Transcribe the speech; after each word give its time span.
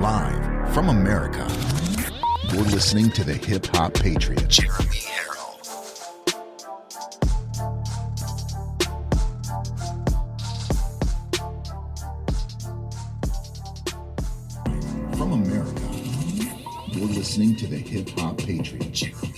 Live 0.00 0.74
from 0.74 0.88
America. 0.88 1.46
You're 2.52 2.64
listening 2.64 3.10
to 3.12 3.24
the 3.24 3.34
Hip 3.34 3.66
Hop 3.74 3.94
Patriot, 3.94 4.48
Jeremy 4.48 4.96
Herrell. 4.96 5.54
From 15.16 15.32
America, 15.32 15.80
you're 16.92 17.08
listening 17.08 17.56
to 17.56 17.66
the 17.66 17.78
Hip 17.78 18.08
Hop 18.18 18.38
Patriot, 18.38 18.92
Jeremy 18.92 19.33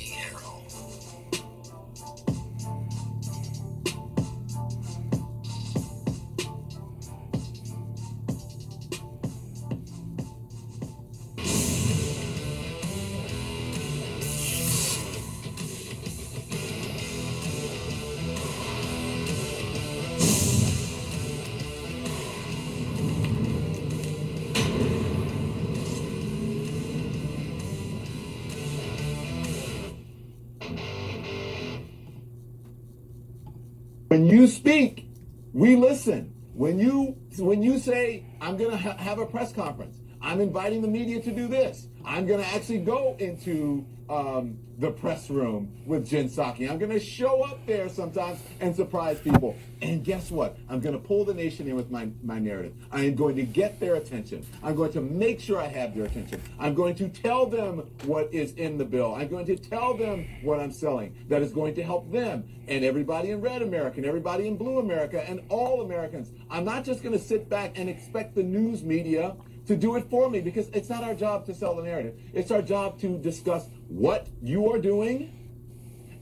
"I'm 38.56 38.62
going 38.62 38.70
to 38.70 38.78
ha- 38.78 38.96
have 38.96 39.18
a 39.18 39.26
press 39.26 39.52
conference," 39.52 39.98
I'm 40.26 40.40
inviting 40.40 40.82
the 40.82 40.88
media 40.88 41.22
to 41.22 41.30
do 41.30 41.46
this. 41.46 41.86
I'm 42.04 42.26
going 42.26 42.40
to 42.40 42.46
actually 42.48 42.80
go 42.80 43.14
into 43.20 43.86
um, 44.08 44.58
the 44.78 44.90
press 44.90 45.30
room 45.30 45.72
with 45.86 46.08
Jen 46.08 46.28
Psaki. 46.28 46.68
I'm 46.68 46.78
going 46.78 46.90
to 46.90 46.98
show 46.98 47.44
up 47.44 47.64
there 47.64 47.88
sometimes 47.88 48.40
and 48.60 48.74
surprise 48.74 49.20
people. 49.20 49.56
And 49.82 50.02
guess 50.02 50.32
what? 50.32 50.56
I'm 50.68 50.80
going 50.80 50.94
to 50.94 50.98
pull 50.98 51.24
the 51.24 51.32
nation 51.32 51.68
in 51.68 51.76
with 51.76 51.92
my, 51.92 52.08
my 52.24 52.40
narrative. 52.40 52.74
I 52.90 53.04
am 53.04 53.14
going 53.14 53.36
to 53.36 53.44
get 53.44 53.78
their 53.78 53.94
attention. 53.94 54.44
I'm 54.64 54.74
going 54.74 54.92
to 54.92 55.00
make 55.00 55.40
sure 55.40 55.60
I 55.60 55.68
have 55.68 55.94
their 55.94 56.06
attention. 56.06 56.42
I'm 56.58 56.74
going 56.74 56.96
to 56.96 57.08
tell 57.08 57.46
them 57.46 57.88
what 58.02 58.32
is 58.34 58.52
in 58.54 58.78
the 58.78 58.84
bill. 58.84 59.14
I'm 59.14 59.28
going 59.28 59.46
to 59.46 59.56
tell 59.56 59.96
them 59.96 60.26
what 60.42 60.58
I'm 60.58 60.72
selling 60.72 61.16
that 61.28 61.40
is 61.40 61.52
going 61.52 61.76
to 61.76 61.84
help 61.84 62.10
them 62.10 62.48
and 62.68 62.84
everybody 62.84 63.30
in 63.30 63.40
red 63.40 63.62
America 63.62 63.98
and 63.98 64.06
everybody 64.06 64.48
in 64.48 64.56
blue 64.56 64.80
America 64.80 65.22
and 65.28 65.40
all 65.50 65.82
Americans. 65.82 66.32
I'm 66.50 66.64
not 66.64 66.84
just 66.84 67.02
going 67.02 67.16
to 67.16 67.24
sit 67.24 67.48
back 67.48 67.78
and 67.78 67.88
expect 67.88 68.34
the 68.34 68.42
news 68.42 68.82
media 68.82 69.36
to 69.66 69.76
do 69.76 69.96
it 69.96 70.08
for 70.10 70.30
me 70.30 70.40
because 70.40 70.68
it's 70.68 70.88
not 70.88 71.02
our 71.02 71.14
job 71.14 71.46
to 71.46 71.54
sell 71.54 71.76
the 71.76 71.82
narrative. 71.82 72.14
It's 72.32 72.50
our 72.50 72.62
job 72.62 73.00
to 73.00 73.18
discuss 73.18 73.66
what 73.88 74.28
you 74.42 74.72
are 74.72 74.78
doing 74.78 75.32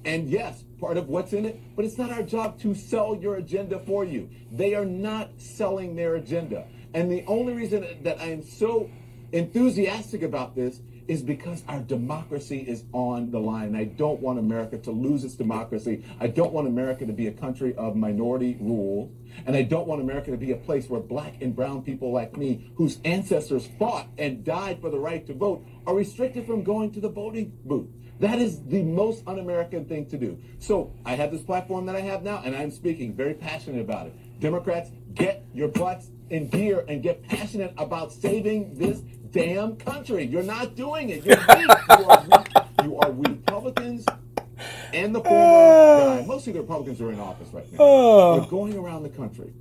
and 0.05 0.29
yes, 0.29 0.65
part 0.79 0.97
of 0.97 1.09
what's 1.09 1.33
in 1.33 1.47
it, 1.47 1.61
but 1.75 1.85
it's 1.85 1.97
not 1.97 2.11
our 2.11 2.23
job 2.23 2.61
to 2.61 2.75
sell 2.75 3.17
your 3.17 3.37
agenda 3.37 3.79
for 3.81 4.05
you. 4.05 4.29
They 4.53 4.75
are 4.75 4.85
not 4.85 5.31
selling 5.39 5.97
their 5.97 6.17
agenda. 6.17 6.67
And 6.93 7.11
the 7.11 7.25
only 7.27 7.55
reason 7.55 7.87
that 8.03 8.21
I 8.21 8.27
am 8.27 8.43
so 8.43 8.91
enthusiastic 9.33 10.23
about 10.23 10.55
this 10.55 10.81
is 11.09 11.23
because 11.23 11.63
our 11.69 11.81
democracy 11.81 12.59
is 12.61 12.85
on 12.93 13.31
the 13.31 13.39
line. 13.39 13.75
I 13.77 13.85
don't 13.85 14.21
want 14.21 14.39
America 14.39 14.79
to 14.79 14.91
lose 14.91 15.25
its 15.25 15.35
democracy. 15.35 16.05
I 16.21 16.29
don't 16.29 16.53
want 16.53 16.67
America 16.67 17.05
to 17.07 17.13
be 17.13 17.27
a 17.27 17.33
country 17.33 17.75
of 17.77 17.97
minority 17.97 18.57
rule. 18.61 19.13
And 19.47 19.57
I 19.57 19.63
don't 19.63 19.87
want 19.87 20.01
America 20.01 20.31
to 20.31 20.37
be 20.37 20.53
a 20.53 20.57
place 20.57 20.89
where 20.89 21.01
black 21.01 21.43
and 21.43 21.55
brown 21.55 21.83
people 21.83 22.13
like 22.13 22.37
me, 22.37 22.73
whose 22.77 22.99
ancestors 23.05 23.69
fought 23.79 24.09
and 24.17 24.45
died 24.45 24.81
for 24.81 24.91
the 24.91 24.99
right 24.99 25.27
to 25.27 25.35
vote, 25.35 25.67
are 25.87 25.95
restricted 25.95 26.47
from 26.47 26.63
going 26.63 26.93
to 26.93 27.01
the 27.01 27.09
voting 27.09 27.53
booth. 27.65 27.89
That 28.21 28.39
is 28.39 28.65
the 28.65 28.83
most 28.83 29.25
un-American 29.27 29.87
thing 29.87 30.07
to 30.07 30.17
do. 30.17 30.39
So 30.61 30.95
I 31.05 31.17
have 31.17 31.33
this 31.33 31.43
platform 31.43 31.87
that 31.87 31.97
I 31.97 32.01
have 32.01 32.23
now, 32.23 32.43
and 32.45 32.55
I'm 32.55 32.71
speaking 32.71 33.15
very 33.15 33.35
passionate 33.35 33.81
about 33.81 34.07
it. 34.07 34.41
Democrats, 34.41 34.91
get 35.15 35.45
your 35.53 35.69
butts 35.69 36.11
in 36.31 36.49
gear 36.49 36.85
and 36.89 37.03
get 37.03 37.23
passionate 37.25 37.75
about 37.77 38.13
saving 38.13 38.79
this 38.79 39.03
damn 39.35 39.77
country. 39.77 40.25
You're 40.25 40.43
not 40.43 40.77
doing 40.77 41.11
it. 41.11 41.25
You're 41.25 41.37
weak. 41.37 41.71
You 41.91 42.05
are 42.07 42.25
weak. 42.31 42.49
You 42.85 42.99
are 42.99 43.11
weak. 43.11 43.39
Republicans 43.47 44.07
and 44.93 45.15
the 45.15 45.21
former 45.21 45.45
ah. 45.45 46.19
guy, 46.21 46.27
mostly 46.27 46.53
the 46.53 46.61
Republicans 46.61 47.01
are 47.01 47.13
in 47.13 47.21
office 47.21 47.49
right 47.53 47.71
now. 47.73 47.85
Ah. 47.85 48.39
They're 48.39 48.51
going 48.51 48.77
around 48.77 49.03
the 49.03 49.09
country, 49.09 49.53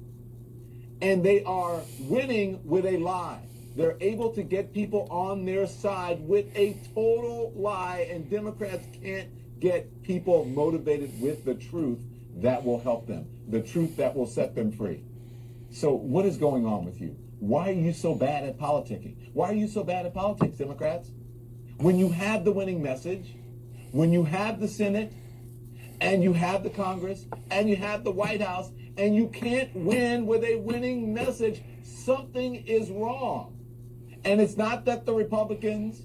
and 1.02 1.24
they 1.24 1.44
are 1.44 1.82
winning 2.02 2.62
with 2.64 2.86
a 2.86 2.98
lie. 2.98 3.42
They're 3.76 3.98
able 4.02 4.32
to 4.34 4.44
get 4.44 4.72
people 4.72 5.08
on 5.10 5.46
their 5.46 5.66
side 5.66 6.22
with 6.22 6.46
a 6.56 6.78
total 6.94 7.52
lie, 7.56 8.08
and 8.12 8.30
Democrats 8.30 8.86
can't 9.02 9.30
get 9.60 10.04
people 10.04 10.46
motivated 10.46 11.20
with 11.20 11.44
the 11.46 11.56
truth 11.56 12.00
that 12.36 12.64
will 12.64 12.80
help 12.80 13.08
them, 13.08 13.28
the 13.48 13.62
truth 13.62 13.98
that 13.98 14.16
will 14.16 14.28
set 14.28 14.54
them 14.54 14.72
free. 14.72 15.02
So, 15.72 15.94
what 15.94 16.26
is 16.26 16.38
going 16.38 16.68
on 16.68 16.86
with 16.86 17.02
you? 17.02 17.16
Why 17.44 17.68
are 17.68 17.74
you 17.74 17.92
so 17.92 18.16
bad 18.16 18.46
at 18.46 18.58
politicking? 18.58 19.18
Why 19.34 19.50
are 19.50 19.54
you 19.54 19.68
so 19.68 19.84
bad 19.84 20.06
at 20.06 20.14
politics, 20.14 20.58
Democrats? 20.58 21.12
When 21.78 21.98
you 22.00 22.08
have 22.08 22.46
the 22.46 22.54
winning 22.54 22.82
message, 22.82 23.36
when 23.92 24.14
you 24.14 24.24
have 24.24 24.62
the 24.62 24.68
Senate, 24.70 25.12
and 26.00 26.24
you 26.24 26.32
have 26.32 26.64
the 26.64 26.70
Congress, 26.70 27.26
and 27.52 27.68
you 27.68 27.76
have 27.76 28.06
the 28.06 28.12
White 28.12 28.42
House, 28.42 28.72
and 28.98 29.14
you 29.14 29.28
can't 29.28 29.76
win 29.76 30.26
with 30.26 30.46
a 30.46 30.56
winning 30.56 31.14
message, 31.14 31.62
something 31.84 32.56
is 32.56 32.90
wrong. 32.90 33.60
And 34.24 34.40
it's 34.40 34.56
not 34.56 34.86
that 34.86 35.06
the 35.06 35.14
Republicans 35.14 36.02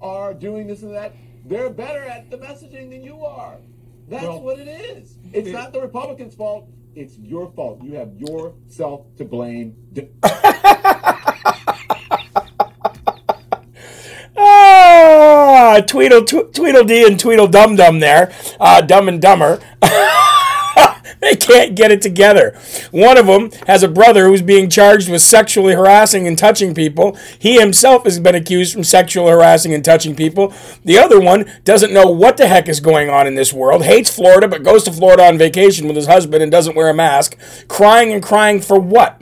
are 0.00 0.32
doing 0.32 0.66
this 0.66 0.82
and 0.82 0.94
that. 0.94 1.14
They're 1.44 1.68
better 1.68 2.00
at 2.00 2.30
the 2.30 2.38
messaging 2.38 2.88
than 2.88 3.02
you 3.02 3.22
are. 3.22 3.58
That's 4.08 4.24
Well, 4.24 4.40
what 4.40 4.58
it 4.58 4.68
is. 4.68 5.18
It's 5.34 5.48
it- 5.48 5.52
not 5.52 5.74
the 5.74 5.82
Republicans' 5.82 6.34
fault. 6.34 6.70
It's 6.96 7.18
your 7.18 7.50
fault. 7.52 7.82
You 7.82 7.96
have 7.96 8.14
yourself 8.16 9.02
to 9.16 9.24
blame. 9.24 9.76
Ah, 14.36 15.80
Tweedle 15.86 16.22
tw- 16.26 16.52
Tweedledee 16.52 17.06
and 17.06 17.18
Tweedledum 17.18 17.76
Dum 17.76 18.00
there, 18.00 18.32
uh, 18.60 18.80
Dumb 18.80 19.08
and 19.08 19.20
Dumber. 19.22 19.60
can't 21.44 21.74
get 21.74 21.90
it 21.90 22.02
together. 22.02 22.58
One 22.90 23.18
of 23.18 23.26
them 23.26 23.50
has 23.66 23.82
a 23.82 23.88
brother 23.88 24.26
who's 24.26 24.42
being 24.42 24.70
charged 24.70 25.10
with 25.10 25.22
sexually 25.22 25.74
harassing 25.74 26.26
and 26.26 26.38
touching 26.38 26.74
people. 26.74 27.16
He 27.38 27.58
himself 27.60 28.04
has 28.04 28.18
been 28.18 28.34
accused 28.34 28.72
from 28.72 28.84
sexual 28.84 29.28
harassing 29.28 29.74
and 29.74 29.84
touching 29.84 30.16
people. 30.16 30.52
The 30.84 30.98
other 30.98 31.20
one 31.20 31.50
doesn't 31.64 31.92
know 31.92 32.06
what 32.06 32.36
the 32.36 32.48
heck 32.48 32.68
is 32.68 32.80
going 32.80 33.10
on 33.10 33.26
in 33.26 33.34
this 33.34 33.52
world, 33.52 33.84
hates 33.84 34.14
Florida, 34.14 34.48
but 34.48 34.62
goes 34.62 34.84
to 34.84 34.92
Florida 34.92 35.24
on 35.24 35.38
vacation 35.38 35.86
with 35.86 35.96
his 35.96 36.06
husband 36.06 36.42
and 36.42 36.50
doesn't 36.50 36.76
wear 36.76 36.88
a 36.88 36.94
mask, 36.94 37.36
crying 37.68 38.12
and 38.12 38.22
crying 38.22 38.60
for 38.60 38.78
what? 38.78 39.20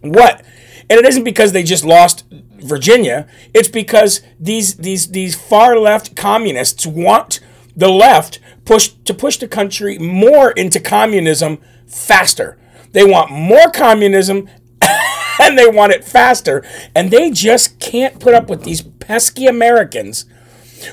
What? 0.00 0.44
And 0.90 0.98
it 0.98 1.06
isn't 1.06 1.24
because 1.24 1.52
they 1.52 1.62
just 1.62 1.84
lost 1.84 2.24
Virginia. 2.64 3.26
It's 3.52 3.68
because 3.68 4.22
these 4.40 4.76
these 4.76 5.08
these 5.08 5.34
far 5.34 5.78
left 5.78 6.16
communists 6.16 6.86
want 6.86 7.40
the 7.76 7.88
left 7.88 8.40
push 8.64 8.88
to 9.04 9.14
push 9.14 9.36
the 9.36 9.48
country 9.48 9.98
more 9.98 10.50
into 10.52 10.80
communism 10.80 11.58
faster. 11.86 12.58
They 12.92 13.04
want 13.04 13.30
more 13.30 13.70
communism 13.72 14.48
and 15.40 15.58
they 15.58 15.68
want 15.68 15.92
it 15.92 16.04
faster. 16.04 16.64
And 16.94 17.10
they 17.10 17.30
just 17.30 17.80
can't 17.80 18.20
put 18.20 18.34
up 18.34 18.48
with 18.48 18.64
these 18.64 18.82
pesky 18.82 19.46
Americans 19.46 20.26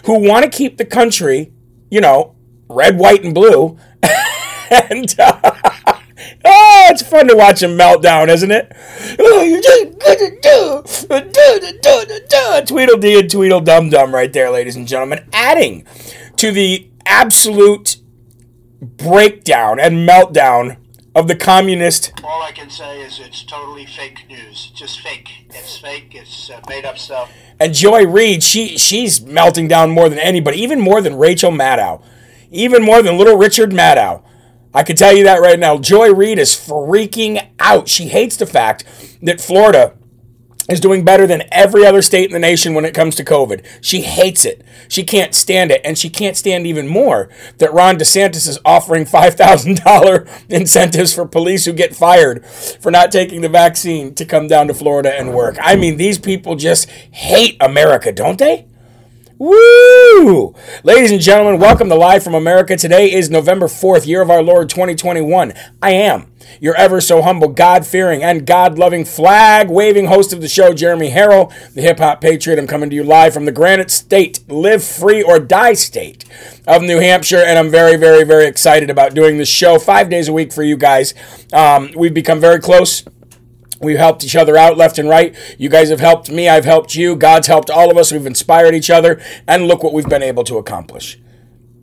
who 0.06 0.20
want 0.20 0.44
to 0.44 0.50
keep 0.50 0.78
the 0.78 0.86
country, 0.86 1.54
you 1.90 2.02
know, 2.02 2.36
red, 2.70 2.98
white, 2.98 3.24
and 3.24 3.36
blue. 3.36 3.78
and 4.72 5.16
uh, 5.20 5.40
oh, 6.46 6.88
it's 6.90 7.02
fun 7.04 7.28
to 7.28 7.36
watch 7.36 7.60
them 7.60 7.78
melt 7.78 8.02
down, 8.02 8.30
isn't 8.30 8.52
it? 8.52 8.72
Oh, 9.20 9.44
you're 9.44 9.62
just 9.62 10.00
gonna 10.00 10.32
do, 10.42 10.84
do, 11.08 11.60
do, 11.60 11.80
do, 11.82 12.06
do, 12.06 12.20
do. 12.30 12.66
Tweedledee 12.66 13.20
and 13.20 13.30
Tweedledum 13.30 13.90
Dum 13.90 14.14
right 14.14 14.32
there, 14.32 14.50
ladies 14.50 14.76
and 14.76 14.88
gentlemen. 14.88 15.28
Adding 15.34 15.86
to 16.42 16.52
the 16.52 16.90
absolute 17.06 17.98
breakdown 18.82 19.80
and 19.80 20.10
meltdown 20.10 20.76
of 21.14 21.28
the 21.28 21.36
communist 21.36 22.12
All 22.24 22.42
I 22.42 22.52
can 22.52 22.72
say 22.72 23.02
is 23.02 23.20
it's 23.20 23.44
totally 23.44 23.86
fake 23.86 24.26
news. 24.28 24.72
Just 24.74 25.02
fake. 25.02 25.30
It's 25.52 25.78
fake. 25.78 26.16
It's 26.16 26.50
uh, 26.50 26.60
made 26.68 26.84
up 26.84 26.98
stuff. 26.98 27.32
And 27.60 27.76
Joy 27.76 28.08
Reid, 28.08 28.42
she 28.42 28.76
she's 28.80 29.22
melting 29.22 29.68
down 29.68 29.92
more 29.92 30.10
than 30.10 30.18
anybody, 30.18 30.58
even 30.58 30.80
more 30.80 31.00
than 31.00 31.16
Rachel 31.16 31.52
Maddow, 31.52 32.02
even 32.50 32.82
more 32.82 33.04
than 33.04 33.20
little 33.20 33.38
Richard 33.38 33.70
Maddow. 33.70 34.24
I 34.74 34.82
can 34.82 34.96
tell 34.96 35.16
you 35.16 35.26
that 35.26 35.42
right 35.42 35.60
now. 35.60 35.78
Joy 35.78 36.12
Reid 36.12 36.40
is 36.40 36.56
freaking 36.56 37.50
out. 37.60 37.88
She 37.88 38.08
hates 38.08 38.36
the 38.36 38.48
fact 38.48 38.84
that 39.22 39.40
Florida 39.40 39.96
is 40.70 40.80
doing 40.80 41.04
better 41.04 41.28
than 41.28 41.44
every 41.52 41.86
other 41.86 42.02
state 42.02 42.26
in 42.26 42.34
the 42.34 42.40
nation 42.40 42.74
when 42.74 42.86
it 42.86 42.94
comes 42.94 43.16
to 43.16 43.24
COVID. 43.24 43.66
She 43.82 44.02
hates 44.02 44.46
it. 44.46 44.64
She 44.88 45.04
can't 45.04 45.34
stand 45.34 45.72
it. 45.72 45.82
And 45.84 45.98
she 45.98 46.10
can't 46.10 46.38
stand 46.38 46.68
even 46.68 46.88
more 46.88 47.30
that 47.58 47.74
Ron 47.74 47.98
DeSantis 47.98 48.48
is 48.48 48.60
offering 48.64 49.06
$5,000 49.06 50.46
incentives 50.50 51.14
for 51.14 51.26
police 51.26 51.66
who 51.66 51.74
get 51.74 51.96
fired 51.96 52.46
for 52.46 52.92
not 52.92 53.12
taking 53.12 53.42
the 53.42 53.50
vaccine 53.50 54.14
to 54.16 54.26
come 54.26 54.48
down 54.48 54.68
to 54.68 54.74
Florida 54.74 55.14
and 55.14 55.34
work. 55.34 55.58
I 55.62 55.76
mean, 55.76 55.98
these 55.98 56.20
people 56.20 56.56
just 56.56 56.90
hate 56.90 57.58
America, 57.60 58.12
don't 58.12 58.38
they? 58.38 58.68
Woo! 59.42 60.54
Ladies 60.84 61.12
and 61.12 61.20
gentlemen, 61.20 61.60
welcome 61.60 61.90
to 61.90 61.96
Live 61.96 62.24
from 62.24 62.36
America. 62.36 62.78
Today 62.78 63.12
is 63.12 63.32
November 63.32 63.66
4th, 63.66 64.06
year 64.06 64.22
of 64.22 64.30
our 64.30 64.44
Lord 64.44 64.70
2021. 64.70 65.54
I 65.82 65.94
am 65.94 66.32
your 66.60 66.76
ever 66.76 67.02
so 67.02 67.24
humble, 67.24 67.48
God 67.48 67.84
fearing, 67.84 68.22
and 68.22 68.46
God 68.46 68.78
loving, 68.78 69.04
flag 69.04 69.68
waving 69.68 70.06
host 70.06 70.32
of 70.32 70.42
the 70.42 70.48
show, 70.48 70.76
Jeremy 70.76 71.10
Herrell, 71.10 71.52
the 71.74 71.82
hip 71.82 71.98
hop 71.98 72.22
patriot. 72.22 72.60
I'm 72.60 72.68
coming 72.68 72.92
to 72.92 72.96
you 72.96 73.04
live 73.04 73.34
from 73.34 73.46
the 73.46 73.52
Granite 73.52 73.90
State, 73.90 74.48
live 74.48 74.84
free 74.84 75.24
or 75.24 75.40
die 75.40 75.74
state 75.74 76.24
of 76.68 76.84
New 76.84 77.00
Hampshire, 77.00 77.42
and 77.44 77.58
I'm 77.58 77.72
very, 77.72 77.98
very, 77.98 78.24
very 78.24 78.46
excited 78.46 78.92
about 78.92 79.16
doing 79.16 79.40
this 79.40 79.50
show 79.50 79.80
five 79.80 80.08
days 80.08 80.28
a 80.28 80.34
week 80.34 80.54
for 80.54 80.62
you 80.62 80.78
guys. 80.78 81.16
Um, 81.52 81.90
we've 81.98 82.14
become 82.14 82.40
very 82.40 82.60
close. 82.60 83.04
We've 83.82 83.98
helped 83.98 84.24
each 84.24 84.36
other 84.36 84.58
out 84.58 84.78
left 84.78 85.00
and 85.00 85.10
right. 85.10 85.36
You 85.58 85.70
guys 85.70 85.90
have 85.90 86.00
helped 86.00 86.30
me. 86.30 86.48
I've 86.48 86.66
helped 86.66 86.96
you. 86.96 87.16
God's 87.16 87.48
helped 87.48 87.70
all 87.70 87.90
of 87.90 87.98
us. 87.98 88.12
We've 88.12 88.26
inspired 88.26 88.76
each 88.76 88.90
other. 88.90 89.22
And 89.48 89.68
look 89.68 89.84
what 89.84 89.94
we've 89.94 90.08
been 90.08 90.24
able 90.24 90.44
to 90.46 90.58
accomplish. 90.58 91.20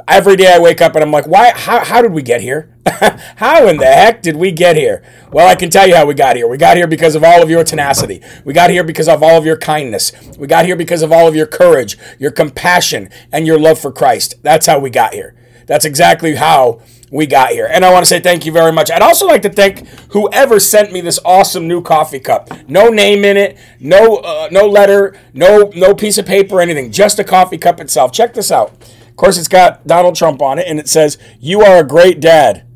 Every 0.06 0.36
day 0.36 0.54
I 0.54 0.58
wake 0.58 0.80
up 0.80 0.94
and 0.94 1.04
I'm 1.04 1.12
like, 1.12 1.26
why? 1.26 1.52
How, 1.54 1.84
how 1.84 2.00
did 2.00 2.12
we 2.12 2.22
get 2.22 2.40
here? 2.40 2.74
how 3.36 3.66
in 3.68 3.76
the 3.76 3.84
heck 3.84 4.22
did 4.22 4.36
we 4.36 4.52
get 4.52 4.74
here? 4.74 5.04
Well, 5.32 5.46
I 5.46 5.54
can 5.54 5.68
tell 5.68 5.86
you 5.86 5.94
how 5.94 6.06
we 6.06 6.14
got 6.14 6.36
here. 6.36 6.48
We 6.48 6.56
got 6.56 6.78
here 6.78 6.86
because 6.86 7.14
of 7.14 7.22
all 7.22 7.42
of 7.42 7.50
your 7.50 7.62
tenacity. 7.62 8.22
We 8.44 8.54
got 8.54 8.70
here 8.70 8.84
because 8.84 9.08
of 9.08 9.22
all 9.22 9.36
of 9.36 9.44
your 9.44 9.58
kindness. 9.58 10.12
We 10.38 10.46
got 10.46 10.64
here 10.64 10.76
because 10.76 11.02
of 11.02 11.12
all 11.12 11.28
of 11.28 11.36
your 11.36 11.46
courage, 11.46 11.98
your 12.18 12.30
compassion, 12.30 13.10
and 13.30 13.46
your 13.46 13.58
love 13.58 13.78
for 13.78 13.92
Christ. 13.92 14.36
That's 14.42 14.66
how 14.66 14.78
we 14.78 14.88
got 14.88 15.12
here. 15.12 15.34
That's 15.66 15.84
exactly 15.84 16.36
how 16.36 16.80
we 17.10 17.26
got 17.26 17.50
here. 17.50 17.66
And 17.66 17.84
I 17.84 17.92
want 17.92 18.04
to 18.04 18.08
say 18.08 18.20
thank 18.20 18.44
you 18.44 18.52
very 18.52 18.72
much. 18.72 18.90
I'd 18.90 19.02
also 19.02 19.26
like 19.26 19.42
to 19.42 19.48
thank 19.48 19.86
whoever 20.12 20.60
sent 20.60 20.92
me 20.92 21.00
this 21.00 21.18
awesome 21.24 21.66
new 21.66 21.82
coffee 21.82 22.20
cup. 22.20 22.48
No 22.68 22.88
name 22.88 23.24
in 23.24 23.36
it, 23.36 23.58
no 23.80 24.16
uh, 24.16 24.48
no 24.50 24.66
letter, 24.66 25.18
no 25.32 25.70
no 25.74 25.94
piece 25.94 26.18
of 26.18 26.26
paper, 26.26 26.60
anything. 26.60 26.92
Just 26.92 27.18
a 27.18 27.24
coffee 27.24 27.58
cup 27.58 27.80
itself. 27.80 28.12
Check 28.12 28.34
this 28.34 28.50
out. 28.50 28.72
Of 29.08 29.16
course, 29.16 29.38
it's 29.38 29.48
got 29.48 29.86
Donald 29.86 30.14
Trump 30.14 30.40
on 30.42 30.58
it, 30.58 30.66
and 30.66 30.78
it 30.78 30.88
says, 30.88 31.18
"You 31.40 31.62
are 31.62 31.78
a 31.78 31.84
great 31.84 32.20
dad. 32.20 32.66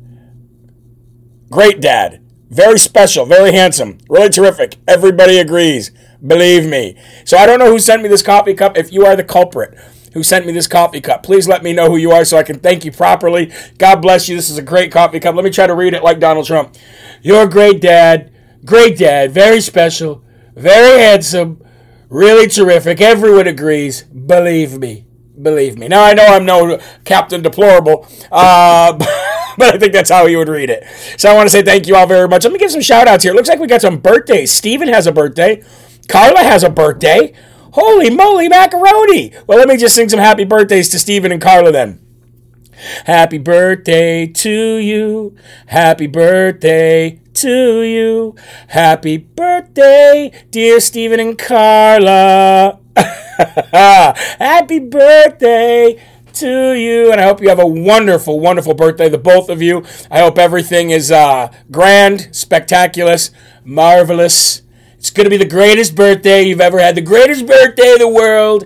Great 1.49 1.79
dad. 1.79 2.19
Very 2.49 2.77
special, 2.77 3.25
very 3.25 3.51
handsome, 3.51 3.97
really 4.09 4.29
terrific. 4.29 4.75
Everybody 4.87 5.37
agrees. 5.37 5.91
Believe 6.25 6.65
me." 6.65 6.97
So 7.25 7.37
I 7.37 7.45
don't 7.45 7.59
know 7.59 7.71
who 7.71 7.79
sent 7.79 8.01
me 8.01 8.09
this 8.09 8.23
coffee 8.23 8.53
cup. 8.53 8.77
If 8.77 8.91
you 8.91 9.05
are 9.05 9.15
the 9.15 9.23
culprit 9.23 9.77
who 10.13 10.23
sent 10.23 10.45
me 10.45 10.53
this 10.53 10.67
coffee 10.67 11.01
cup. 11.01 11.23
Please 11.23 11.47
let 11.47 11.63
me 11.63 11.73
know 11.73 11.89
who 11.89 11.97
you 11.97 12.11
are 12.11 12.25
so 12.25 12.37
I 12.37 12.43
can 12.43 12.59
thank 12.59 12.85
you 12.85 12.91
properly. 12.91 13.51
God 13.77 14.01
bless 14.01 14.29
you. 14.29 14.35
This 14.35 14.49
is 14.49 14.57
a 14.57 14.63
great 14.63 14.91
coffee 14.91 15.19
cup. 15.19 15.35
Let 15.35 15.43
me 15.43 15.51
try 15.51 15.67
to 15.67 15.75
read 15.75 15.93
it 15.93 16.03
like 16.03 16.19
Donald 16.19 16.45
Trump. 16.45 16.75
You're 17.21 17.43
a 17.43 17.49
great 17.49 17.81
dad. 17.81 18.31
Great 18.65 18.97
dad. 18.97 19.31
Very 19.31 19.59
special. 19.61 20.23
Very 20.55 20.99
handsome. 20.99 21.61
Really 22.09 22.47
terrific. 22.47 23.01
Everyone 23.01 23.47
agrees. 23.47 24.03
Believe 24.03 24.77
me. 24.79 25.07
Believe 25.41 25.77
me. 25.77 25.87
Now, 25.87 26.03
I 26.03 26.13
know 26.13 26.27
I'm 26.27 26.45
no 26.45 26.79
Captain 27.05 27.41
Deplorable, 27.41 28.07
uh, 28.31 28.93
but 29.57 29.75
I 29.75 29.77
think 29.79 29.93
that's 29.93 30.11
how 30.11 30.27
he 30.27 30.35
would 30.35 30.47
read 30.47 30.69
it. 30.69 30.85
So 31.17 31.29
I 31.29 31.33
want 31.33 31.47
to 31.47 31.49
say 31.49 31.63
thank 31.63 31.87
you 31.87 31.95
all 31.95 32.05
very 32.05 32.27
much. 32.27 32.43
Let 32.43 32.53
me 32.53 32.59
give 32.59 32.71
some 32.71 32.81
shout 32.81 33.07
outs 33.07 33.23
here. 33.23 33.33
Looks 33.33 33.49
like 33.49 33.59
we 33.59 33.67
got 33.67 33.81
some 33.81 33.97
birthdays. 33.97 34.51
Steven 34.51 34.87
has 34.89 35.07
a 35.07 35.11
birthday. 35.11 35.63
Carla 36.07 36.43
has 36.43 36.63
a 36.63 36.69
birthday. 36.69 37.33
Holy 37.73 38.09
moly 38.11 38.47
macaroni! 38.47 39.33
Well, 39.47 39.57
let 39.57 39.67
me 39.67 39.77
just 39.77 39.95
sing 39.95 40.07
some 40.07 40.19
happy 40.19 40.43
birthdays 40.43 40.89
to 40.89 40.99
Stephen 40.99 41.31
and 41.31 41.41
Carla 41.41 41.71
then. 41.71 41.99
Happy 43.05 43.37
birthday 43.37 44.27
to 44.27 44.77
you. 44.77 45.35
Happy 45.67 46.05
birthday 46.05 47.19
to 47.33 47.81
you. 47.81 48.35
Happy 48.67 49.17
birthday, 49.17 50.31
dear 50.51 50.79
Stephen 50.79 51.19
and 51.19 51.37
Carla. 51.37 52.79
Happy 52.95 54.79
birthday 54.79 55.99
to 56.33 56.73
you, 56.73 57.11
and 57.11 57.21
I 57.21 57.23
hope 57.23 57.41
you 57.41 57.49
have 57.49 57.59
a 57.59 57.65
wonderful, 57.65 58.39
wonderful 58.39 58.73
birthday, 58.73 59.09
the 59.09 59.17
both 59.17 59.49
of 59.49 59.61
you. 59.61 59.83
I 60.11 60.19
hope 60.19 60.37
everything 60.37 60.89
is 60.89 61.11
uh, 61.11 61.51
grand, 61.71 62.29
spectacular, 62.35 63.17
marvelous, 63.63 64.62
it's 65.03 65.09
going 65.09 65.25
to 65.25 65.29
be 65.29 65.35
the 65.35 65.43
greatest 65.43 65.95
birthday 65.95 66.43
you've 66.43 66.61
ever 66.61 66.79
had, 66.79 66.95
the 66.95 67.01
greatest 67.01 67.45
birthday 67.45 67.97
the 67.97 68.07
world 68.07 68.63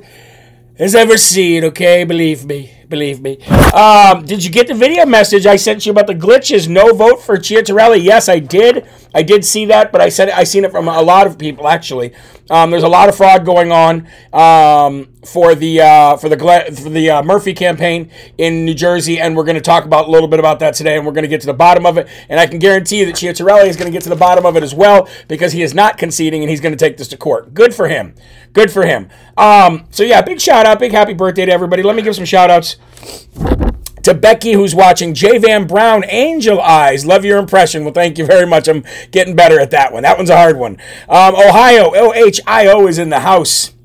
has 0.78 0.94
ever 0.94 1.18
seen, 1.18 1.64
okay? 1.64 2.04
Believe 2.04 2.46
me. 2.46 2.77
Believe 2.90 3.22
me. 3.22 3.42
Um, 3.74 4.24
did 4.26 4.46
you 4.46 4.50
get 4.50 4.68
the 4.68 4.74
video 4.74 5.06
message 5.06 5.46
I 5.46 5.58
sent 5.58 5.86
you 5.86 5.92
about 5.92 6.08
the 6.08 6.16
glitches? 6.16 6.70
No 6.70 6.94
vote 6.94 7.22
for 7.22 7.36
Ciattarelli. 7.36 8.02
Yes, 8.02 8.30
I 8.30 8.40
did. 8.40 8.88
I 9.14 9.24
did 9.24 9.44
see 9.44 9.66
that, 9.66 9.92
but 9.92 10.00
I 10.00 10.08
said 10.10 10.30
I 10.30 10.46
seen 10.46 10.64
it 10.64 10.72
from 10.72 10.88
a 10.88 11.02
lot 11.02 11.28
of 11.28 11.38
people 11.38 11.68
actually. 11.68 12.14
Um, 12.50 12.72
there's 12.72 12.84
a 12.84 12.88
lot 12.88 13.10
of 13.10 13.16
fraud 13.16 13.46
going 13.46 13.72
on 13.74 14.08
um, 14.32 15.10
for 15.26 15.54
the 15.54 15.82
uh, 15.82 16.18
for 16.18 16.30
the 16.30 16.38
for 16.82 16.90
the 16.90 17.10
uh, 17.10 17.24
Murphy 17.24 17.54
campaign 17.54 18.10
in 18.38 18.64
New 18.64 18.74
Jersey, 18.74 19.20
and 19.20 19.36
we're 19.36 19.44
going 19.44 19.56
to 19.56 19.62
talk 19.62 19.84
about 19.84 20.08
a 20.08 20.12
little 20.12 20.30
bit 20.30 20.40
about 20.40 20.60
that 20.60 20.74
today, 20.74 20.96
and 20.96 21.06
we're 21.06 21.12
going 21.12 21.24
to 21.24 21.30
get 21.30 21.42
to 21.42 21.48
the 21.48 21.54
bottom 21.54 21.86
of 21.86 21.98
it. 21.98 22.08
And 22.30 22.40
I 22.40 22.48
can 22.48 22.60
guarantee 22.60 23.00
you 23.00 23.06
that 23.08 23.16
Ciattarelli 23.16 23.68
is 23.68 23.76
going 23.76 23.92
to 23.92 23.96
get 23.96 24.04
to 24.04 24.10
the 24.10 24.16
bottom 24.16 24.46
of 24.46 24.56
it 24.56 24.64
as 24.64 24.74
well 24.74 25.10
because 25.28 25.52
he 25.52 25.62
is 25.62 25.74
not 25.74 25.98
conceding, 25.98 26.42
and 26.42 26.50
he's 26.50 26.62
going 26.62 26.74
to 26.74 26.80
take 26.80 26.98
this 26.98 27.10
to 27.10 27.18
court. 27.18 27.54
Good 27.54 27.74
for 27.74 27.90
him. 27.90 28.16
Good 28.58 28.72
for 28.72 28.88
him. 28.88 29.08
Um, 29.38 29.86
so 29.92 30.02
yeah, 30.02 30.24
big 30.24 30.42
shout 30.42 30.66
out, 30.66 30.80
big 30.80 30.92
happy 30.92 31.14
birthday 31.14 31.46
to 31.46 31.52
everybody. 31.52 31.84
Let 31.84 31.96
me 31.96 32.02
give 32.02 32.16
some 32.16 32.26
shout 32.26 32.50
outs 32.50 32.78
to 34.02 34.16
Becky, 34.16 34.54
who's 34.54 34.74
watching 34.74 35.14
J. 35.14 35.38
Van 35.38 35.68
Brown, 35.68 36.04
Angel 36.08 36.60
Eyes. 36.60 37.06
Love 37.06 37.24
your 37.24 37.38
impression. 37.38 37.84
Well, 37.84 37.94
thank 37.94 38.18
you 38.18 38.26
very 38.26 38.48
much. 38.48 38.68
I'm 38.68 38.84
getting 39.12 39.36
better 39.36 39.60
at 39.60 39.70
that 39.70 39.94
one. 39.94 40.02
That 40.02 40.18
one's 40.18 40.32
a 40.32 40.36
hard 40.36 40.58
one. 40.58 40.78
Um, 41.08 41.36
Ohio, 41.36 41.92
OHIO 41.94 42.88
is 42.88 42.98
in 42.98 43.10
the 43.10 43.20
house. 43.20 43.76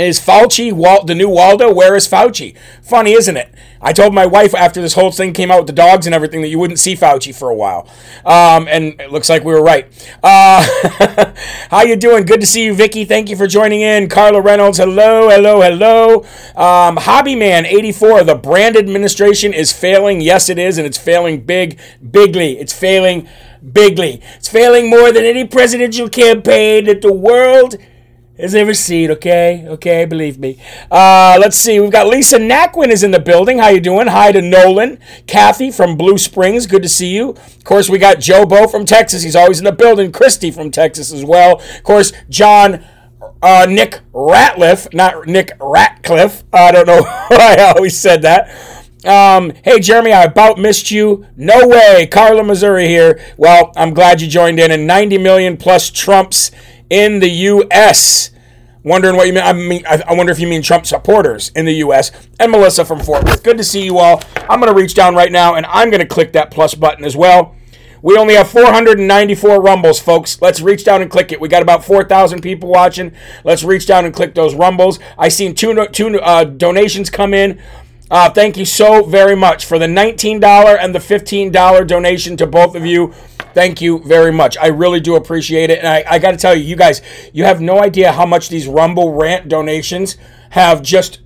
Is 0.00 0.18
Fauci 0.18 0.72
Walt, 0.72 1.06
the 1.06 1.14
new 1.14 1.28
Waldo? 1.28 1.70
Where 1.70 1.94
is 1.94 2.08
Fauci? 2.08 2.56
Funny, 2.82 3.12
isn't 3.12 3.36
it? 3.36 3.54
I 3.82 3.92
told 3.92 4.14
my 4.14 4.24
wife 4.24 4.54
after 4.54 4.80
this 4.80 4.94
whole 4.94 5.12
thing 5.12 5.34
came 5.34 5.50
out 5.50 5.58
with 5.58 5.66
the 5.66 5.74
dogs 5.74 6.06
and 6.06 6.14
everything 6.14 6.40
that 6.40 6.48
you 6.48 6.58
wouldn't 6.58 6.78
see 6.78 6.96
Fauci 6.96 7.34
for 7.34 7.50
a 7.50 7.54
while, 7.54 7.86
um, 8.24 8.66
and 8.66 8.98
it 8.98 9.12
looks 9.12 9.28
like 9.28 9.44
we 9.44 9.52
were 9.52 9.62
right. 9.62 9.86
Uh, 10.22 11.34
how 11.70 11.82
you 11.82 11.96
doing? 11.96 12.24
Good 12.24 12.40
to 12.40 12.46
see 12.46 12.64
you, 12.64 12.74
Vicky. 12.74 13.04
Thank 13.04 13.28
you 13.28 13.36
for 13.36 13.46
joining 13.46 13.82
in. 13.82 14.08
Carla 14.08 14.40
Reynolds, 14.40 14.78
hello, 14.78 15.28
hello, 15.28 15.60
hello. 15.60 16.20
Um, 16.56 16.96
Hobbyman 16.96 17.64
eighty 17.66 17.92
four. 17.92 18.24
The 18.24 18.34
brand 18.34 18.78
administration 18.78 19.52
is 19.52 19.70
failing. 19.70 20.22
Yes, 20.22 20.48
it 20.48 20.58
is, 20.58 20.78
and 20.78 20.86
it's 20.86 20.98
failing 20.98 21.42
big, 21.42 21.78
bigly. 22.10 22.58
It's 22.58 22.72
failing 22.72 23.28
bigly. 23.72 24.22
It's 24.36 24.48
failing 24.48 24.88
more 24.88 25.12
than 25.12 25.24
any 25.24 25.46
presidential 25.46 26.08
campaign 26.08 26.86
that 26.86 27.02
the 27.02 27.12
world 27.12 27.76
has 28.42 28.54
ever 28.54 28.74
seen. 28.74 29.10
Okay, 29.10 29.64
okay, 29.68 30.04
believe 30.04 30.38
me. 30.38 30.58
Uh, 30.90 31.36
let's 31.40 31.56
see. 31.56 31.80
We've 31.80 31.90
got 31.90 32.06
Lisa 32.06 32.38
Naquin 32.38 32.88
is 32.88 33.02
in 33.02 33.10
the 33.10 33.20
building. 33.20 33.58
How 33.58 33.68
you 33.68 33.80
doing? 33.80 34.06
Hi 34.06 34.32
to 34.32 34.42
Nolan, 34.42 34.98
Kathy 35.26 35.70
from 35.70 35.96
Blue 35.96 36.18
Springs. 36.18 36.66
Good 36.66 36.82
to 36.82 36.88
see 36.88 37.08
you. 37.14 37.30
Of 37.30 37.64
course, 37.64 37.88
we 37.88 37.98
got 37.98 38.20
Joe 38.20 38.46
Bo 38.46 38.66
from 38.66 38.84
Texas. 38.84 39.22
He's 39.22 39.36
always 39.36 39.58
in 39.58 39.64
the 39.64 39.72
building. 39.72 40.12
Christy 40.12 40.50
from 40.50 40.70
Texas 40.70 41.12
as 41.12 41.24
well. 41.24 41.60
Of 41.60 41.82
course, 41.82 42.12
John. 42.28 42.84
Uh, 43.42 43.66
Nick 43.68 44.00
Ratliff, 44.12 44.92
not 44.92 45.26
Nick 45.26 45.52
Ratcliffe. 45.60 46.44
I 46.52 46.72
don't 46.72 46.86
know 46.86 47.02
why 47.28 47.56
I 47.58 47.72
always 47.74 47.96
said 47.96 48.22
that. 48.22 48.50
Um, 49.04 49.52
hey, 49.64 49.80
Jeremy, 49.80 50.12
I 50.12 50.24
about 50.24 50.58
missed 50.58 50.90
you. 50.90 51.26
No 51.36 51.66
way. 51.66 52.06
Carla, 52.06 52.44
Missouri 52.44 52.86
here. 52.86 53.20
Well, 53.38 53.72
I'm 53.76 53.94
glad 53.94 54.20
you 54.20 54.28
joined 54.28 54.60
in. 54.60 54.70
And 54.70 54.86
90 54.86 55.18
million 55.18 55.56
plus 55.56 55.90
Trumps 55.90 56.50
in 56.90 57.20
the 57.20 57.30
U.S. 57.30 58.29
Wondering 58.82 59.16
what 59.16 59.26
you 59.26 59.34
mean. 59.34 59.42
I 59.42 59.52
mean, 59.52 59.84
I 59.86 60.14
wonder 60.14 60.32
if 60.32 60.40
you 60.40 60.46
mean 60.46 60.62
Trump 60.62 60.86
supporters 60.86 61.50
in 61.54 61.66
the 61.66 61.74
U.S. 61.74 62.12
And 62.38 62.50
Melissa 62.50 62.84
from 62.84 63.00
Fort 63.00 63.24
Worth. 63.24 63.42
Good 63.42 63.58
to 63.58 63.64
see 63.64 63.84
you 63.84 63.98
all. 63.98 64.22
I'm 64.48 64.58
going 64.60 64.72
to 64.72 64.80
reach 64.80 64.94
down 64.94 65.14
right 65.14 65.30
now 65.30 65.54
and 65.54 65.66
I'm 65.66 65.90
going 65.90 66.00
to 66.00 66.06
click 66.06 66.32
that 66.32 66.50
plus 66.50 66.74
button 66.74 67.04
as 67.04 67.14
well. 67.14 67.54
We 68.02 68.16
only 68.16 68.34
have 68.34 68.48
494 68.48 69.60
rumbles, 69.60 70.00
folks. 70.00 70.40
Let's 70.40 70.62
reach 70.62 70.84
down 70.84 71.02
and 71.02 71.10
click 71.10 71.32
it. 71.32 71.40
We 71.40 71.48
got 71.48 71.60
about 71.60 71.84
4,000 71.84 72.40
people 72.40 72.70
watching. 72.70 73.12
Let's 73.44 73.62
reach 73.62 73.86
down 73.86 74.06
and 74.06 74.14
click 74.14 74.34
those 74.34 74.54
rumbles. 74.54 74.98
I 75.18 75.28
seen 75.28 75.54
two 75.54 75.86
two 75.88 76.18
uh, 76.20 76.44
donations 76.44 77.10
come 77.10 77.34
in. 77.34 77.60
Uh, 78.10 78.28
thank 78.30 78.56
you 78.56 78.64
so 78.64 79.04
very 79.04 79.36
much 79.36 79.64
for 79.64 79.78
the 79.78 79.86
$19 79.86 80.42
and 80.80 80.94
the 80.94 80.98
$15 80.98 81.86
donation 81.86 82.36
to 82.38 82.46
both 82.46 82.74
of 82.74 82.84
you. 82.84 83.14
Thank 83.54 83.80
you 83.80 83.98
very 84.00 84.32
much. 84.32 84.56
I 84.56 84.68
really 84.68 85.00
do 85.00 85.16
appreciate 85.16 85.70
it. 85.70 85.78
And 85.78 85.88
I, 85.88 86.04
I 86.08 86.18
got 86.18 86.32
to 86.32 86.36
tell 86.36 86.54
you, 86.54 86.62
you 86.62 86.76
guys, 86.76 87.02
you 87.32 87.44
have 87.44 87.60
no 87.60 87.80
idea 87.80 88.12
how 88.12 88.26
much 88.26 88.48
these 88.48 88.66
Rumble 88.66 89.12
rant 89.12 89.48
donations 89.48 90.16
have 90.50 90.82
just 90.82 91.20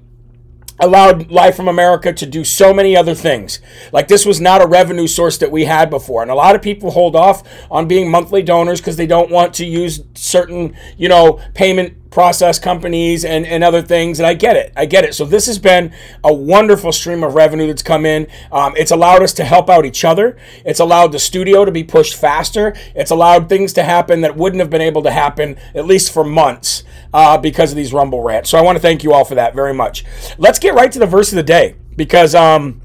allowed 0.81 1.31
Live 1.31 1.55
from 1.55 1.69
America 1.69 2.13
to 2.13 2.27
do 2.27 2.45
so 2.45 2.75
many 2.75 2.97
other 2.97 3.15
things. 3.15 3.61
Like 3.93 4.09
this 4.09 4.27
was 4.27 4.41
not 4.41 4.63
a 4.63 4.67
revenue 4.67 5.07
source 5.07 5.39
that 5.39 5.53
we 5.53 5.65
had 5.65 5.89
before. 5.91 6.23
And 6.23 6.31
a 6.31 6.35
lot 6.35 6.57
of 6.57 6.63
people 6.63 6.91
hold 6.91 7.15
off 7.15 7.43
on 7.71 7.87
being 7.87 8.11
monthly 8.11 8.43
donors 8.43 8.81
because 8.81 8.97
they 8.97 9.07
don't 9.07 9.31
want 9.31 9.55
to 9.55 9.65
use 9.65 10.03
certain, 10.15 10.77
you 10.97 11.09
know, 11.09 11.41
payment 11.55 12.04
process 12.15 12.61
companies 12.61 13.25
and, 13.25 13.45
and 13.45 13.65
other 13.65 13.83
things. 13.83 14.21
And 14.21 14.27
I 14.27 14.35
get 14.35 14.57
it. 14.57 14.73
I 14.77 14.87
get 14.87 15.05
it. 15.05 15.15
So 15.15 15.27
this 15.27 15.47
has 15.47 15.59
been 15.59 15.93
a 16.23 16.33
wonderful 16.33 16.93
stream 16.93 17.25
of 17.25 17.35
revenue 17.35 17.67
that's 17.67 17.83
come 17.83 18.07
in. 18.07 18.29
Um, 18.53 18.75
it's 18.77 18.93
allowed 18.93 19.23
us 19.23 19.33
to 19.35 19.45
help 19.45 19.69
out 19.69 19.85
each 19.85 20.05
other. 20.05 20.37
It's 20.65 20.79
allowed 20.79 21.11
the 21.11 21.19
studio 21.19 21.65
to 21.65 21.73
be 21.73 21.83
pushed 21.83 22.15
faster. 22.15 22.75
It's 22.95 23.11
allowed 23.11 23.49
things 23.49 23.73
to 23.75 23.83
happen 23.83 24.21
that 24.21 24.37
wouldn't 24.37 24.61
have 24.61 24.71
been 24.71 24.81
able 24.81 25.03
to 25.03 25.11
happen 25.11 25.59
at 25.75 25.87
least 25.87 26.13
for 26.13 26.23
months 26.23 26.85
uh, 27.13 27.37
because 27.37 27.73
of 27.73 27.77
these 27.77 27.93
Rumble 27.93 28.23
rants. 28.23 28.49
So 28.49 28.59
I 28.59 28.63
want 28.63 28.77
to 28.77 28.81
thank 28.81 29.03
you 29.03 29.13
all 29.13 29.25
for 29.25 29.35
that 29.35 29.55
very 29.55 29.75
much. 29.75 30.05
Let's 30.39 30.61
get 30.61 30.75
right 30.75 30.93
to 30.93 31.01
the 31.01 31.07
verse 31.07 31.33
of 31.33 31.37
the 31.37 31.43
day 31.43 31.75
because 31.97 32.37
um, 32.37 32.81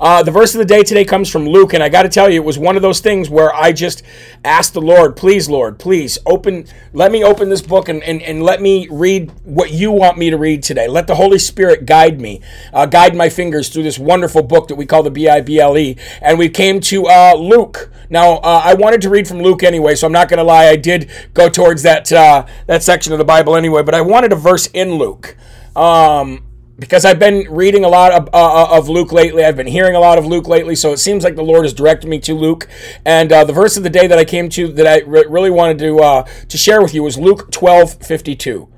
uh, 0.00 0.22
the 0.22 0.30
verse 0.30 0.54
of 0.54 0.58
the 0.58 0.64
day 0.64 0.82
today 0.82 1.04
comes 1.04 1.30
from 1.30 1.46
Luke, 1.46 1.74
and 1.74 1.82
I 1.82 1.88
got 1.88 2.02
to 2.02 2.08
tell 2.08 2.30
you, 2.30 2.40
it 2.40 2.44
was 2.44 2.58
one 2.58 2.76
of 2.76 2.82
those 2.82 3.00
things 3.00 3.28
where 3.28 3.54
I 3.54 3.72
just 3.72 4.02
asked 4.44 4.74
the 4.74 4.80
Lord, 4.80 5.16
please, 5.16 5.48
Lord, 5.48 5.78
please 5.78 6.18
open, 6.26 6.66
let 6.92 7.12
me 7.12 7.22
open 7.24 7.48
this 7.48 7.62
book 7.62 7.88
and, 7.88 8.02
and, 8.02 8.22
and 8.22 8.42
let 8.42 8.62
me 8.62 8.88
read 8.90 9.32
what 9.44 9.70
you 9.70 9.90
want 9.90 10.18
me 10.18 10.30
to 10.30 10.36
read 10.36 10.62
today. 10.62 10.88
Let 10.88 11.06
the 11.06 11.16
Holy 11.16 11.38
Spirit 11.38 11.86
guide 11.86 12.20
me, 12.20 12.40
uh, 12.72 12.86
guide 12.86 13.14
my 13.14 13.28
fingers 13.28 13.68
through 13.68 13.82
this 13.82 13.98
wonderful 13.98 14.42
book 14.42 14.68
that 14.68 14.76
we 14.76 14.86
call 14.86 15.02
the 15.02 15.10
B 15.10 15.28
I 15.28 15.40
B 15.40 15.58
L 15.58 15.76
E. 15.76 15.96
And 16.20 16.38
we 16.38 16.48
came 16.48 16.80
to 16.80 17.06
uh, 17.06 17.34
Luke. 17.34 17.90
Now, 18.08 18.34
uh, 18.36 18.62
I 18.64 18.74
wanted 18.74 19.00
to 19.02 19.10
read 19.10 19.26
from 19.26 19.42
Luke 19.42 19.62
anyway, 19.62 19.96
so 19.96 20.06
I'm 20.06 20.12
not 20.12 20.28
going 20.28 20.38
to 20.38 20.44
lie. 20.44 20.66
I 20.66 20.76
did 20.76 21.10
go 21.34 21.48
towards 21.48 21.82
that 21.82 22.12
uh, 22.12 22.46
that 22.66 22.82
section 22.82 23.12
of 23.12 23.18
the 23.18 23.24
Bible 23.24 23.56
anyway, 23.56 23.82
but 23.82 23.94
I 23.94 24.00
wanted 24.00 24.32
a 24.32 24.36
verse 24.36 24.68
in 24.68 24.94
Luke. 24.94 25.36
Um, 25.74 26.44
because 26.78 27.04
I've 27.04 27.18
been 27.18 27.46
reading 27.50 27.84
a 27.84 27.88
lot 27.88 28.12
of, 28.12 28.28
uh, 28.34 28.64
uh, 28.64 28.78
of 28.78 28.88
Luke 28.88 29.10
lately. 29.12 29.44
I've 29.44 29.56
been 29.56 29.66
hearing 29.66 29.94
a 29.94 30.00
lot 30.00 30.18
of 30.18 30.26
Luke 30.26 30.46
lately, 30.46 30.74
so 30.74 30.92
it 30.92 30.98
seems 30.98 31.24
like 31.24 31.34
the 31.34 31.42
Lord 31.42 31.64
has 31.64 31.72
directed 31.72 32.08
me 32.08 32.18
to 32.20 32.34
Luke. 32.34 32.68
And 33.04 33.32
uh, 33.32 33.44
the 33.44 33.52
verse 33.52 33.76
of 33.76 33.82
the 33.82 33.90
day 33.90 34.06
that 34.06 34.18
I 34.18 34.24
came 34.24 34.48
to 34.50 34.68
that 34.72 34.86
I 34.86 35.00
re- 35.06 35.26
really 35.28 35.50
wanted 35.50 35.78
to 35.78 35.98
uh, 35.98 36.22
to 36.48 36.58
share 36.58 36.82
with 36.82 36.94
you 36.94 37.02
was 37.02 37.18
Luke 37.18 37.50
twelve 37.50 37.94
fifty 38.04 38.36
two. 38.36 38.68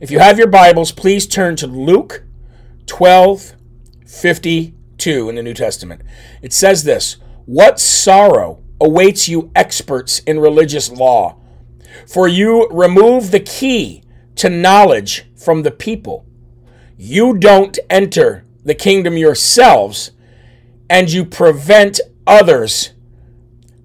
If 0.00 0.10
you 0.10 0.18
have 0.18 0.38
your 0.38 0.48
Bibles, 0.48 0.92
please 0.92 1.26
turn 1.26 1.56
to 1.56 1.66
Luke 1.66 2.24
twelve 2.86 3.54
fifty 4.06 4.74
two 4.96 5.28
in 5.28 5.34
the 5.34 5.42
New 5.42 5.54
Testament. 5.54 6.02
It 6.40 6.52
says 6.54 6.84
this: 6.84 7.16
"What 7.44 7.78
sorrow 7.78 8.62
awaits 8.80 9.28
you, 9.28 9.50
experts 9.54 10.20
in 10.20 10.40
religious 10.40 10.90
law, 10.90 11.38
for 12.08 12.26
you 12.26 12.66
remove 12.70 13.30
the 13.30 13.40
key 13.40 14.02
to 14.36 14.48
knowledge 14.48 15.26
from 15.36 15.64
the 15.64 15.70
people." 15.70 16.26
You 17.02 17.36
don't 17.36 17.80
enter 17.90 18.44
the 18.64 18.76
kingdom 18.76 19.16
yourselves 19.16 20.12
and 20.88 21.10
you 21.10 21.24
prevent 21.24 22.00
others 22.28 22.92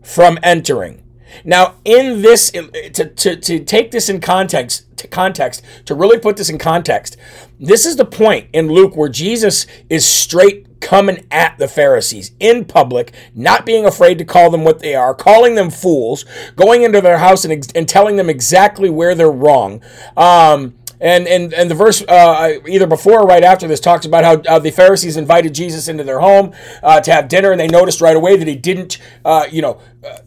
from 0.03 0.37
entering. 0.43 1.03
Now, 1.43 1.75
in 1.83 2.21
this, 2.21 2.51
to, 2.51 2.69
to, 2.91 3.35
to 3.35 3.63
take 3.63 3.89
this 3.89 4.07
in 4.07 4.21
context, 4.21 4.85
to 4.97 5.07
context, 5.07 5.63
to 5.85 5.95
really 5.95 6.19
put 6.19 6.37
this 6.37 6.49
in 6.49 6.59
context, 6.59 7.17
this 7.59 7.87
is 7.87 7.95
the 7.95 8.05
point 8.05 8.49
in 8.53 8.67
Luke 8.67 8.95
where 8.95 9.09
Jesus 9.09 9.65
is 9.89 10.05
straight 10.05 10.79
coming 10.79 11.25
at 11.31 11.57
the 11.57 11.67
Pharisees 11.67 12.33
in 12.39 12.65
public, 12.65 13.15
not 13.33 13.65
being 13.65 13.85
afraid 13.85 14.19
to 14.19 14.25
call 14.25 14.51
them 14.51 14.63
what 14.63 14.77
they 14.79 14.93
are, 14.93 15.15
calling 15.15 15.55
them 15.55 15.71
fools, 15.71 16.23
going 16.55 16.83
into 16.83 17.01
their 17.01 17.17
house 17.17 17.45
and, 17.45 17.71
and 17.75 17.89
telling 17.89 18.17
them 18.17 18.29
exactly 18.29 18.91
where 18.91 19.15
they're 19.15 19.31
wrong. 19.31 19.81
Um, 20.15 20.75
and 20.99 21.27
and 21.27 21.53
and 21.53 21.69
the 21.69 21.75
verse 21.75 22.03
uh, 22.07 22.53
either 22.67 22.87
before 22.87 23.21
or 23.21 23.27
right 23.27 23.43
after 23.43 23.67
this 23.67 23.79
talks 23.79 24.05
about 24.05 24.23
how 24.23 24.53
uh, 24.53 24.59
the 24.59 24.71
Pharisees 24.71 25.17
invited 25.17 25.53
Jesus 25.53 25.87
into 25.87 26.03
their 26.03 26.19
home 26.19 26.53
uh, 26.81 26.99
to 27.01 27.11
have 27.11 27.27
dinner, 27.27 27.51
and 27.51 27.59
they 27.59 27.67
noticed 27.67 28.01
right 28.01 28.15
away 28.15 28.37
that 28.37 28.47
he 28.47 28.55
didn't, 28.55 28.97
uh, 29.23 29.45
you 29.51 29.61
know, 29.61 29.79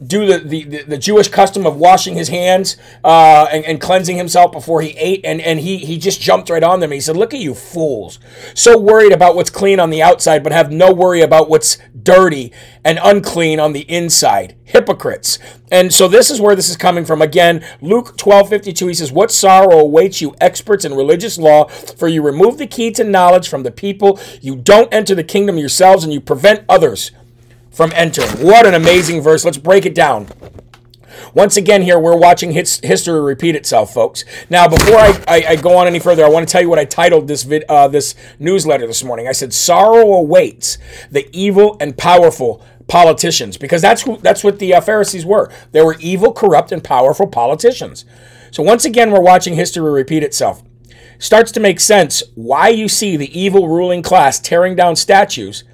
do 0.05 0.27
the, 0.27 0.39
the, 0.39 0.83
the 0.83 0.99
Jewish 0.99 1.29
custom 1.29 1.67
of 1.67 1.77
washing 1.77 2.15
his 2.15 2.29
hands 2.29 2.77
uh, 3.05 3.47
and, 3.51 3.65
and, 3.65 3.81
cleansing 3.81 4.17
himself 4.17 4.53
before 4.53 4.83
he 4.83 4.91
ate, 4.91 5.21
and 5.25 5.41
and 5.41 5.61
he 5.61 5.79
he 5.79 5.99
just 5.99 6.21
jumped 6.21 6.51
right 6.51 6.63
on 6.63 6.81
them. 6.81 6.93
He 6.93 7.01
said, 7.01 7.17
"Look 7.17 7.35
at 7.35 7.41
you 7.41 7.55
fools, 7.55 8.19
so 8.55 8.79
worried 8.79 9.13
about 9.13 9.37
what's 9.37 9.51
clean 9.51 9.81
on 9.81 9.91
the 9.91 10.03
outside, 10.03 10.43
but 10.43 10.53
have 10.53 10.71
no 10.71 10.93
worry 10.93 11.21
about 11.21 11.49
what's 11.49 11.79
dirty 12.03 12.53
and 12.85 12.99
unclean 13.03 13.61
on 13.61 13.73
the 13.73 13.83
inside." 13.83 14.57
hypocrites. 14.71 15.39
And 15.71 15.93
so 15.93 16.09
this 16.09 16.31
is 16.31 16.41
where 16.41 16.55
this 16.55 16.69
is 16.69 16.77
coming 16.77 17.05
from. 17.05 17.21
Again, 17.21 17.65
Luke 17.81 18.17
12 18.17 18.49
52, 18.49 18.87
he 18.87 18.95
says, 18.95 19.13
What 19.13 19.31
sorrow 19.31 19.79
awaits 19.79 20.21
you, 20.21 20.35
experts 20.41 20.85
in 20.85 20.95
religious 20.95 21.39
law, 21.39 21.67
for 21.67 22.09
you 22.09 22.23
remove 22.23 22.59
the 22.59 22.67
key 22.67 22.91
to 22.93 23.05
knowledge 23.05 23.49
from 23.49 23.63
the 23.63 23.71
people. 23.71 24.19
You 24.41 24.57
don't 24.57 24.93
enter 24.93 25.15
the 25.15 25.25
kingdom 25.25 25.59
yourselves, 25.59 26.05
and 26.05 26.13
you 26.13 26.21
prevent 26.21 26.65
others 26.69 27.11
from 27.81 27.93
entering. 27.95 28.29
What 28.45 28.67
an 28.67 28.75
amazing 28.75 29.23
verse. 29.23 29.43
Let's 29.43 29.57
break 29.57 29.87
it 29.87 29.95
down. 29.95 30.29
Once 31.33 31.57
again, 31.57 31.81
here 31.81 31.99
we're 31.99 32.15
watching 32.15 32.53
history 32.53 33.19
repeat 33.19 33.55
itself, 33.55 33.95
folks. 33.95 34.23
Now, 34.51 34.69
before 34.69 34.97
I, 34.97 35.19
I, 35.27 35.45
I, 35.49 35.57
go 35.57 35.79
on 35.79 35.87
any 35.87 35.99
further, 35.99 36.23
I 36.23 36.29
want 36.29 36.47
to 36.47 36.53
tell 36.53 36.61
you 36.61 36.69
what 36.69 36.79
I 36.79 36.85
titled 36.85 37.27
this 37.27 37.43
vid, 37.43 37.65
uh, 37.71 37.89
this 37.89 38.15
newsletter 38.39 38.87
this 38.87 39.03
morning. 39.03 39.29
I 39.29 39.33
said, 39.33 39.55
"Sorrow 39.55 40.13
awaits 40.13 40.77
the 41.11 41.27
evil 41.33 41.79
and 41.81 41.97
powerful 41.97 42.63
politicians 42.87 43.57
because 43.57 43.81
that's 43.81 44.03
who 44.03 44.19
that's 44.19 44.45
what 44.45 44.59
the 44.59 44.75
uh, 44.75 44.83
Pharisees 44.83 45.25
were. 45.25 45.51
They 45.73 45.81
were 45.81 45.97
evil, 46.01 46.35
corrupt, 46.35 46.73
and 46.73 46.85
powerful 46.85 47.29
politicians. 47.29 48.05
So 48.51 48.63
once 48.63 48.85
again, 48.85 49.11
we're 49.11 49.23
watching 49.23 49.55
history 49.55 49.91
repeat 49.91 50.23
itself. 50.23 50.63
Starts 51.19 51.51
to 51.53 51.61
make 51.61 51.81
sense 51.81 52.23
why 52.35 52.69
you 52.69 52.89
see 52.89 53.17
the 53.17 53.39
evil 53.39 53.69
ruling 53.69 54.03
class 54.03 54.39
tearing 54.39 54.77
down 54.77 54.97
statues 54.97 55.65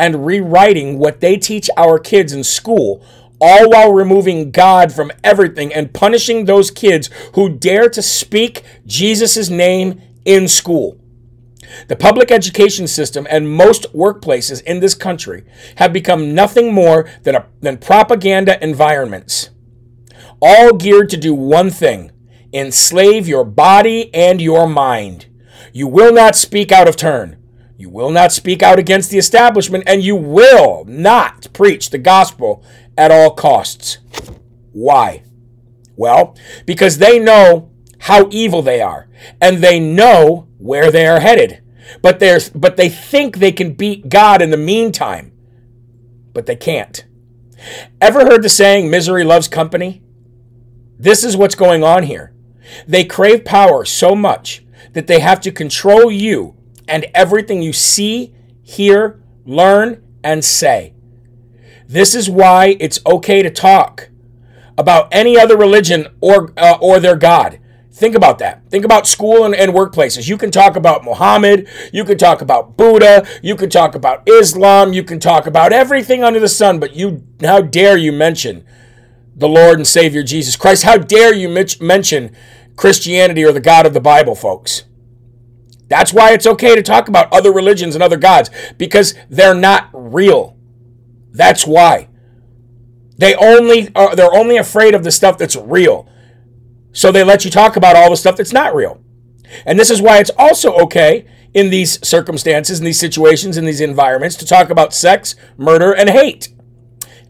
and 0.00 0.24
rewriting 0.24 0.98
what 0.98 1.20
they 1.20 1.36
teach 1.36 1.68
our 1.76 1.98
kids 1.98 2.32
in 2.32 2.42
school, 2.42 3.04
all 3.38 3.68
while 3.68 3.92
removing 3.92 4.50
God 4.50 4.92
from 4.92 5.12
everything 5.22 5.74
and 5.74 5.92
punishing 5.92 6.46
those 6.46 6.70
kids 6.70 7.10
who 7.34 7.50
dare 7.50 7.90
to 7.90 8.00
speak 8.00 8.64
Jesus' 8.86 9.50
name 9.50 10.00
in 10.24 10.48
school. 10.48 10.98
The 11.88 11.96
public 11.96 12.30
education 12.30 12.88
system 12.88 13.26
and 13.28 13.52
most 13.54 13.92
workplaces 13.92 14.62
in 14.62 14.80
this 14.80 14.94
country 14.94 15.44
have 15.76 15.92
become 15.92 16.34
nothing 16.34 16.72
more 16.72 17.06
than, 17.22 17.34
a, 17.34 17.46
than 17.60 17.76
propaganda 17.76 18.62
environments, 18.64 19.50
all 20.40 20.72
geared 20.78 21.10
to 21.10 21.18
do 21.18 21.34
one 21.34 21.70
thing 21.70 22.10
enslave 22.52 23.28
your 23.28 23.44
body 23.44 24.12
and 24.14 24.40
your 24.40 24.66
mind. 24.66 25.26
You 25.72 25.86
will 25.86 26.12
not 26.12 26.34
speak 26.34 26.72
out 26.72 26.88
of 26.88 26.96
turn. 26.96 27.39
You 27.80 27.88
will 27.88 28.10
not 28.10 28.30
speak 28.30 28.62
out 28.62 28.78
against 28.78 29.08
the 29.08 29.16
establishment, 29.16 29.84
and 29.86 30.02
you 30.02 30.14
will 30.14 30.84
not 30.84 31.50
preach 31.54 31.88
the 31.88 31.96
gospel 31.96 32.62
at 32.94 33.10
all 33.10 33.30
costs. 33.30 33.96
Why? 34.72 35.22
Well, 35.96 36.36
because 36.66 36.98
they 36.98 37.18
know 37.18 37.70
how 38.00 38.28
evil 38.30 38.60
they 38.60 38.82
are, 38.82 39.08
and 39.40 39.64
they 39.64 39.80
know 39.80 40.46
where 40.58 40.90
they 40.90 41.06
are 41.06 41.20
headed. 41.20 41.62
But 42.02 42.18
they 42.20 42.38
but 42.54 42.76
they 42.76 42.90
think 42.90 43.38
they 43.38 43.50
can 43.50 43.72
beat 43.72 44.10
God 44.10 44.42
in 44.42 44.50
the 44.50 44.58
meantime. 44.58 45.32
But 46.34 46.44
they 46.44 46.56
can't. 46.56 47.06
Ever 47.98 48.26
heard 48.26 48.42
the 48.42 48.50
saying 48.50 48.90
misery 48.90 49.24
loves 49.24 49.48
company? 49.48 50.02
This 50.98 51.24
is 51.24 51.34
what's 51.34 51.54
going 51.54 51.82
on 51.82 52.02
here. 52.02 52.34
They 52.86 53.04
crave 53.04 53.46
power 53.46 53.86
so 53.86 54.14
much 54.14 54.66
that 54.92 55.06
they 55.06 55.20
have 55.20 55.40
to 55.40 55.50
control 55.50 56.10
you 56.10 56.59
and 56.90 57.06
everything 57.14 57.62
you 57.62 57.72
see, 57.72 58.34
hear, 58.62 59.22
learn, 59.46 60.02
and 60.22 60.44
say. 60.44 60.92
This 61.88 62.14
is 62.14 62.28
why 62.28 62.76
it's 62.78 63.00
okay 63.06 63.42
to 63.42 63.50
talk 63.50 64.10
about 64.76 65.08
any 65.12 65.38
other 65.38 65.56
religion 65.56 66.08
or, 66.20 66.52
uh, 66.56 66.76
or 66.80 67.00
their 67.00 67.16
God. 67.16 67.58
Think 67.92 68.14
about 68.14 68.38
that. 68.38 68.68
Think 68.70 68.84
about 68.84 69.06
school 69.06 69.44
and, 69.44 69.54
and, 69.54 69.72
workplaces. 69.72 70.28
You 70.28 70.38
can 70.38 70.50
talk 70.50 70.76
about 70.76 71.04
Muhammad. 71.04 71.68
You 71.92 72.04
can 72.04 72.16
talk 72.16 72.40
about 72.40 72.76
Buddha. 72.76 73.26
You 73.42 73.56
can 73.56 73.68
talk 73.68 73.94
about 73.94 74.22
Islam. 74.26 74.92
You 74.92 75.02
can 75.02 75.20
talk 75.20 75.46
about 75.46 75.72
everything 75.72 76.24
under 76.24 76.40
the 76.40 76.48
sun. 76.48 76.78
But 76.78 76.94
you, 76.94 77.24
how 77.40 77.60
dare 77.60 77.96
you 77.96 78.12
mention 78.12 78.64
the 79.36 79.48
Lord 79.48 79.78
and 79.78 79.86
Savior 79.86 80.22
Jesus 80.22 80.56
Christ? 80.56 80.84
How 80.84 80.96
dare 80.96 81.34
you 81.34 81.48
mention 81.48 82.34
Christianity 82.76 83.44
or 83.44 83.52
the 83.52 83.60
God 83.60 83.84
of 83.84 83.92
the 83.92 84.00
Bible, 84.00 84.34
folks? 84.34 84.84
That's 85.90 86.14
why 86.14 86.32
it's 86.32 86.46
okay 86.46 86.76
to 86.76 86.82
talk 86.82 87.08
about 87.08 87.32
other 87.32 87.52
religions 87.52 87.94
and 87.94 88.02
other 88.02 88.16
gods 88.16 88.48
because 88.78 89.14
they're 89.28 89.54
not 89.54 89.90
real. 89.92 90.56
That's 91.32 91.66
why. 91.66 92.08
They 93.18 93.34
only 93.34 93.94
are, 93.94 94.14
they're 94.14 94.32
only 94.32 94.56
afraid 94.56 94.94
of 94.94 95.02
the 95.02 95.10
stuff 95.10 95.36
that's 95.36 95.56
real. 95.56 96.08
So 96.92 97.10
they 97.12 97.24
let 97.24 97.44
you 97.44 97.50
talk 97.50 97.76
about 97.76 97.96
all 97.96 98.08
the 98.08 98.16
stuff 98.16 98.36
that's 98.36 98.52
not 98.52 98.74
real. 98.74 99.02
And 99.66 99.78
this 99.78 99.90
is 99.90 100.00
why 100.00 100.18
it's 100.18 100.30
also 100.38 100.72
okay 100.78 101.26
in 101.52 101.70
these 101.70 102.04
circumstances, 102.06 102.78
in 102.78 102.84
these 102.84 103.00
situations, 103.00 103.56
in 103.56 103.64
these 103.64 103.80
environments 103.80 104.36
to 104.36 104.46
talk 104.46 104.70
about 104.70 104.94
sex, 104.94 105.34
murder, 105.56 105.92
and 105.92 106.08
hate. 106.08 106.54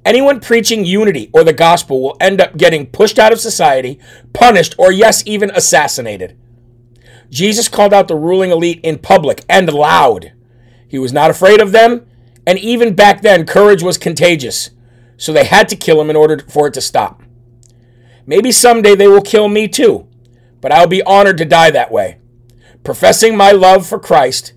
Anyone 0.04 0.38
preaching 0.38 0.84
unity 0.84 1.30
or 1.32 1.44
the 1.44 1.54
gospel 1.54 2.02
will 2.02 2.16
end 2.20 2.42
up 2.42 2.58
getting 2.58 2.86
pushed 2.86 3.18
out 3.18 3.32
of 3.32 3.40
society, 3.40 3.98
punished, 4.34 4.74
or 4.78 4.92
yes, 4.92 5.22
even 5.26 5.50
assassinated. 5.50 6.38
Jesus 7.30 7.68
called 7.68 7.94
out 7.94 8.08
the 8.08 8.16
ruling 8.16 8.50
elite 8.50 8.80
in 8.82 8.98
public 8.98 9.44
and 9.48 9.72
loud. 9.72 10.32
He 10.88 10.98
was 10.98 11.12
not 11.12 11.30
afraid 11.30 11.60
of 11.60 11.72
them, 11.72 12.06
and 12.46 12.58
even 12.58 12.94
back 12.94 13.22
then, 13.22 13.46
courage 13.46 13.82
was 13.82 13.96
contagious. 13.96 14.70
So 15.16 15.32
they 15.32 15.44
had 15.44 15.68
to 15.68 15.76
kill 15.76 16.00
him 16.00 16.10
in 16.10 16.16
order 16.16 16.38
for 16.48 16.66
it 16.66 16.74
to 16.74 16.80
stop. 16.80 17.22
Maybe 18.26 18.50
someday 18.50 18.94
they 18.94 19.08
will 19.08 19.22
kill 19.22 19.48
me 19.48 19.68
too, 19.68 20.08
but 20.60 20.72
I'll 20.72 20.86
be 20.86 21.02
honored 21.02 21.38
to 21.38 21.44
die 21.44 21.70
that 21.70 21.92
way, 21.92 22.18
professing 22.82 23.36
my 23.36 23.52
love 23.52 23.86
for 23.86 23.98
Christ 23.98 24.52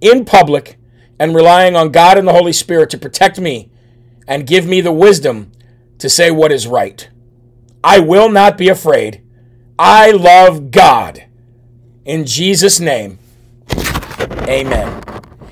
in 0.00 0.24
public 0.24 0.78
and 1.18 1.34
relying 1.34 1.76
on 1.76 1.90
God 1.90 2.18
and 2.18 2.26
the 2.26 2.32
Holy 2.32 2.52
Spirit 2.52 2.90
to 2.90 2.98
protect 2.98 3.40
me 3.40 3.70
and 4.26 4.46
give 4.46 4.66
me 4.66 4.80
the 4.80 4.92
wisdom 4.92 5.52
to 5.98 6.08
say 6.08 6.30
what 6.30 6.52
is 6.52 6.66
right. 6.66 7.08
I 7.82 8.00
will 8.00 8.30
not 8.30 8.58
be 8.58 8.68
afraid. 8.68 9.22
I 9.78 10.10
love 10.10 10.70
God. 10.70 11.25
In 12.06 12.24
Jesus' 12.24 12.78
name, 12.78 13.18
amen. 14.42 15.02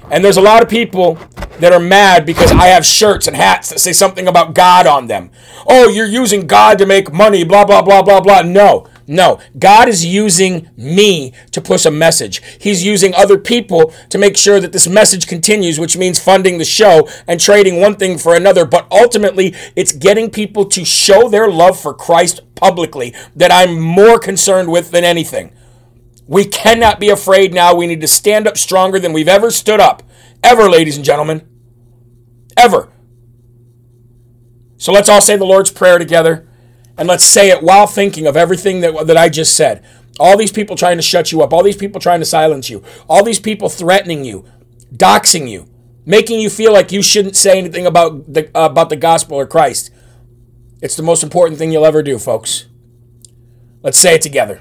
And 0.09 0.25
there's 0.25 0.37
a 0.37 0.41
lot 0.41 0.63
of 0.63 0.69
people 0.69 1.19
that 1.59 1.73
are 1.73 1.81
mad 1.81 2.25
because 2.25 2.53
I 2.53 2.69
have 2.69 2.87
shirts 2.87 3.27
and 3.27 3.35
hats 3.35 3.71
that 3.71 3.81
say 3.81 3.93
something 3.93 4.29
about 4.29 4.55
God 4.55 4.87
on 4.87 5.09
them. 5.09 5.33
Oh, 5.67 5.89
you're 5.89 6.07
using 6.07 6.47
God 6.47 6.79
to 6.79 6.87
make 6.87 7.13
money, 7.13 7.43
blah, 7.43 7.65
blah, 7.65 7.83
blah, 7.83 8.03
blah, 8.03 8.21
blah. 8.21 8.43
No, 8.43 8.87
no. 9.09 9.41
God 9.59 9.89
is 9.89 10.07
using 10.07 10.71
me 10.77 11.33
to 11.51 11.61
push 11.61 11.85
a 11.87 11.91
message. 11.91 12.41
He's 12.61 12.85
using 12.85 13.17
other 13.17 13.37
people 13.37 13.93
to 14.11 14.19
make 14.19 14.37
sure 14.37 14.61
that 14.61 14.73
this 14.73 14.87
message 14.87 15.27
continues, 15.27 15.81
which 15.81 15.97
means 15.97 16.23
funding 16.23 16.59
the 16.59 16.65
show 16.65 17.09
and 17.27 17.41
trading 17.41 17.81
one 17.81 17.97
thing 17.97 18.17
for 18.17 18.37
another. 18.37 18.65
But 18.65 18.87
ultimately, 18.93 19.57
it's 19.75 19.91
getting 19.91 20.31
people 20.31 20.67
to 20.67 20.85
show 20.85 21.29
their 21.29 21.51
love 21.51 21.81
for 21.81 21.93
Christ 21.93 22.43
publicly 22.55 23.13
that 23.35 23.51
I'm 23.51 23.81
more 23.81 24.21
concerned 24.21 24.71
with 24.71 24.93
than 24.93 25.03
anything. 25.03 25.53
We 26.27 26.45
cannot 26.45 27.01
be 27.01 27.11
afraid 27.11 27.53
now. 27.53 27.75
We 27.75 27.87
need 27.87 28.01
to 28.01 28.09
stand 28.09 28.47
up 28.47 28.57
stronger 28.57 28.99
than 28.99 29.13
we've 29.13 29.29
ever 29.29 29.51
stood 29.51 29.81
up. 29.81 30.03
Ever, 30.43 30.71
ladies 30.71 30.97
and 30.97 31.05
gentlemen. 31.05 31.47
Ever. 32.57 32.91
So 34.77 34.93
let's 34.93 35.09
all 35.09 35.21
say 35.21 35.37
the 35.37 35.45
Lord's 35.45 35.71
Prayer 35.71 35.99
together. 35.99 36.49
And 36.97 37.09
let's 37.09 37.25
say 37.25 37.51
it 37.51 37.63
while 37.63 37.87
thinking 37.87 38.27
of 38.27 38.37
everything 38.37 38.81
that, 38.81 39.07
that 39.07 39.17
I 39.17 39.29
just 39.29 39.57
said. 39.57 39.85
All 40.21 40.37
these 40.37 40.53
people 40.53 40.77
trying 40.77 40.97
to 40.97 41.03
shut 41.03 41.33
you 41.33 41.43
up, 41.43 41.53
all 41.53 41.65
these 41.65 41.77
people 41.77 42.01
trying 42.01 42.21
to 42.21 42.27
silence 42.27 42.71
you, 42.71 42.85
all 43.09 43.25
these 43.25 43.41
people 43.41 43.69
threatening 43.69 44.25
you, 44.25 44.45
doxing 44.95 45.51
you, 45.51 45.69
making 46.07 46.39
you 46.39 46.49
feel 46.49 46.73
like 46.73 46.93
you 46.93 47.03
shouldn't 47.03 47.35
say 47.35 47.59
anything 47.59 47.85
about 47.85 48.33
the, 48.33 48.47
uh, 48.57 48.67
about 48.67 48.91
the 48.91 48.97
gospel 48.97 49.37
or 49.37 49.47
Christ. 49.47 49.91
It's 50.81 50.95
the 50.97 51.03
most 51.03 51.25
important 51.25 51.59
thing 51.59 51.73
you'll 51.73 51.87
ever 51.87 52.03
do, 52.03 52.19
folks. 52.19 52.67
Let's 53.83 53.99
say 53.99 54.15
it 54.15 54.23
together. 54.23 54.61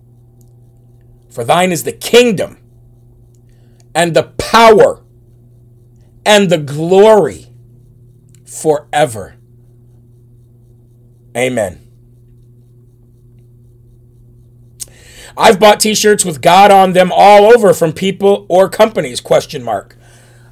For 1.31 1.43
thine 1.43 1.71
is 1.71 1.83
the 1.83 1.93
kingdom, 1.93 2.57
and 3.95 4.13
the 4.13 4.23
power, 4.37 5.03
and 6.25 6.49
the 6.49 6.57
glory 6.57 7.47
forever. 8.45 9.35
Amen. 11.35 11.87
I've 15.37 15.59
bought 15.59 15.79
t-shirts 15.79 16.25
with 16.25 16.41
God 16.41 16.71
on 16.71 16.91
them 16.91 17.11
all 17.13 17.45
over 17.45 17.73
from 17.73 17.93
people 17.93 18.45
or 18.49 18.67
companies, 18.67 19.21
question 19.21 19.63
mark. 19.63 19.95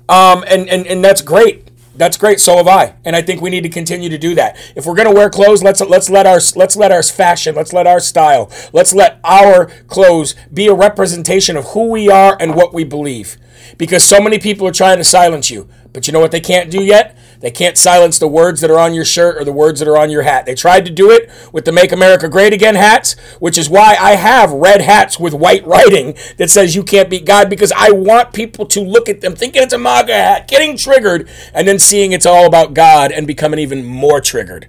Um, 0.07 0.43
and, 0.48 0.69
and, 0.69 0.88
and 0.88 1.03
that's 1.03 1.21
great. 1.21 1.68
That's 1.99 2.15
great. 2.15 2.39
So 2.39 2.55
have 2.55 2.67
I, 2.69 2.95
and 3.03 3.13
I 3.13 3.21
think 3.21 3.41
we 3.41 3.49
need 3.49 3.63
to 3.63 3.69
continue 3.69 4.07
to 4.07 4.17
do 4.17 4.33
that. 4.35 4.57
If 4.73 4.85
we're 4.85 4.95
to 5.09 5.13
wear 5.13 5.29
clothes, 5.29 5.61
let's 5.61 5.81
let's 5.81 6.09
let 6.09 6.25
our 6.25 6.39
let's 6.55 6.77
let 6.77 6.93
our 6.93 7.03
fashion, 7.03 7.55
let's 7.55 7.73
let 7.73 7.87
our 7.87 7.99
style, 7.99 8.49
let's 8.71 8.93
let 8.93 9.19
our 9.25 9.65
clothes 9.87 10.33
be 10.53 10.67
a 10.67 10.73
representation 10.73 11.57
of 11.57 11.65
who 11.71 11.89
we 11.89 12.09
are 12.09 12.37
and 12.39 12.55
what 12.55 12.73
we 12.73 12.85
believe. 12.85 13.35
Because 13.77 14.01
so 14.05 14.21
many 14.21 14.39
people 14.39 14.65
are 14.65 14.71
trying 14.71 14.97
to 14.97 15.03
silence 15.03 15.51
you, 15.51 15.67
but 15.91 16.07
you 16.07 16.13
know 16.13 16.21
what 16.21 16.31
they 16.31 16.39
can't 16.39 16.71
do 16.71 16.81
yet? 16.81 17.17
They 17.39 17.52
can't 17.52 17.78
silence 17.78 18.19
the 18.19 18.28
words 18.28 18.60
that 18.60 18.69
are 18.69 18.80
on 18.80 18.93
your 18.93 19.06
shirt 19.06 19.38
or 19.38 19.45
the 19.45 19.54
words 19.54 19.80
that 19.80 19.88
are 19.88 19.97
on 19.97 20.10
your 20.10 20.23
hat. 20.23 20.45
They 20.45 20.56
tried 20.56 20.84
to 20.86 20.91
do 20.91 21.10
it 21.10 21.30
with 21.54 21.63
the 21.63 21.71
Make 21.71 21.93
America 21.93 22.28
Great 22.28 22.52
Again 22.52 22.75
hats, 22.75 23.17
which 23.39 23.58
is 23.58 23.69
why 23.69 23.95
I 23.97 24.15
have 24.15 24.52
red 24.52 24.82
hats 24.82 25.19
with 25.19 25.34
white 25.34 25.65
writing 25.65 26.17
that 26.38 26.49
says 26.49 26.75
you 26.75 26.84
can't 26.84 27.10
beat 27.10 27.25
God 27.25 27.49
because 27.49 27.71
I 27.75 27.91
want 27.91 28.34
people 28.34 28.65
to 28.67 28.82
look 28.82 29.08
at 29.08 29.21
them 29.21 29.36
thinking 29.36 29.63
it's 29.63 29.73
a 29.73 29.78
MAGA 29.78 30.13
hat, 30.13 30.47
getting 30.49 30.75
triggered, 30.75 31.30
and 31.54 31.65
then 31.65 31.80
seeing 31.80 32.12
it's 32.12 32.25
all 32.25 32.45
about 32.45 32.73
God 32.73 33.12
and 33.12 33.25
becoming 33.25 33.60
even 33.60 33.86
more 33.86 34.19
triggered. 34.19 34.67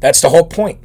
That's 0.00 0.20
the 0.20 0.30
whole 0.30 0.46
point. 0.46 0.80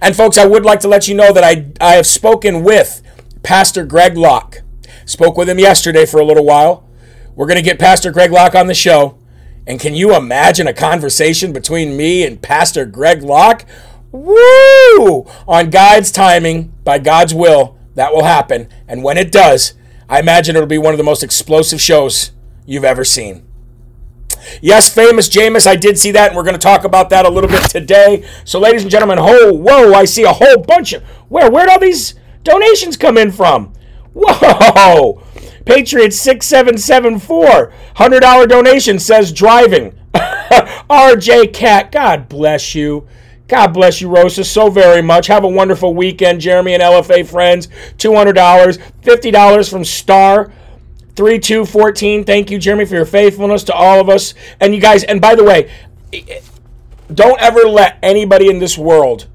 And 0.00 0.14
folks, 0.14 0.38
I 0.38 0.46
would 0.46 0.64
like 0.64 0.80
to 0.80 0.88
let 0.88 1.08
you 1.08 1.14
know 1.14 1.32
that 1.32 1.42
I, 1.42 1.72
I 1.80 1.94
have 1.94 2.06
spoken 2.06 2.62
with 2.62 3.02
Pastor 3.42 3.84
Greg 3.84 4.16
Locke. 4.16 4.60
Spoke 5.04 5.36
with 5.36 5.48
him 5.48 5.58
yesterday 5.58 6.06
for 6.06 6.20
a 6.20 6.24
little 6.24 6.44
while. 6.44 6.88
We're 7.34 7.46
going 7.46 7.56
to 7.56 7.62
get 7.62 7.78
Pastor 7.78 8.12
Greg 8.12 8.30
Locke 8.30 8.54
on 8.54 8.66
the 8.68 8.74
show. 8.74 9.19
And 9.66 9.78
can 9.78 9.94
you 9.94 10.14
imagine 10.16 10.66
a 10.66 10.72
conversation 10.72 11.52
between 11.52 11.96
me 11.96 12.24
and 12.24 12.40
Pastor 12.40 12.86
Greg 12.86 13.22
Locke? 13.22 13.64
Woo! 14.12 15.26
On 15.46 15.70
God's 15.70 16.10
timing, 16.10 16.74
by 16.82 16.98
God's 16.98 17.34
will, 17.34 17.78
that 17.94 18.12
will 18.12 18.24
happen. 18.24 18.68
And 18.88 19.02
when 19.02 19.16
it 19.16 19.30
does, 19.30 19.74
I 20.08 20.18
imagine 20.18 20.56
it'll 20.56 20.66
be 20.66 20.78
one 20.78 20.92
of 20.92 20.98
the 20.98 21.04
most 21.04 21.22
explosive 21.22 21.80
shows 21.80 22.32
you've 22.66 22.84
ever 22.84 23.04
seen. 23.04 23.46
Yes, 24.60 24.92
famous 24.92 25.28
Jameis, 25.28 25.66
I 25.66 25.76
did 25.76 25.98
see 25.98 26.10
that, 26.12 26.28
and 26.28 26.36
we're 26.36 26.42
going 26.42 26.54
to 26.54 26.58
talk 26.58 26.84
about 26.84 27.10
that 27.10 27.26
a 27.26 27.30
little 27.30 27.50
bit 27.50 27.62
today. 27.64 28.26
So, 28.44 28.58
ladies 28.58 28.82
and 28.82 28.90
gentlemen, 28.90 29.18
oh, 29.20 29.52
whoa, 29.52 29.92
I 29.92 30.04
see 30.04 30.24
a 30.24 30.32
whole 30.32 30.58
bunch 30.58 30.92
of. 30.92 31.02
Where, 31.28 31.50
where'd 31.50 31.68
all 31.68 31.78
these 31.78 32.14
donations 32.42 32.96
come 32.96 33.18
in 33.18 33.30
from? 33.30 33.72
Whoa! 34.14 35.19
Patriots 35.70 36.20
6774. 36.20 37.72
$100 37.94 38.48
donation 38.48 38.98
says 38.98 39.32
driving. 39.32 39.96
RJ 40.14 41.54
Cat, 41.54 41.92
God 41.92 42.28
bless 42.28 42.74
you. 42.74 43.06
God 43.46 43.68
bless 43.68 44.00
you, 44.00 44.08
Rosa, 44.08 44.42
so 44.42 44.68
very 44.68 45.00
much. 45.00 45.28
Have 45.28 45.44
a 45.44 45.48
wonderful 45.48 45.94
weekend, 45.94 46.40
Jeremy 46.40 46.74
and 46.74 46.82
LFA 46.82 47.24
friends. 47.24 47.68
$200, 47.98 48.34
$50 49.02 49.70
from 49.70 49.84
Star. 49.84 50.52
3214. 51.14 52.24
Thank 52.24 52.50
you, 52.50 52.58
Jeremy, 52.58 52.84
for 52.84 52.96
your 52.96 53.04
faithfulness 53.04 53.62
to 53.64 53.72
all 53.72 54.00
of 54.00 54.08
us. 54.08 54.34
And 54.58 54.74
you 54.74 54.80
guys, 54.80 55.04
and 55.04 55.20
by 55.20 55.36
the 55.36 55.44
way, 55.44 55.70
don't 57.14 57.40
ever 57.40 57.60
let 57.60 57.96
anybody 58.02 58.48
in 58.48 58.58
this 58.58 58.76
world 58.76 59.28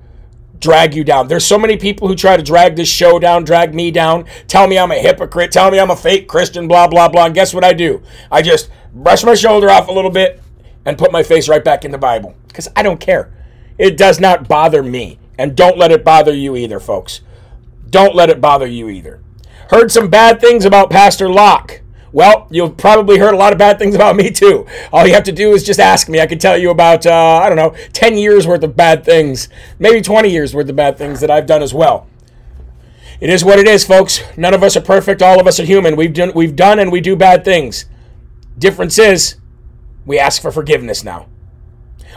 drag 0.60 0.94
you 0.94 1.04
down. 1.04 1.28
There's 1.28 1.46
so 1.46 1.58
many 1.58 1.78
people 1.78 2.08
who 2.08 2.16
try 2.16 2.38
to 2.38 2.44
drag 2.44 2.76
this 2.76 2.88
show 2.88 3.20
down, 3.20 3.44
drag 3.44 3.74
me 3.74 3.92
down, 3.92 4.26
tell 4.48 4.68
me 4.68 4.78
I'm 4.78 4.92
a 4.92 4.96
hypocrite, 4.96 5.52
tell 5.52 5.72
me 5.72 5.80
I'm 5.80 5.92
a 5.92 5.96
fake 5.96 6.28
Christian, 6.28 6.68
blah, 6.68 6.88
blah, 6.88 7.10
blah. 7.10 7.26
And 7.26 7.36
guess 7.36 7.54
what 7.54 7.64
I 7.64 7.74
do? 7.74 8.02
I 8.32 8.42
just 8.42 8.70
brush 8.94 9.24
my 9.24 9.36
shoulder 9.36 9.70
off 9.70 9.88
a 9.88 9.92
little 9.92 10.12
bit 10.12 10.42
and 10.86 10.98
put 10.98 11.12
my 11.12 11.24
face 11.24 11.50
right 11.50 11.64
back 11.64 11.84
in 11.84 11.92
the 11.92 11.98
Bible 11.98 12.36
because 12.48 12.68
I 12.76 12.84
don't 12.84 13.00
care. 13.00 13.34
It 13.78 13.98
does 13.98 14.20
not 14.20 14.48
bother 14.48 14.82
me. 14.84 15.20
And 15.38 15.56
don't 15.56 15.78
let 15.78 15.92
it 15.92 16.06
bother 16.06 16.34
you 16.34 16.56
either, 16.56 16.80
folks. 16.80 17.22
Don't 17.90 18.16
let 18.16 18.30
it 18.30 18.40
bother 18.40 18.66
you 18.66 18.90
either. 18.90 19.22
Heard 19.70 19.92
some 19.92 20.10
bad 20.10 20.40
things 20.40 20.64
about 20.64 20.90
Pastor 20.90 21.28
Locke. 21.28 21.82
Well, 22.16 22.48
you've 22.50 22.78
probably 22.78 23.18
heard 23.18 23.34
a 23.34 23.38
lot 23.38 23.52
of 23.52 23.60
bad 23.60 23.78
things 23.78 23.94
about 23.94 24.16
me 24.16 24.32
too. 24.32 24.66
All 24.94 25.06
you 25.06 25.14
have 25.14 25.26
to 25.26 25.34
do 25.34 25.52
is 25.52 25.66
just 25.66 25.82
ask 25.82 26.08
me. 26.08 26.22
I 26.22 26.28
can 26.28 26.40
tell 26.40 26.58
you 26.58 26.70
about, 26.70 27.06
uh, 27.06 27.42
I 27.44 27.50
don't 27.50 27.58
know, 27.58 27.76
10 27.92 28.18
years 28.18 28.48
worth 28.48 28.64
of 28.64 28.74
bad 28.74 29.04
things, 29.04 29.50
maybe 29.80 30.00
20 30.00 30.30
years 30.30 30.56
worth 30.56 30.70
of 30.70 30.78
bad 30.78 30.98
things 30.98 31.20
that 31.20 31.30
I've 31.30 31.46
done 31.46 31.62
as 31.62 31.74
well. 31.74 32.08
It 33.20 33.30
is 33.30 33.44
what 33.44 33.60
it 33.60 33.68
is, 33.68 33.84
folks. 33.84 34.22
None 34.38 34.54
of 34.54 34.64
us 34.64 34.78
are 34.78 34.82
perfect. 34.82 35.22
All 35.22 35.42
of 35.42 35.46
us 35.46 35.60
are 35.60 35.66
human. 35.66 35.98
We've 35.98 36.14
done, 36.14 36.32
we've 36.34 36.56
done 36.56 36.80
and 36.80 36.90
we 36.90 37.02
do 37.02 37.18
bad 37.18 37.44
things. 37.44 37.84
Difference 38.58 38.98
is, 38.98 39.36
we 40.06 40.18
ask 40.18 40.42
for 40.42 40.54
forgiveness 40.54 41.04
now. 41.04 41.28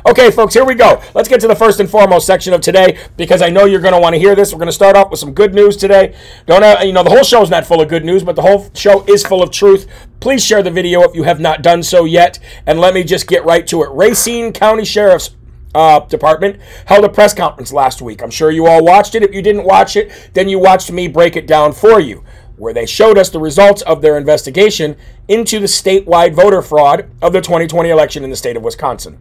Okay, 0.07 0.31
folks, 0.31 0.55
here 0.55 0.65
we 0.65 0.75
go. 0.75 1.03
Let's 1.15 1.29
get 1.29 1.41
to 1.41 1.49
the 1.49 1.57
first 1.57 1.81
and 1.81 1.91
foremost 1.91 2.27
section 2.27 2.53
of 2.53 2.61
today 2.61 2.99
because 3.17 3.43
I 3.43 3.51
know 3.51 3.65
you're 3.65 3.81
going 3.81 3.95
to 3.95 4.01
want 4.01 4.15
to 4.15 4.19
hear 4.19 4.37
this. 4.37 4.53
We're 4.53 4.59
going 4.59 4.69
to 4.69 4.73
start 4.73 4.97
off 4.97 5.11
with 5.11 5.19
some 5.19 5.35
good 5.35 5.55
news 5.55 5.77
today. 5.77 6.15
Don't 6.47 6.63
uh, 6.63 6.79
you 6.83 6.93
know 6.93 7.03
the 7.03 7.11
whole 7.11 7.25
show 7.25 7.43
is 7.43 7.51
not 7.51 7.67
full 7.67 7.81
of 7.81 7.89
good 7.89 8.05
news, 8.05 8.23
but 8.23 8.37
the 8.37 8.43
whole 8.43 8.71
show 8.75 9.05
is 9.07 9.27
full 9.27 9.43
of 9.43 9.51
truth. 9.51 9.89
Please 10.21 10.45
share 10.45 10.63
the 10.63 10.71
video 10.71 11.03
if 11.03 11.15
you 11.17 11.25
have 11.25 11.41
not 11.41 11.63
done 11.63 11.83
so 11.83 12.05
yet, 12.05 12.39
and 12.67 12.81
let 12.81 12.95
me 12.95 13.03
just 13.03 13.27
get 13.27 13.45
right 13.45 13.67
to 13.67 13.83
it. 13.83 13.91
Racine 13.91 14.53
County 14.53 14.85
Sheriff's 14.85 15.35
uh, 15.75 16.01
Department 16.01 16.61
held 16.87 17.05
a 17.05 17.09
press 17.09 17.35
conference 17.35 17.73
last 17.73 18.01
week. 18.01 18.23
I'm 18.23 18.31
sure 18.31 18.51
you 18.53 18.67
all 18.67 18.85
watched 18.85 19.17
it. 19.17 19.23
If 19.25 19.35
you 19.35 19.43
didn't 19.43 19.65
watch 19.65 19.97
it, 19.97 20.31
then 20.33 20.49
you 20.49 20.61
watched 20.61 20.93
me 20.93 21.09
break 21.09 21.35
it 21.37 21.47
down 21.47 21.73
for 21.73 22.01
you. 22.01 22.25
where 22.57 22.75
they 22.75 22.87
showed 22.87 23.17
us 23.17 23.31
the 23.31 23.39
results 23.39 23.83
of 23.83 24.03
their 24.03 24.19
investigation 24.19 24.97
into 25.29 25.61
the 25.61 25.67
statewide 25.67 26.35
voter 26.35 26.61
fraud 26.61 27.09
of 27.23 27.33
the 27.33 27.41
2020 27.41 27.89
election 27.89 28.25
in 28.25 28.31
the 28.31 28.37
state 28.37 28.57
of 28.57 28.65
Wisconsin. 28.65 29.21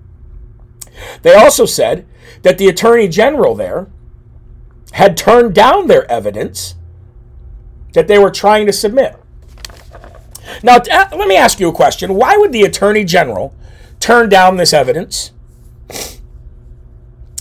They 1.22 1.34
also 1.34 1.66
said 1.66 2.06
that 2.42 2.58
the 2.58 2.68
attorney 2.68 3.08
general 3.08 3.56
there 3.56 3.88
had 4.94 5.18
turned 5.18 5.54
down 5.54 5.88
their 5.88 6.10
evidence 6.12 6.76
that 7.94 8.08
they 8.08 8.18
were 8.18 8.32
trying 8.32 8.66
to 8.66 8.74
submit. 8.74 9.16
Now, 10.64 10.78
uh, 10.78 11.10
let 11.12 11.28
me 11.28 11.36
ask 11.36 11.60
you 11.60 11.68
a 11.68 11.74
question. 11.74 12.16
Why 12.16 12.38
would 12.38 12.52
the 12.52 12.64
attorney 12.64 13.04
general 13.04 13.54
turn 14.00 14.30
down 14.30 14.58
this 14.58 14.74
evidence? 14.74 15.32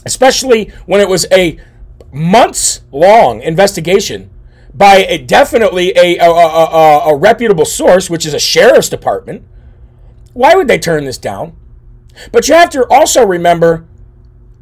Especially 0.04 0.72
when 0.86 1.00
it 1.00 1.08
was 1.08 1.26
a 1.32 1.58
months 2.12 2.82
long 2.92 3.40
investigation 3.42 4.30
by 4.74 5.06
a, 5.08 5.18
definitely 5.18 5.92
a, 5.96 6.18
a, 6.18 6.30
a, 6.30 6.98
a 7.08 7.16
reputable 7.16 7.64
source, 7.64 8.10
which 8.10 8.26
is 8.26 8.34
a 8.34 8.38
sheriff's 8.38 8.88
department. 8.88 9.42
Why 10.32 10.54
would 10.54 10.68
they 10.68 10.78
turn 10.78 11.04
this 11.04 11.18
down? 11.18 11.56
But 12.32 12.48
you 12.48 12.54
have 12.54 12.70
to 12.70 12.86
also 12.90 13.26
remember 13.26 13.86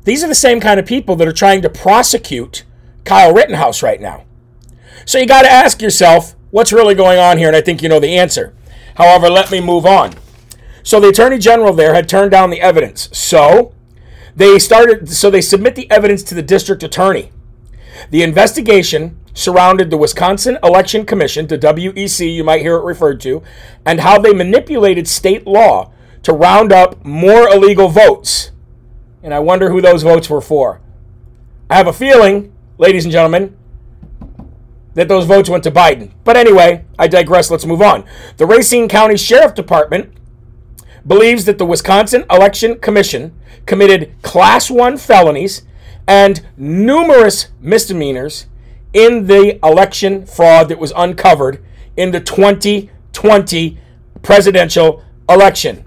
these 0.04 0.22
are 0.22 0.28
the 0.28 0.34
same 0.34 0.60
kind 0.60 0.78
of 0.78 0.86
people 0.86 1.16
that 1.16 1.28
are 1.28 1.32
trying 1.32 1.62
to 1.62 1.70
prosecute 1.70 2.64
Kyle 3.04 3.32
Rittenhouse 3.32 3.82
right 3.82 4.00
now. 4.00 4.24
So 5.06 5.18
you 5.18 5.26
got 5.26 5.42
to 5.42 5.50
ask 5.50 5.82
yourself, 5.82 6.34
what's 6.50 6.72
really 6.72 6.94
going 6.94 7.18
on 7.18 7.38
here? 7.38 7.48
And 7.48 7.56
I 7.56 7.60
think 7.60 7.82
you 7.82 7.88
know 7.88 8.00
the 8.00 8.16
answer. 8.16 8.54
However, 8.96 9.28
let 9.28 9.50
me 9.50 9.60
move 9.60 9.86
on. 9.86 10.14
So 10.82 11.00
the 11.00 11.08
attorney 11.08 11.38
general 11.38 11.72
there 11.72 11.94
had 11.94 12.08
turned 12.08 12.30
down 12.30 12.50
the 12.50 12.60
evidence. 12.60 13.08
So 13.16 13.74
they 14.36 14.58
started 14.58 15.08
so 15.08 15.30
they 15.30 15.40
submit 15.40 15.74
the 15.74 15.90
evidence 15.90 16.22
to 16.24 16.34
the 16.34 16.42
district 16.42 16.82
attorney. 16.82 17.32
The 18.10 18.22
investigation 18.22 19.18
surrounded 19.32 19.90
the 19.90 19.96
Wisconsin 19.96 20.58
Election 20.62 21.06
Commission, 21.06 21.46
the 21.46 21.58
WEC, 21.58 22.32
you 22.32 22.44
might 22.44 22.60
hear 22.60 22.76
it 22.76 22.84
referred 22.84 23.20
to, 23.22 23.42
and 23.84 24.00
how 24.00 24.18
they 24.18 24.32
manipulated 24.32 25.08
state 25.08 25.46
law 25.46 25.92
to 26.24 26.32
round 26.32 26.72
up 26.72 27.04
more 27.04 27.48
illegal 27.48 27.88
votes. 27.88 28.50
And 29.22 29.32
I 29.32 29.38
wonder 29.38 29.70
who 29.70 29.80
those 29.80 30.02
votes 30.02 30.28
were 30.28 30.40
for. 30.40 30.80
I 31.70 31.76
have 31.76 31.86
a 31.86 31.92
feeling, 31.92 32.52
ladies 32.76 33.04
and 33.04 33.12
gentlemen, 33.12 33.56
that 34.94 35.08
those 35.08 35.26
votes 35.26 35.48
went 35.48 35.64
to 35.64 35.70
Biden. 35.70 36.12
But 36.24 36.36
anyway, 36.36 36.84
I 36.98 37.08
digress. 37.08 37.50
Let's 37.50 37.66
move 37.66 37.82
on. 37.82 38.04
The 38.36 38.46
Racine 38.46 38.88
County 38.88 39.16
Sheriff 39.16 39.54
Department 39.54 40.12
believes 41.06 41.44
that 41.44 41.58
the 41.58 41.66
Wisconsin 41.66 42.24
Election 42.30 42.78
Commission 42.78 43.34
committed 43.66 44.14
class 44.22 44.70
1 44.70 44.98
felonies 44.98 45.62
and 46.06 46.46
numerous 46.56 47.48
misdemeanors 47.60 48.46
in 48.92 49.26
the 49.26 49.58
election 49.66 50.24
fraud 50.26 50.68
that 50.68 50.78
was 50.78 50.92
uncovered 50.96 51.64
in 51.96 52.10
the 52.10 52.20
2020 52.20 53.78
presidential 54.22 55.02
election. 55.28 55.84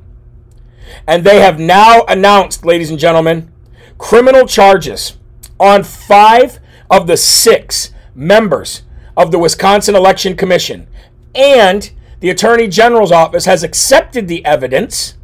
And 1.07 1.23
they 1.23 1.39
have 1.39 1.59
now 1.59 2.03
announced, 2.07 2.65
ladies 2.65 2.89
and 2.89 2.99
gentlemen, 2.99 3.51
criminal 3.97 4.45
charges 4.45 5.17
on 5.59 5.83
five 5.83 6.59
of 6.89 7.07
the 7.07 7.17
six 7.17 7.91
members 8.13 8.83
of 9.15 9.31
the 9.31 9.39
Wisconsin 9.39 9.95
Election 9.95 10.35
Commission. 10.35 10.87
And 11.33 11.91
the 12.19 12.29
Attorney 12.29 12.67
General's 12.67 13.11
office 13.11 13.45
has 13.45 13.63
accepted 13.63 14.27
the 14.27 14.43
evidence 14.45 15.17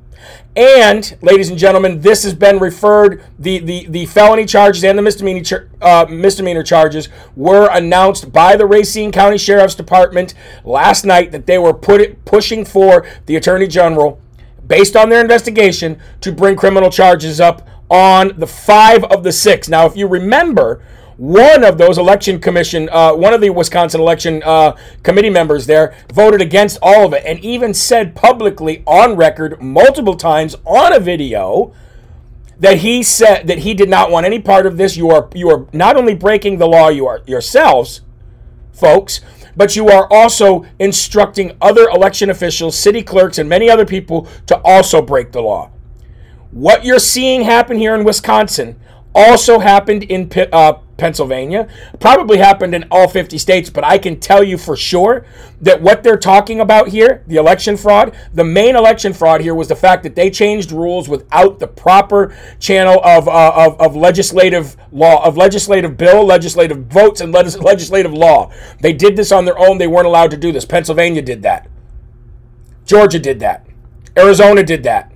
and, 0.56 1.18
ladies 1.22 1.50
and 1.50 1.58
gentlemen, 1.58 2.02
this 2.02 2.24
has 2.24 2.36
been 2.36 2.60
referred, 2.60 3.24
the, 3.40 3.58
the, 3.58 3.88
the 3.88 4.06
felony 4.06 4.46
charges 4.46 4.84
and 4.84 4.96
the 4.96 5.02
misdemeanor, 5.02 5.70
uh, 5.82 6.06
misdemeanor 6.08 6.62
charges 6.62 7.10
were 7.36 7.70
announced 7.72 8.32
by 8.32 8.56
the 8.56 8.68
Racine 8.68 9.12
County 9.12 9.40
Sheriff's 9.40 9.74
Department 9.74 10.36
last 10.64 11.06
night 11.06 11.32
that 11.32 11.48
they 11.48 11.58
were 11.58 11.74
put 11.74 12.24
pushing 12.26 12.66
for 12.66 13.04
the 13.26 13.36
Attorney 13.36 13.66
General, 13.66 14.22
based 14.68 14.96
on 14.96 15.10
their 15.10 15.22
investigation, 15.22 16.00
to 16.22 16.32
bring 16.32 16.56
criminal 16.56 16.90
charges 16.90 17.40
up 17.40 17.68
on 17.90 18.32
the 18.38 18.48
five 18.48 19.04
of 19.06 19.24
the 19.24 19.32
six. 19.32 19.70
Now, 19.70 19.86
if 19.86 19.96
you 19.96 20.08
remember, 20.08 20.82
one 21.18 21.64
of 21.64 21.78
those 21.78 21.98
election 21.98 22.40
commission, 22.40 22.90
uh, 22.92 23.14
one 23.14 23.34
of 23.34 23.42
the 23.42 23.50
Wisconsin 23.50 24.02
election 24.02 24.42
uh, 24.44 24.76
committee 25.04 25.30
members 25.30 25.68
there 25.68 25.96
voted 26.12 26.42
against 26.42 26.80
all 26.82 27.06
of 27.06 27.14
it 27.14 27.24
and 27.26 27.40
even 27.40 27.74
said 27.74 28.16
publicly 28.16 28.84
on 28.88 29.16
record 29.16 29.62
multiple 29.62 30.16
times 30.16 30.56
on 30.66 30.94
a 30.94 31.00
video 31.00 31.74
that 32.60 32.80
he 32.80 33.04
said 33.04 33.48
that 33.48 33.60
he 33.60 33.74
did 33.74 33.90
not 33.90 34.10
want 34.10 34.26
any 34.26 34.40
part 34.40 34.66
of 34.66 34.78
this. 34.78 34.98
You 34.98 35.12
are 35.12 35.30
you 35.36 35.50
are 35.50 35.68
not 35.74 35.98
only 35.98 36.16
breaking 36.16 36.58
the 36.58 36.68
law 36.68 36.90
you 36.90 37.06
are 37.06 37.22
yourselves, 37.28 38.02
folks, 38.72 39.22
but 39.56 39.76
you 39.76 39.90
are 39.90 40.08
also 40.12 40.66
instructing 40.80 41.56
other 41.62 41.88
election 41.90 42.30
officials, 42.30 42.78
city 42.78 43.02
clerks, 43.02 43.38
and 43.38 43.48
many 43.48 43.70
other 43.70 43.86
people 43.86 44.28
to 44.48 44.60
also 44.62 45.02
break 45.02 45.32
the 45.32 45.42
law. 45.42 45.72
What 46.52 46.86
you're 46.86 47.00
seeing 47.00 47.44
happen 47.44 47.78
here 47.78 47.96
in 47.96 48.04
Wisconsin 48.04 48.80
also 49.16 49.60
happened 49.60 50.04
in 50.04 50.32
uh, 50.52 50.74
Pennsylvania, 50.98 51.68
probably 52.00 52.38
happened 52.38 52.76
in 52.76 52.86
all 52.92 53.08
50 53.08 53.38
states, 53.38 53.70
but 53.70 53.84
I 53.84 53.98
can 53.98 54.20
tell 54.20 54.44
you 54.44 54.58
for 54.58 54.76
sure 54.76 55.26
that 55.62 55.82
what 55.82 56.04
they're 56.04 56.18
talking 56.18 56.60
about 56.60 56.90
here, 56.90 57.24
the 57.28 57.38
election 57.38 57.78
fraud, 57.78 58.16
the 58.34 58.44
main 58.44 58.76
election 58.76 59.12
fraud 59.12 59.42
here 59.42 59.56
was 59.56 59.68
the 59.68 59.76
fact 59.76 60.04
that 60.04 60.16
they 60.16 60.30
changed 60.30 60.72
rules 60.72 61.10
without 61.10 61.60
the 61.60 61.68
proper 61.68 62.36
channel 62.60 63.02
of, 63.04 63.28
uh, 63.28 63.52
of, 63.56 63.80
of, 63.82 63.96
legislative 63.96 64.78
law, 64.92 65.26
of 65.26 65.36
legislative 65.36 65.98
bill, 65.98 66.26
legislative 66.26 66.86
votes, 66.86 67.22
and 67.22 67.32
legislative 67.34 68.14
law. 68.14 68.52
They 68.80 68.94
did 68.94 69.16
this 69.16 69.32
on 69.32 69.46
their 69.46 69.58
own. 69.58 69.80
They 69.80 69.88
weren't 69.88 70.08
allowed 70.08 70.32
to 70.32 70.38
do 70.38 70.52
this. 70.52 70.66
Pennsylvania 70.66 71.22
did 71.22 71.42
that. 71.42 71.68
Georgia 72.86 73.20
did 73.20 73.40
that. 73.40 73.66
Arizona 74.18 74.64
did 74.64 74.84
that. 74.84 75.12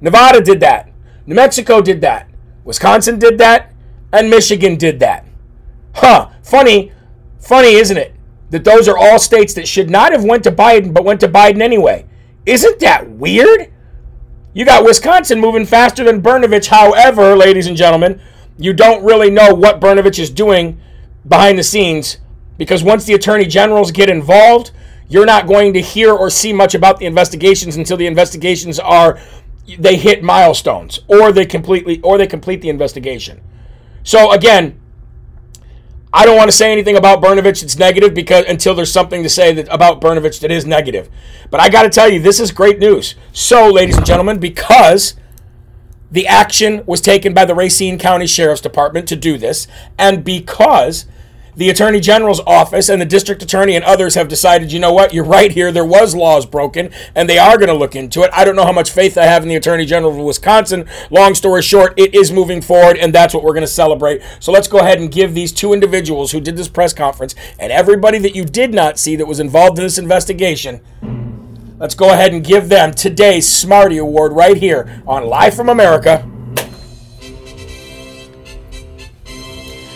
Nevada 0.00 0.40
did 0.40 0.60
that. 0.60 0.90
New 1.26 1.36
Mexico 1.36 1.80
did 1.80 2.00
that. 2.00 2.28
Wisconsin 2.64 3.18
did 3.18 3.38
that, 3.38 3.71
and 4.12 4.30
Michigan 4.30 4.76
did 4.76 5.00
that. 5.00 5.26
Huh, 5.94 6.30
funny, 6.42 6.92
funny, 7.40 7.74
isn't 7.74 7.96
it? 7.96 8.14
That 8.50 8.64
those 8.64 8.88
are 8.88 8.98
all 8.98 9.18
states 9.18 9.54
that 9.54 9.66
should 9.66 9.90
not 9.90 10.12
have 10.12 10.24
went 10.24 10.44
to 10.44 10.52
Biden, 10.52 10.92
but 10.92 11.04
went 11.04 11.20
to 11.20 11.28
Biden 11.28 11.60
anyway. 11.60 12.06
Isn't 12.44 12.80
that 12.80 13.08
weird? 13.08 13.72
You 14.52 14.64
got 14.64 14.84
Wisconsin 14.84 15.40
moving 15.40 15.64
faster 15.64 16.04
than 16.04 16.20
Brnovich. 16.20 16.66
However, 16.66 17.34
ladies 17.34 17.66
and 17.66 17.76
gentlemen, 17.76 18.20
you 18.58 18.72
don't 18.72 19.02
really 19.02 19.30
know 19.30 19.54
what 19.54 19.80
Brnovich 19.80 20.18
is 20.18 20.28
doing 20.28 20.80
behind 21.26 21.58
the 21.58 21.62
scenes 21.62 22.18
because 22.58 22.84
once 22.84 23.04
the 23.04 23.14
attorney 23.14 23.46
generals 23.46 23.90
get 23.90 24.10
involved, 24.10 24.72
you're 25.08 25.26
not 25.26 25.46
going 25.46 25.72
to 25.72 25.80
hear 25.80 26.12
or 26.12 26.28
see 26.28 26.52
much 26.52 26.74
about 26.74 26.98
the 26.98 27.06
investigations 27.06 27.76
until 27.76 27.96
the 27.96 28.06
investigations 28.06 28.78
are 28.78 29.18
they 29.78 29.96
hit 29.96 30.22
milestones 30.22 31.00
or 31.06 31.32
they 31.32 31.46
completely 31.46 32.00
or 32.02 32.18
they 32.18 32.26
complete 32.26 32.60
the 32.60 32.68
investigation. 32.68 33.40
So 34.02 34.32
again, 34.32 34.80
I 36.12 36.26
don't 36.26 36.36
want 36.36 36.50
to 36.50 36.56
say 36.56 36.70
anything 36.70 36.96
about 36.96 37.22
Brnovich 37.22 37.62
that's 37.62 37.78
negative 37.78 38.12
because 38.12 38.44
until 38.46 38.74
there's 38.74 38.92
something 38.92 39.22
to 39.22 39.30
say 39.30 39.54
that 39.54 39.66
about 39.70 40.00
Brnovich 40.00 40.40
that 40.40 40.50
is 40.50 40.66
negative. 40.66 41.08
But 41.50 41.60
I 41.60 41.70
got 41.70 41.82
to 41.84 41.88
tell 41.88 42.08
you, 42.08 42.20
this 42.20 42.38
is 42.38 42.50
great 42.50 42.78
news. 42.78 43.14
So, 43.32 43.70
ladies 43.70 43.96
and 43.96 44.04
gentlemen, 44.04 44.38
because 44.38 45.14
the 46.10 46.26
action 46.26 46.82
was 46.84 47.00
taken 47.00 47.32
by 47.32 47.46
the 47.46 47.54
Racine 47.54 47.98
County 47.98 48.26
Sheriff's 48.26 48.60
Department 48.60 49.08
to 49.08 49.16
do 49.16 49.38
this, 49.38 49.66
and 49.98 50.22
because 50.22 51.06
the 51.54 51.68
Attorney 51.68 52.00
General's 52.00 52.40
office 52.40 52.88
and 52.88 53.00
the 53.00 53.06
district 53.06 53.42
attorney 53.42 53.76
and 53.76 53.84
others 53.84 54.14
have 54.14 54.28
decided, 54.28 54.72
you 54.72 54.78
know 54.78 54.92
what, 54.92 55.12
you're 55.12 55.24
right 55.24 55.52
here. 55.52 55.70
There 55.70 55.84
was 55.84 56.14
laws 56.14 56.46
broken, 56.46 56.90
and 57.14 57.28
they 57.28 57.38
are 57.38 57.58
going 57.58 57.68
to 57.68 57.74
look 57.74 57.94
into 57.94 58.22
it. 58.22 58.30
I 58.32 58.44
don't 58.44 58.56
know 58.56 58.64
how 58.64 58.72
much 58.72 58.90
faith 58.90 59.18
I 59.18 59.24
have 59.24 59.42
in 59.42 59.48
the 59.48 59.56
Attorney 59.56 59.84
General 59.84 60.12
of 60.12 60.24
Wisconsin. 60.24 60.88
Long 61.10 61.34
story 61.34 61.60
short, 61.60 61.92
it 61.98 62.14
is 62.14 62.32
moving 62.32 62.62
forward, 62.62 62.96
and 62.96 63.14
that's 63.14 63.34
what 63.34 63.42
we're 63.42 63.52
going 63.52 63.62
to 63.62 63.66
celebrate. 63.66 64.22
So 64.40 64.50
let's 64.50 64.68
go 64.68 64.78
ahead 64.78 64.98
and 64.98 65.12
give 65.12 65.34
these 65.34 65.52
two 65.52 65.72
individuals 65.72 66.32
who 66.32 66.40
did 66.40 66.56
this 66.56 66.68
press 66.68 66.94
conference 66.94 67.34
and 67.58 67.70
everybody 67.70 68.18
that 68.18 68.34
you 68.34 68.44
did 68.44 68.72
not 68.72 68.98
see 68.98 69.16
that 69.16 69.26
was 69.26 69.40
involved 69.40 69.78
in 69.78 69.84
this 69.84 69.98
investigation. 69.98 70.80
Let's 71.78 71.94
go 71.94 72.12
ahead 72.12 72.32
and 72.32 72.44
give 72.44 72.68
them 72.68 72.92
today's 72.92 73.46
Smarty 73.46 73.98
Award 73.98 74.32
right 74.32 74.56
here 74.56 75.02
on 75.06 75.26
Live 75.26 75.54
from 75.54 75.68
America. 75.68 76.31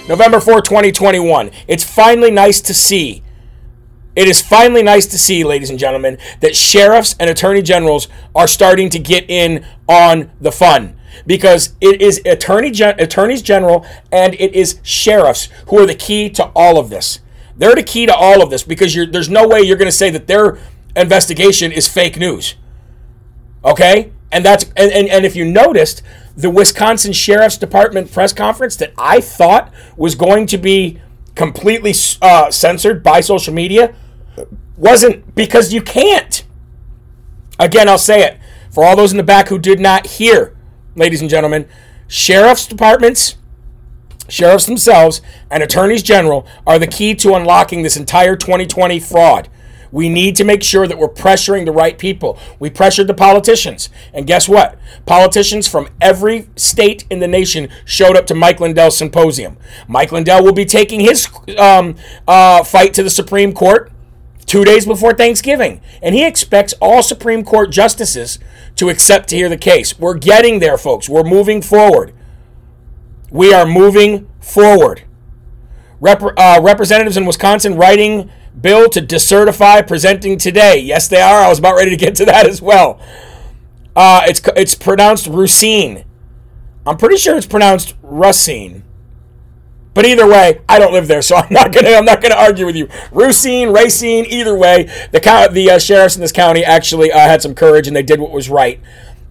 November 0.09 0.39
4, 0.39 0.63
2021. 0.63 1.51
It's 1.67 1.83
finally 1.83 2.31
nice 2.31 2.61
to 2.61 2.75
see. 2.75 3.23
It 4.15 4.29
is 4.29 4.41
finally 4.41 4.83
nice 4.83 5.07
to 5.07 5.19
see, 5.19 5.45
ladies 5.45 5.69
and 5.69 5.79
gentlemen, 5.79 6.17
that 6.41 6.55
sheriffs 6.55 7.17
and 7.19 7.29
attorney 7.29 7.61
generals 7.61 8.09
are 8.35 8.47
starting 8.47 8.89
to 8.91 8.99
get 8.99 9.29
in 9.29 9.67
on 9.89 10.31
the 10.41 10.53
fun 10.53 10.97
because 11.27 11.75
it 11.81 12.01
is 12.01 12.21
attorney 12.25 12.71
gen- 12.71 12.99
attorneys 13.01 13.43
general 13.43 13.85
and 14.13 14.35
it 14.35 14.55
is 14.55 14.81
sheriffs 14.83 15.49
who 15.69 15.79
are 15.81 15.87
the 15.87 15.95
key 15.95 16.31
to 16.31 16.45
all 16.55 16.79
of 16.79 16.89
this. 16.89 17.21
They're 17.57 17.75
the 17.75 17.83
key 17.83 18.07
to 18.07 18.15
all 18.15 18.43
of 18.43 18.51
this 18.51 18.63
because 18.63 18.95
there's 18.95 19.29
no 19.29 19.49
way 19.49 19.63
you're 19.63 19.77
going 19.77 19.87
to 19.87 19.93
say 19.93 20.11
that 20.11 20.27
their 20.27 20.59
investigation 20.95 21.73
is 21.73 21.89
fake 21.89 22.17
news. 22.17 22.55
Okay? 23.65 24.13
And 24.33 24.45
that's 24.45 24.65
and, 24.77 24.93
and, 24.93 25.09
and 25.09 25.25
if 25.25 25.37
you 25.37 25.45
noticed, 25.45 26.03
the 26.37 26.51
Wisconsin 26.51 27.13
Sheriff's 27.13 27.57
Department 27.57 28.13
press 28.13 28.33
conference 28.33 28.77
that 28.77 28.93
I 28.99 29.21
thought 29.21 29.73
was 29.97 30.15
going 30.15 30.47
to 30.49 30.59
be 30.59 31.01
completely 31.35 31.95
uh, 32.23 32.51
censored 32.51 33.03
by 33.03 33.21
social 33.21 33.55
media 33.55 33.95
wasn't 34.77 35.35
because 35.35 35.73
you 35.73 35.81
can't. 35.81 36.45
Again, 37.59 37.89
I'll 37.89 37.99
say 37.99 38.23
it 38.23 38.39
for 38.71 38.85
all 38.85 38.97
those 38.97 39.13
in 39.13 39.17
the 39.17 39.23
back 39.23 39.49
who 39.49 39.59
did 39.59 39.81
not 39.81 40.07
hear, 40.07 40.55
ladies 40.95 41.23
and 41.23 41.31
gentlemen, 41.31 41.67
sheriff's 42.07 42.67
departments, 42.67 43.37
sheriffs 44.29 44.67
themselves, 44.67 45.23
and 45.51 45.63
attorneys 45.63 46.03
general 46.03 46.47
are 46.67 46.79
the 46.79 46.87
key 46.87 47.15
to 47.15 47.35
unlocking 47.35 47.83
this 47.83 47.97
entire 47.97 48.37
2020 48.37 49.01
fraud. 49.01 49.49
We 49.91 50.09
need 50.09 50.37
to 50.37 50.45
make 50.45 50.63
sure 50.63 50.87
that 50.87 50.99
we're 50.99 51.09
pressuring 51.09 51.65
the 51.65 51.73
right 51.73 51.99
people. 51.99 52.39
We 52.59 52.71
pressured 52.71 53.07
the 53.07 53.15
politicians. 53.15 53.89
And 54.13 54.27
guess 54.27 54.49
what? 54.49 54.79
Politicians 55.07 55.69
from 55.69 55.89
every 56.01 56.49
state 56.57 57.05
in 57.11 57.21
the 57.21 57.29
nation 57.29 57.69
showed 57.85 58.17
up 58.17 58.27
to 58.27 58.35
Mike 58.35 58.61
Lindell's 58.61 58.99
symposium. 58.99 59.57
Mike 59.89 60.13
Lindell 60.13 60.45
will 60.45 60.53
be 60.53 60.65
taking 60.65 61.01
his 61.01 61.29
um, 61.59 61.97
uh, 62.27 62.63
fight 62.63 62.95
to 62.95 63.03
the 63.03 63.11
Supreme 63.11 63.53
Court 63.53 63.93
two 64.47 64.65
days 64.65 64.87
before 64.87 65.13
Thanksgiving. 65.13 65.81
And 66.03 66.15
he 66.15 66.25
expects 66.25 66.75
all 66.81 67.03
Supreme 67.03 67.45
Court 67.45 67.71
justices 67.71 68.39
to 68.77 68.89
accept 68.89 69.29
to 69.31 69.37
hear 69.37 69.49
the 69.49 69.57
case. 69.57 69.99
We're 69.99 70.15
getting 70.15 70.61
there, 70.61 70.79
folks. 70.79 71.09
We're 71.09 71.25
moving 71.25 71.61
forward. 71.63 72.13
We 73.31 73.53
are 73.53 73.67
moving 73.67 74.29
forward. 74.41 75.03
Rep- 76.01 76.23
uh, 76.37 76.61
representatives 76.63 77.17
in 77.17 77.27
Wisconsin 77.27 77.77
writing 77.77 78.31
bill 78.61 78.89
to 78.91 79.01
decertify 79.01 79.87
presenting 79.87 80.39
today. 80.39 80.79
Yes, 80.79 81.09
they 81.09 81.21
are. 81.21 81.41
I 81.41 81.49
was 81.49 81.59
about 81.59 81.77
ready 81.77 81.91
to 81.91 81.97
get 81.97 82.15
to 82.17 82.25
that 82.27 82.47
as 82.47 82.63
well. 82.63 83.01
Uh, 83.95 84.23
it's 84.27 84.41
it's 84.57 84.75
pronounced 84.75 85.27
Racine. 85.27 86.05
I'm 86.87 86.97
pretty 86.97 87.17
sure 87.17 87.37
it's 87.37 87.47
pronounced 87.47 87.95
Racine. 88.03 88.85
But 89.95 90.05
either 90.05 90.29
way, 90.29 90.61
I 90.69 90.79
don't 90.79 90.93
live 90.93 91.09
there, 91.09 91.23
so 91.23 91.37
I'm 91.37 91.53
not 91.53 91.73
gonna 91.73 91.91
I'm 91.91 92.05
not 92.05 92.21
gonna 92.21 92.35
argue 92.35 92.67
with 92.67 92.77
you. 92.77 92.89
Racine, 93.13 93.71
Racine, 93.71 94.27
either 94.27 94.55
way, 94.55 94.85
the 95.13 95.49
the 95.53 95.71
uh, 95.71 95.79
sheriffs 95.79 96.17
in 96.17 96.21
this 96.21 96.33
county 96.33 96.65
actually 96.65 97.11
uh, 97.11 97.19
had 97.19 97.43
some 97.43 97.55
courage 97.55 97.87
and 97.87 97.97
they 97.97 98.03
did 98.03 98.21
what 98.21 98.31
was 98.31 98.51
right. 98.51 98.81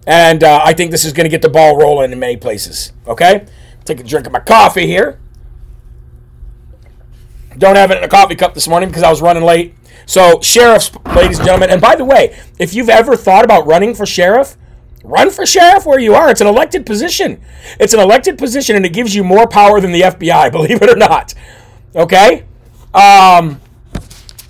And 0.06 0.44
uh, 0.44 0.60
I 0.64 0.72
think 0.72 0.92
this 0.92 1.04
is 1.04 1.12
to 1.12 1.28
get 1.28 1.42
the 1.42 1.48
ball 1.48 1.76
rolling 1.76 2.12
in 2.12 2.18
many 2.18 2.36
places. 2.36 2.92
Okay, 3.06 3.46
take 3.84 4.00
a 4.00 4.04
drink 4.04 4.26
of 4.26 4.32
my 4.32 4.40
coffee 4.40 4.86
here. 4.86 5.18
Don't 7.58 7.76
have 7.76 7.90
it 7.90 7.98
in 7.98 8.04
a 8.04 8.08
coffee 8.08 8.34
cup 8.34 8.54
this 8.54 8.68
morning 8.68 8.88
because 8.88 9.02
I 9.02 9.10
was 9.10 9.22
running 9.22 9.42
late. 9.42 9.74
So, 10.04 10.40
sheriffs, 10.40 10.92
ladies 11.14 11.38
and 11.38 11.46
gentlemen, 11.46 11.70
and 11.70 11.80
by 11.80 11.96
the 11.96 12.04
way, 12.04 12.38
if 12.58 12.74
you've 12.74 12.88
ever 12.88 13.16
thought 13.16 13.44
about 13.44 13.66
running 13.66 13.94
for 13.94 14.06
sheriff, 14.06 14.56
run 15.02 15.30
for 15.30 15.46
sheriff 15.46 15.86
where 15.86 15.98
you 15.98 16.14
are. 16.14 16.30
It's 16.30 16.40
an 16.40 16.46
elected 16.46 16.86
position. 16.86 17.40
It's 17.80 17.92
an 17.92 18.00
elected 18.00 18.38
position, 18.38 18.76
and 18.76 18.84
it 18.84 18.92
gives 18.92 19.14
you 19.14 19.24
more 19.24 19.48
power 19.48 19.80
than 19.80 19.92
the 19.92 20.02
FBI, 20.02 20.52
believe 20.52 20.82
it 20.82 20.90
or 20.90 20.96
not. 20.96 21.34
Okay? 21.94 22.44
Um, 22.94 23.60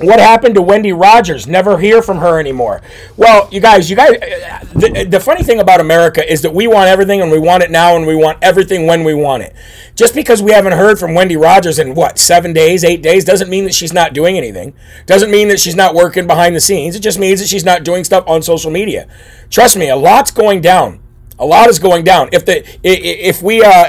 what 0.00 0.20
happened 0.20 0.54
to 0.56 0.62
Wendy 0.62 0.92
Rogers? 0.92 1.46
Never 1.46 1.78
hear 1.78 2.02
from 2.02 2.18
her 2.18 2.38
anymore. 2.38 2.82
Well, 3.16 3.48
you 3.50 3.60
guys, 3.60 3.88
you 3.88 3.96
guys, 3.96 4.10
uh, 4.10 4.64
the, 4.74 5.06
the, 5.08 5.20
funny 5.20 5.42
thing 5.42 5.58
about 5.58 5.80
America 5.80 6.30
is 6.30 6.42
that 6.42 6.52
we 6.52 6.66
want 6.66 6.88
everything 6.88 7.22
and 7.22 7.30
we 7.30 7.38
want 7.38 7.62
it 7.62 7.70
now 7.70 7.96
and 7.96 8.06
we 8.06 8.14
want 8.14 8.38
everything 8.42 8.86
when 8.86 9.04
we 9.04 9.14
want 9.14 9.42
it. 9.42 9.54
Just 9.94 10.14
because 10.14 10.42
we 10.42 10.52
haven't 10.52 10.72
heard 10.72 10.98
from 10.98 11.14
Wendy 11.14 11.36
Rogers 11.36 11.78
in 11.78 11.94
what, 11.94 12.18
seven 12.18 12.52
days, 12.52 12.84
eight 12.84 13.00
days, 13.00 13.24
doesn't 13.24 13.48
mean 13.48 13.64
that 13.64 13.74
she's 13.74 13.94
not 13.94 14.12
doing 14.12 14.36
anything. 14.36 14.74
Doesn't 15.06 15.30
mean 15.30 15.48
that 15.48 15.60
she's 15.60 15.76
not 15.76 15.94
working 15.94 16.26
behind 16.26 16.54
the 16.54 16.60
scenes. 16.60 16.94
It 16.94 17.00
just 17.00 17.18
means 17.18 17.40
that 17.40 17.48
she's 17.48 17.64
not 17.64 17.82
doing 17.82 18.04
stuff 18.04 18.24
on 18.26 18.42
social 18.42 18.70
media. 18.70 19.08
Trust 19.48 19.78
me, 19.78 19.88
a 19.88 19.96
lot's 19.96 20.30
going 20.30 20.60
down. 20.60 21.00
A 21.38 21.44
lot 21.44 21.68
is 21.68 21.78
going 21.78 22.02
down. 22.02 22.30
If 22.32 22.46
the 22.46 22.64
if 22.82 23.42
we 23.42 23.62
uh, 23.62 23.84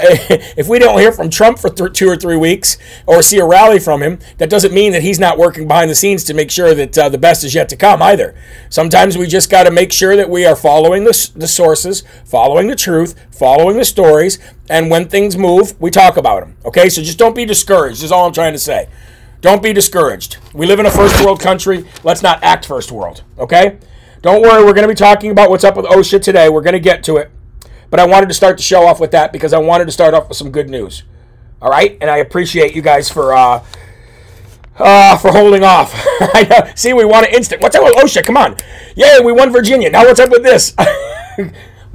if 0.56 0.68
we 0.68 0.78
don't 0.78 0.98
hear 0.98 1.12
from 1.12 1.30
Trump 1.30 1.58
for 1.58 1.70
th- 1.70 1.92
two 1.92 2.08
or 2.08 2.16
three 2.16 2.36
weeks 2.36 2.76
or 3.06 3.22
see 3.22 3.38
a 3.38 3.46
rally 3.46 3.78
from 3.78 4.02
him, 4.02 4.18
that 4.36 4.50
doesn't 4.50 4.74
mean 4.74 4.92
that 4.92 5.02
he's 5.02 5.18
not 5.18 5.38
working 5.38 5.66
behind 5.66 5.90
the 5.90 5.94
scenes 5.94 6.24
to 6.24 6.34
make 6.34 6.50
sure 6.50 6.74
that 6.74 6.98
uh, 6.98 7.08
the 7.08 7.16
best 7.16 7.44
is 7.44 7.54
yet 7.54 7.68
to 7.70 7.76
come 7.76 8.02
either. 8.02 8.34
Sometimes 8.68 9.16
we 9.16 9.26
just 9.26 9.50
got 9.50 9.62
to 9.64 9.70
make 9.70 9.92
sure 9.92 10.14
that 10.14 10.28
we 10.28 10.44
are 10.44 10.56
following 10.56 11.04
the, 11.04 11.30
the 11.34 11.48
sources, 11.48 12.02
following 12.24 12.66
the 12.66 12.76
truth, 12.76 13.14
following 13.30 13.78
the 13.78 13.84
stories, 13.84 14.38
and 14.68 14.90
when 14.90 15.08
things 15.08 15.36
move, 15.38 15.80
we 15.80 15.90
talk 15.90 16.18
about 16.18 16.40
them. 16.40 16.56
Okay, 16.66 16.90
so 16.90 17.02
just 17.02 17.18
don't 17.18 17.34
be 17.34 17.46
discouraged. 17.46 18.02
Is 18.02 18.12
all 18.12 18.26
I'm 18.26 18.34
trying 18.34 18.52
to 18.52 18.58
say. 18.58 18.88
Don't 19.40 19.62
be 19.62 19.72
discouraged. 19.72 20.36
We 20.52 20.66
live 20.66 20.80
in 20.80 20.86
a 20.86 20.90
first 20.90 21.24
world 21.24 21.40
country. 21.40 21.86
Let's 22.02 22.22
not 22.22 22.42
act 22.42 22.66
first 22.66 22.90
world. 22.92 23.22
Okay. 23.38 23.78
Don't 24.20 24.42
worry, 24.42 24.64
we're 24.64 24.72
going 24.72 24.82
to 24.82 24.88
be 24.88 24.96
talking 24.96 25.30
about 25.30 25.48
what's 25.48 25.62
up 25.62 25.76
with 25.76 25.86
OSHA 25.86 26.20
today. 26.20 26.48
We're 26.48 26.60
going 26.60 26.72
to 26.72 26.80
get 26.80 27.04
to 27.04 27.18
it. 27.18 27.30
But 27.90 28.00
I 28.00 28.06
wanted 28.06 28.28
to 28.28 28.34
start 28.34 28.56
the 28.56 28.62
show 28.62 28.86
off 28.86 29.00
with 29.00 29.12
that 29.12 29.32
because 29.32 29.52
I 29.52 29.58
wanted 29.58 29.86
to 29.86 29.92
start 29.92 30.14
off 30.14 30.28
with 30.28 30.36
some 30.36 30.50
good 30.50 30.68
news. 30.68 31.04
All 31.60 31.70
right, 31.70 31.96
and 32.00 32.10
I 32.10 32.18
appreciate 32.18 32.74
you 32.74 32.82
guys 32.82 33.10
for 33.10 33.34
uh, 33.34 33.64
uh, 34.78 35.16
for 35.18 35.32
holding 35.32 35.64
off. 35.64 35.92
See, 36.76 36.92
we 36.92 37.04
want 37.04 37.26
an 37.26 37.34
instant. 37.34 37.62
What's 37.62 37.74
up 37.74 37.84
with 37.84 37.94
OSHA? 37.94 38.24
Come 38.24 38.36
on. 38.36 38.56
Yay, 38.94 39.18
we 39.24 39.32
won 39.32 39.50
Virginia. 39.52 39.90
Now 39.90 40.04
what's 40.04 40.20
up 40.20 40.30
with 40.30 40.42
this? 40.42 40.74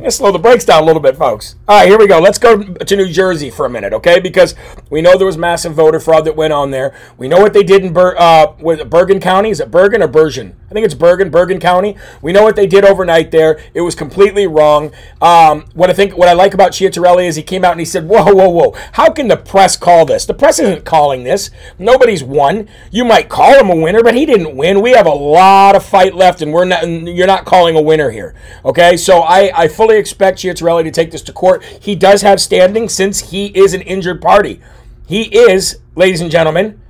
Slow 0.10 0.32
the 0.32 0.40
brakes 0.40 0.66
down 0.66 0.84
a 0.84 0.86
little 0.86 1.02
bit, 1.02 1.16
folks. 1.16 1.56
All 1.68 1.80
right, 1.80 1.88
here 1.88 1.98
we 1.98 2.08
go. 2.08 2.20
Let's 2.20 2.38
go 2.38 2.62
to 2.62 2.96
New 2.96 3.10
Jersey 3.10 3.50
for 3.50 3.66
a 3.66 3.70
minute, 3.70 3.94
okay? 3.94 4.20
Because 4.20 4.54
we 4.90 5.02
know 5.02 5.18
there 5.18 5.26
was 5.26 5.38
massive 5.38 5.74
voter 5.74 6.00
fraud 6.00 6.26
that 6.26 6.36
went 6.36 6.52
on 6.52 6.72
there. 6.72 6.94
We 7.18 7.28
know 7.28 7.40
what 7.40 7.54
they 7.54 7.64
did 7.64 7.84
in 7.84 7.94
Ber- 7.94 8.16
uh, 8.20 8.48
Bergen 8.86 9.20
County. 9.20 9.50
Is 9.50 9.60
it 9.60 9.72
Bergen 9.72 10.04
or 10.04 10.08
Bergen? 10.08 10.56
I 10.70 10.74
think 10.74 10.86
it's 10.86 10.96
Bergen, 10.96 11.30
Bergen 11.30 11.60
County. 11.60 11.96
We 12.22 12.34
know 12.34 12.44
what 12.44 12.56
they 12.56 12.68
did 12.68 12.84
overnight 12.84 13.32
there. 13.32 13.60
It 13.74 13.82
was 13.82 13.96
completely 13.96 14.46
wrong. 14.48 14.92
Um, 15.22 15.66
what 15.74 15.90
I 15.90 15.94
think, 15.94 16.18
what 16.18 16.28
I 16.28 16.34
like 16.34 16.54
about 16.54 16.72
Ciattarelli 16.72 17.28
is 17.28 17.36
he 17.36 17.44
came 17.44 17.64
out 17.64 17.72
and 17.74 17.80
he 17.80 17.86
said, 17.86 18.08
"Whoa, 18.08 18.34
whoa, 18.34 18.50
whoa! 18.50 18.76
How 18.94 19.12
can 19.12 19.28
the 19.28 19.38
press 19.38 19.78
call 19.78 20.06
this? 20.06 20.26
The 20.26 20.34
press 20.34 20.58
isn't 20.60 20.84
calling 20.84 21.24
this. 21.24 21.52
Nobody's 21.78 22.24
won. 22.24 22.68
You 22.92 23.06
might 23.06 23.30
call 23.30 23.54
him 23.54 23.70
a 23.70 23.76
winner, 23.76 24.02
but 24.02 24.16
he 24.16 24.26
didn't 24.26 24.56
win. 24.56 24.82
We 24.82 24.92
have 24.92 25.06
a 25.06 25.14
lot 25.14 25.76
of 25.76 25.86
fight 25.86 26.16
left, 26.16 26.42
and 26.42 26.52
we're 26.52 26.66
not. 26.66 26.88
You're 26.88 27.28
not 27.28 27.46
calling 27.46 27.76
a 27.76 27.82
winner 27.82 28.10
here, 28.10 28.34
okay? 28.66 28.98
So 28.98 29.20
I, 29.22 29.52
I 29.56 29.68
fully 29.68 29.93
expect 29.98 30.40
Ciattarelli 30.40 30.84
to 30.84 30.92
take 30.92 31.12
this 31.12 31.22
to 31.24 31.34
court. 31.34 31.64
He 31.64 31.96
does 31.96 32.22
have 32.22 32.42
standing 32.42 32.90
since 32.90 33.32
he 33.32 33.48
is 33.48 33.74
an 33.74 33.82
injured 33.82 34.22
party. 34.22 34.62
He 35.08 35.24
is, 35.24 35.80
ladies 35.96 36.22
and 36.22 36.32
gentlemen, 36.32 36.82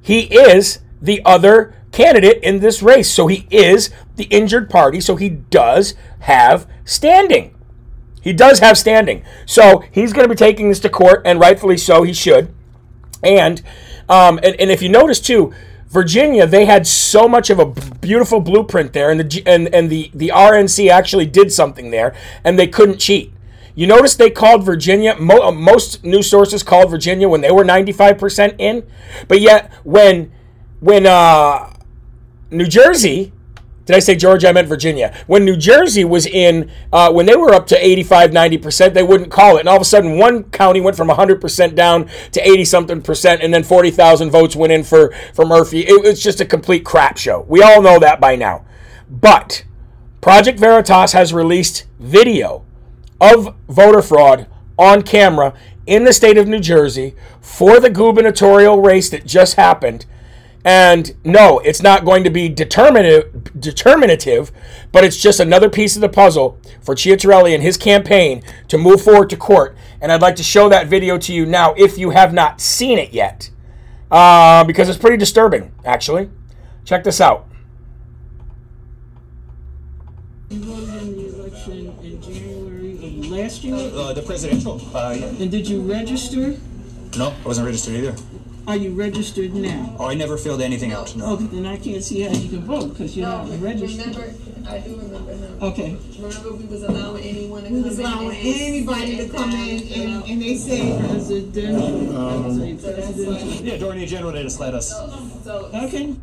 he 0.00 0.20
is 0.22 0.80
the 1.00 1.22
other 1.24 1.74
candidate 1.92 2.42
in 2.42 2.60
this 2.60 2.82
race. 2.82 3.10
So 3.10 3.26
he 3.26 3.46
is 3.50 3.90
the 4.16 4.24
injured 4.24 4.70
party, 4.70 5.00
so 5.00 5.16
he 5.16 5.28
does 5.28 5.94
have 6.20 6.66
standing. 6.84 7.54
He 8.20 8.32
does 8.32 8.58
have 8.58 8.76
standing. 8.76 9.24
So 9.46 9.84
he's 9.92 10.12
going 10.12 10.24
to 10.24 10.28
be 10.28 10.36
taking 10.36 10.68
this 10.68 10.80
to 10.80 10.88
court, 10.88 11.22
and 11.24 11.40
rightfully 11.40 11.76
so, 11.76 12.02
he 12.02 12.12
should. 12.12 12.52
And, 13.22 13.62
um, 14.08 14.38
and, 14.42 14.56
and 14.60 14.70
if 14.70 14.82
you 14.82 14.88
notice 14.88 15.20
too, 15.20 15.54
Virginia, 15.96 16.46
they 16.46 16.66
had 16.66 16.86
so 16.86 17.26
much 17.26 17.48
of 17.48 17.58
a 17.58 17.64
beautiful 18.00 18.38
blueprint 18.38 18.92
there, 18.92 19.10
and 19.10 19.18
the 19.18 19.42
and, 19.46 19.74
and 19.74 19.88
the, 19.88 20.10
the 20.12 20.28
RNC 20.28 20.90
actually 20.90 21.24
did 21.24 21.50
something 21.50 21.90
there, 21.90 22.14
and 22.44 22.58
they 22.58 22.66
couldn't 22.66 22.98
cheat. 22.98 23.32
You 23.74 23.86
notice 23.86 24.14
they 24.14 24.28
called 24.28 24.62
Virginia, 24.62 25.16
mo- 25.18 25.50
most 25.52 26.04
news 26.04 26.28
sources 26.28 26.62
called 26.62 26.90
Virginia 26.90 27.30
when 27.30 27.40
they 27.40 27.50
were 27.50 27.64
95% 27.64 28.56
in, 28.58 28.86
but 29.26 29.40
yet 29.40 29.72
when 29.84 30.30
when 30.80 31.06
uh, 31.06 31.72
New 32.50 32.66
Jersey, 32.66 33.32
did 33.86 33.94
I 33.94 34.00
say 34.00 34.16
Georgia? 34.16 34.48
I 34.48 34.52
meant 34.52 34.66
Virginia. 34.66 35.16
When 35.28 35.44
New 35.44 35.56
Jersey 35.56 36.04
was 36.04 36.26
in, 36.26 36.70
uh, 36.92 37.12
when 37.12 37.26
they 37.26 37.36
were 37.36 37.54
up 37.54 37.68
to 37.68 37.86
85, 37.86 38.32
90%, 38.32 38.94
they 38.94 39.02
wouldn't 39.04 39.30
call 39.30 39.56
it. 39.56 39.60
And 39.60 39.68
all 39.68 39.76
of 39.76 39.82
a 39.82 39.84
sudden, 39.84 40.18
one 40.18 40.42
county 40.50 40.80
went 40.80 40.96
from 40.96 41.08
100% 41.08 41.74
down 41.76 42.08
to 42.32 42.46
80 42.46 42.64
something 42.64 43.00
percent, 43.00 43.42
and 43.42 43.54
then 43.54 43.62
40,000 43.62 44.30
votes 44.30 44.56
went 44.56 44.72
in 44.72 44.82
for, 44.82 45.14
for 45.32 45.46
Murphy. 45.46 45.80
It 45.86 46.02
was 46.02 46.20
just 46.20 46.40
a 46.40 46.44
complete 46.44 46.84
crap 46.84 47.16
show. 47.16 47.46
We 47.48 47.62
all 47.62 47.80
know 47.80 48.00
that 48.00 48.20
by 48.20 48.34
now. 48.34 48.64
But 49.08 49.64
Project 50.20 50.58
Veritas 50.58 51.12
has 51.12 51.32
released 51.32 51.86
video 52.00 52.64
of 53.20 53.54
voter 53.68 54.02
fraud 54.02 54.48
on 54.76 55.02
camera 55.02 55.54
in 55.86 56.02
the 56.02 56.12
state 56.12 56.36
of 56.36 56.48
New 56.48 56.58
Jersey 56.58 57.14
for 57.40 57.78
the 57.78 57.88
gubernatorial 57.88 58.82
race 58.82 59.08
that 59.10 59.24
just 59.24 59.54
happened 59.54 60.06
and 60.66 61.14
no, 61.22 61.60
it's 61.60 61.80
not 61.80 62.04
going 62.04 62.24
to 62.24 62.30
be 62.30 62.48
determinative, 62.48 63.52
determinative, 63.60 64.50
but 64.90 65.04
it's 65.04 65.16
just 65.16 65.38
another 65.38 65.70
piece 65.70 65.94
of 65.94 66.02
the 66.02 66.08
puzzle 66.08 66.60
for 66.82 66.96
Ciattarelli 66.96 67.54
and 67.54 67.62
his 67.62 67.76
campaign 67.76 68.42
to 68.66 68.76
move 68.76 69.00
forward 69.00 69.30
to 69.30 69.36
court. 69.36 69.76
And 70.00 70.10
I'd 70.10 70.20
like 70.20 70.34
to 70.36 70.42
show 70.42 70.68
that 70.68 70.88
video 70.88 71.18
to 71.18 71.32
you 71.32 71.46
now 71.46 71.72
if 71.74 71.98
you 71.98 72.10
have 72.10 72.34
not 72.34 72.60
seen 72.60 72.98
it 72.98 73.12
yet, 73.12 73.48
uh, 74.10 74.64
because 74.64 74.88
it's 74.88 74.98
pretty 74.98 75.16
disturbing, 75.16 75.72
actually. 75.84 76.30
Check 76.84 77.04
this 77.04 77.20
out. 77.20 77.46
You 80.50 80.64
voted 80.64 80.88
in 81.00 81.16
the 81.16 81.42
election 81.42 81.96
in 82.02 82.20
January 82.20 82.92
of 82.94 83.30
last 83.30 83.62
year? 83.62 83.76
Uh, 83.76 84.12
the 84.12 84.22
presidential, 84.22 84.80
uh, 84.96 85.14
yeah. 85.16 85.26
And 85.26 85.48
did 85.48 85.68
you 85.68 85.80
register? 85.82 86.56
No, 87.16 87.28
I 87.44 87.46
wasn't 87.46 87.66
registered 87.66 87.94
either. 87.94 88.16
Are 88.66 88.76
you 88.76 88.90
registered 88.94 89.54
now? 89.54 89.94
Oh, 89.98 90.06
I 90.06 90.14
never 90.14 90.36
filled 90.36 90.60
anything 90.60 90.90
out, 90.92 91.14
no. 91.14 91.24
Oh, 91.26 91.36
then 91.36 91.66
I 91.66 91.76
can't 91.76 92.02
see 92.02 92.22
how 92.22 92.32
you 92.32 92.48
can 92.48 92.62
vote 92.64 92.88
because 92.88 93.16
you're 93.16 93.26
not 93.28 93.48
registered. 93.60 94.16
Remember, 94.16 94.34
I 94.68 94.78
do 94.80 94.96
remember 94.96 95.32
him. 95.34 95.58
Okay. 95.62 95.96
Remember, 96.18 96.52
we 96.52 96.64
was 96.64 96.82
allowing 96.82 97.22
anyone 97.22 97.62
to 97.62 97.68
come 97.68 97.74
We 97.74 97.78
in. 97.78 97.84
was 97.84 97.98
allowing 98.00 98.36
and 98.36 98.46
anybody 98.46 99.16
to 99.18 99.28
come 99.28 99.50
in 99.52 99.92
and, 99.92 100.24
and 100.24 100.42
they 100.42 100.56
say, 100.56 100.98
Presidential. 100.98 102.16
Um, 102.16 102.58
Say 102.58 102.74
presidential. 102.92 103.48
Yeah, 103.64 103.76
during 103.76 103.98
the 103.98 104.04
agenda, 104.04 104.32
they 104.32 104.42
just 104.42 104.58
let 104.58 104.74
us. 104.74 104.90
So, 105.44 105.70
Okay. 105.72 106.16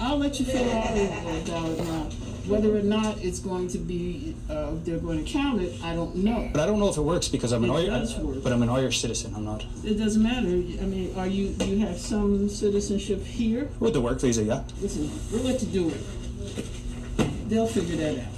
I'll 0.00 0.18
let 0.18 0.38
you 0.40 0.46
fill 0.46 0.70
out 0.70 0.90
a 0.96 1.06
a 1.06 1.44
ballot 1.46 1.78
now. 1.78 2.08
Whether 2.48 2.74
or 2.76 2.82
not 2.82 3.18
it's 3.22 3.40
going 3.40 3.68
to 3.68 3.78
be, 3.78 4.34
uh, 4.48 4.70
they're 4.84 4.98
going 4.98 5.22
to 5.24 5.30
count 5.30 5.60
it, 5.60 5.74
I 5.84 5.94
don't 5.94 6.16
know. 6.16 6.48
But 6.52 6.62
I 6.62 6.66
don't 6.66 6.78
know 6.78 6.88
if 6.88 6.96
it 6.96 7.02
works 7.02 7.28
because 7.28 7.52
I'm 7.52 7.62
an 7.64 7.70
It 7.70 7.74
Irish. 7.74 8.14
does 8.14 8.18
work. 8.18 8.42
But 8.42 8.52
I'm 8.52 8.62
an 8.62 8.70
Irish 8.70 9.00
citizen. 9.00 9.34
I'm 9.36 9.44
not. 9.44 9.64
It 9.84 9.94
doesn't 9.98 10.22
matter. 10.22 10.46
I 10.48 10.86
mean, 10.86 11.14
are 11.16 11.26
you, 11.26 11.48
you 11.64 11.78
have 11.86 11.98
some 11.98 12.48
citizenship 12.48 13.22
here? 13.22 13.68
With 13.80 13.92
the 13.92 14.00
work 14.00 14.20
visa, 14.20 14.42
yeah. 14.42 14.62
Listen, 14.80 15.10
we'll 15.30 15.42
let 15.42 15.60
you 15.62 15.68
do 15.68 15.88
it. 15.90 17.48
They'll 17.50 17.66
figure 17.66 17.96
that 17.96 18.18
out. 18.18 18.32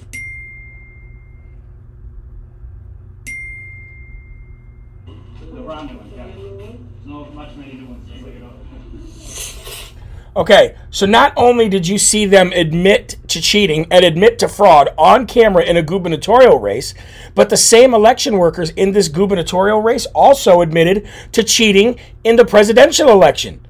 The 5.06 5.60
brand 5.62 5.90
new 5.90 5.96
one, 5.98 6.10
yeah. 6.14 6.72
No 7.04 7.24
much 7.26 7.56
many 7.56 7.74
new 7.74 7.86
ones, 7.86 8.08
Okay, 10.36 10.76
so 10.90 11.06
not 11.06 11.32
only 11.36 11.68
did 11.68 11.88
you 11.88 11.98
see 11.98 12.24
them 12.24 12.52
admit 12.52 13.16
to 13.26 13.40
cheating 13.40 13.86
and 13.90 14.04
admit 14.04 14.38
to 14.38 14.48
fraud 14.48 14.90
on 14.96 15.26
camera 15.26 15.64
in 15.64 15.76
a 15.76 15.82
gubernatorial 15.82 16.60
race, 16.60 16.94
but 17.34 17.50
the 17.50 17.56
same 17.56 17.94
election 17.94 18.38
workers 18.38 18.70
in 18.70 18.92
this 18.92 19.08
gubernatorial 19.08 19.82
race 19.82 20.06
also 20.06 20.60
admitted 20.60 21.08
to 21.32 21.42
cheating 21.42 21.98
in 22.22 22.36
the 22.36 22.44
presidential 22.44 23.08
election. 23.08 23.66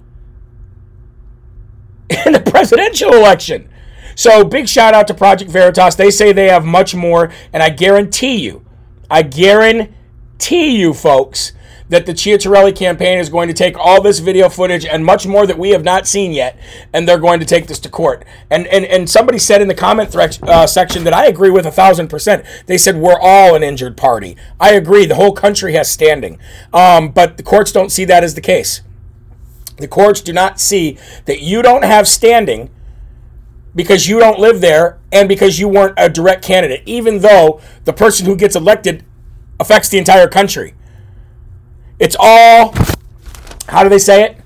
In 2.26 2.32
the 2.32 2.40
presidential 2.40 3.14
election. 3.14 3.70
So, 4.16 4.42
big 4.42 4.68
shout 4.68 4.94
out 4.94 5.06
to 5.06 5.14
Project 5.14 5.48
Veritas. 5.48 5.94
They 5.94 6.10
say 6.10 6.32
they 6.32 6.48
have 6.48 6.64
much 6.64 6.92
more, 6.92 7.32
and 7.52 7.62
I 7.62 7.70
guarantee 7.70 8.38
you, 8.40 8.66
I 9.08 9.22
guarantee 9.22 10.76
you, 10.76 10.92
folks, 10.92 11.52
that 11.90 12.06
the 12.06 12.12
Ciattarelli 12.12 12.74
campaign 12.74 13.18
is 13.18 13.28
going 13.28 13.48
to 13.48 13.54
take 13.54 13.76
all 13.76 14.00
this 14.00 14.20
video 14.20 14.48
footage 14.48 14.86
and 14.86 15.04
much 15.04 15.26
more 15.26 15.46
that 15.46 15.58
we 15.58 15.70
have 15.70 15.84
not 15.84 16.06
seen 16.06 16.32
yet, 16.32 16.58
and 16.92 17.06
they're 17.06 17.18
going 17.18 17.40
to 17.40 17.46
take 17.46 17.66
this 17.66 17.80
to 17.80 17.88
court. 17.88 18.24
And 18.48 18.66
and, 18.68 18.84
and 18.84 19.10
somebody 19.10 19.38
said 19.38 19.60
in 19.60 19.68
the 19.68 19.74
comment 19.74 20.10
thread, 20.10 20.38
uh, 20.42 20.66
section 20.66 21.04
that 21.04 21.12
I 21.12 21.26
agree 21.26 21.50
with 21.50 21.66
a 21.66 21.70
thousand 21.70 22.08
percent. 22.08 22.44
They 22.66 22.78
said 22.78 22.96
we're 22.96 23.20
all 23.20 23.54
an 23.54 23.62
injured 23.62 23.96
party. 23.96 24.36
I 24.58 24.72
agree. 24.72 25.04
The 25.04 25.16
whole 25.16 25.32
country 25.32 25.74
has 25.74 25.90
standing, 25.90 26.38
um, 26.72 27.10
but 27.10 27.36
the 27.36 27.42
courts 27.42 27.72
don't 27.72 27.90
see 27.90 28.04
that 28.06 28.24
as 28.24 28.34
the 28.34 28.40
case. 28.40 28.82
The 29.76 29.88
courts 29.88 30.20
do 30.20 30.32
not 30.32 30.60
see 30.60 30.98
that 31.24 31.40
you 31.40 31.62
don't 31.62 31.84
have 31.84 32.06
standing 32.06 32.70
because 33.74 34.08
you 34.08 34.18
don't 34.18 34.38
live 34.38 34.60
there 34.60 34.98
and 35.10 35.28
because 35.28 35.58
you 35.58 35.68
weren't 35.68 35.94
a 35.96 36.08
direct 36.08 36.44
candidate, 36.44 36.82
even 36.86 37.20
though 37.20 37.60
the 37.84 37.92
person 37.92 38.26
who 38.26 38.36
gets 38.36 38.54
elected 38.54 39.04
affects 39.58 39.88
the 39.88 39.98
entire 39.98 40.28
country. 40.28 40.74
It's 42.00 42.16
all, 42.18 42.74
how 43.68 43.84
do 43.84 43.90
they 43.90 43.98
say 43.98 44.24
it? 44.24 44.38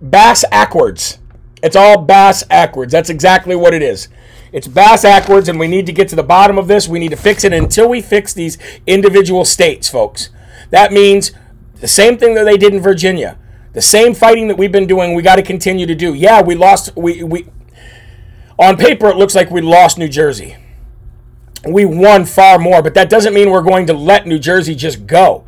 Bass 0.00 0.44
backwards. 0.50 1.18
It's 1.62 1.76
all 1.76 1.98
bass 2.00 2.44
backwards. 2.44 2.92
That's 2.92 3.10
exactly 3.10 3.56
what 3.56 3.74
it 3.74 3.82
is. 3.82 4.08
It's 4.52 4.68
bass 4.68 5.02
backwards, 5.02 5.48
and 5.48 5.58
we 5.58 5.66
need 5.66 5.86
to 5.86 5.92
get 5.92 6.08
to 6.10 6.16
the 6.16 6.22
bottom 6.22 6.56
of 6.56 6.68
this. 6.68 6.86
We 6.86 7.00
need 7.00 7.10
to 7.10 7.16
fix 7.16 7.42
it 7.42 7.52
until 7.52 7.88
we 7.88 8.00
fix 8.00 8.32
these 8.32 8.56
individual 8.86 9.44
states, 9.44 9.88
folks. 9.88 10.30
That 10.70 10.92
means 10.92 11.32
the 11.80 11.88
same 11.88 12.16
thing 12.16 12.34
that 12.34 12.44
they 12.44 12.56
did 12.56 12.72
in 12.72 12.80
Virginia. 12.80 13.36
The 13.72 13.82
same 13.82 14.14
fighting 14.14 14.46
that 14.46 14.56
we've 14.56 14.70
been 14.70 14.86
doing, 14.86 15.14
we 15.14 15.22
got 15.22 15.36
to 15.36 15.42
continue 15.42 15.86
to 15.86 15.94
do. 15.96 16.14
Yeah, 16.14 16.42
we 16.42 16.54
lost. 16.54 16.96
We 16.96 17.24
we 17.24 17.48
on 18.56 18.76
paper 18.76 19.08
it 19.08 19.16
looks 19.16 19.34
like 19.34 19.50
we 19.50 19.60
lost 19.60 19.98
New 19.98 20.08
Jersey. 20.08 20.56
We 21.66 21.84
won 21.84 22.24
far 22.24 22.60
more, 22.60 22.82
but 22.82 22.94
that 22.94 23.10
doesn't 23.10 23.34
mean 23.34 23.50
we're 23.50 23.62
going 23.62 23.86
to 23.88 23.92
let 23.94 24.26
New 24.26 24.38
Jersey 24.38 24.76
just 24.76 25.08
go. 25.08 25.44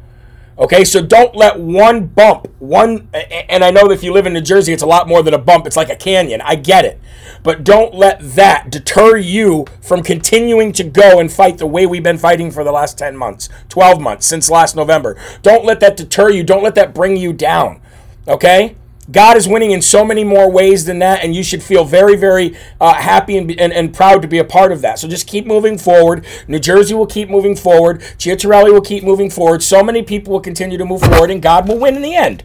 Okay, 0.58 0.84
so 0.84 1.02
don't 1.02 1.36
let 1.36 1.60
one 1.60 2.06
bump, 2.06 2.48
one, 2.60 3.08
and 3.12 3.62
I 3.62 3.70
know 3.70 3.88
that 3.88 3.92
if 3.92 4.02
you 4.02 4.10
live 4.10 4.24
in 4.24 4.32
New 4.32 4.40
Jersey, 4.40 4.72
it's 4.72 4.82
a 4.82 4.86
lot 4.86 5.06
more 5.06 5.22
than 5.22 5.34
a 5.34 5.38
bump. 5.38 5.66
It's 5.66 5.76
like 5.76 5.90
a 5.90 5.96
canyon. 5.96 6.40
I 6.40 6.54
get 6.54 6.86
it. 6.86 6.98
But 7.42 7.62
don't 7.62 7.94
let 7.94 8.20
that 8.36 8.70
deter 8.70 9.18
you 9.18 9.66
from 9.82 10.02
continuing 10.02 10.72
to 10.72 10.84
go 10.84 11.20
and 11.20 11.30
fight 11.30 11.58
the 11.58 11.66
way 11.66 11.84
we've 11.84 12.02
been 12.02 12.16
fighting 12.16 12.50
for 12.50 12.64
the 12.64 12.72
last 12.72 12.96
10 12.96 13.18
months, 13.18 13.50
12 13.68 14.00
months, 14.00 14.26
since 14.26 14.48
last 14.48 14.74
November. 14.74 15.18
Don't 15.42 15.66
let 15.66 15.80
that 15.80 15.94
deter 15.94 16.30
you. 16.30 16.42
Don't 16.42 16.62
let 16.62 16.74
that 16.76 16.94
bring 16.94 17.18
you 17.18 17.34
down. 17.34 17.82
Okay? 18.26 18.76
God 19.10 19.36
is 19.36 19.46
winning 19.46 19.70
in 19.70 19.82
so 19.82 20.04
many 20.04 20.24
more 20.24 20.50
ways 20.50 20.84
than 20.84 20.98
that, 20.98 21.22
and 21.22 21.34
you 21.34 21.44
should 21.44 21.62
feel 21.62 21.84
very, 21.84 22.16
very 22.16 22.56
uh, 22.80 22.94
happy 22.94 23.36
and, 23.36 23.50
and, 23.52 23.72
and 23.72 23.94
proud 23.94 24.22
to 24.22 24.28
be 24.28 24.38
a 24.38 24.44
part 24.44 24.72
of 24.72 24.80
that. 24.82 24.98
So 24.98 25.06
just 25.06 25.28
keep 25.28 25.46
moving 25.46 25.78
forward. 25.78 26.26
New 26.48 26.58
Jersey 26.58 26.94
will 26.94 27.06
keep 27.06 27.30
moving 27.30 27.54
forward. 27.54 28.00
Ciattarelli 28.00 28.72
will 28.72 28.80
keep 28.80 29.04
moving 29.04 29.30
forward. 29.30 29.62
So 29.62 29.82
many 29.82 30.02
people 30.02 30.32
will 30.32 30.40
continue 30.40 30.76
to 30.76 30.84
move 30.84 31.02
forward, 31.02 31.30
and 31.30 31.40
God 31.40 31.68
will 31.68 31.78
win 31.78 31.94
in 31.94 32.02
the 32.02 32.16
end. 32.16 32.42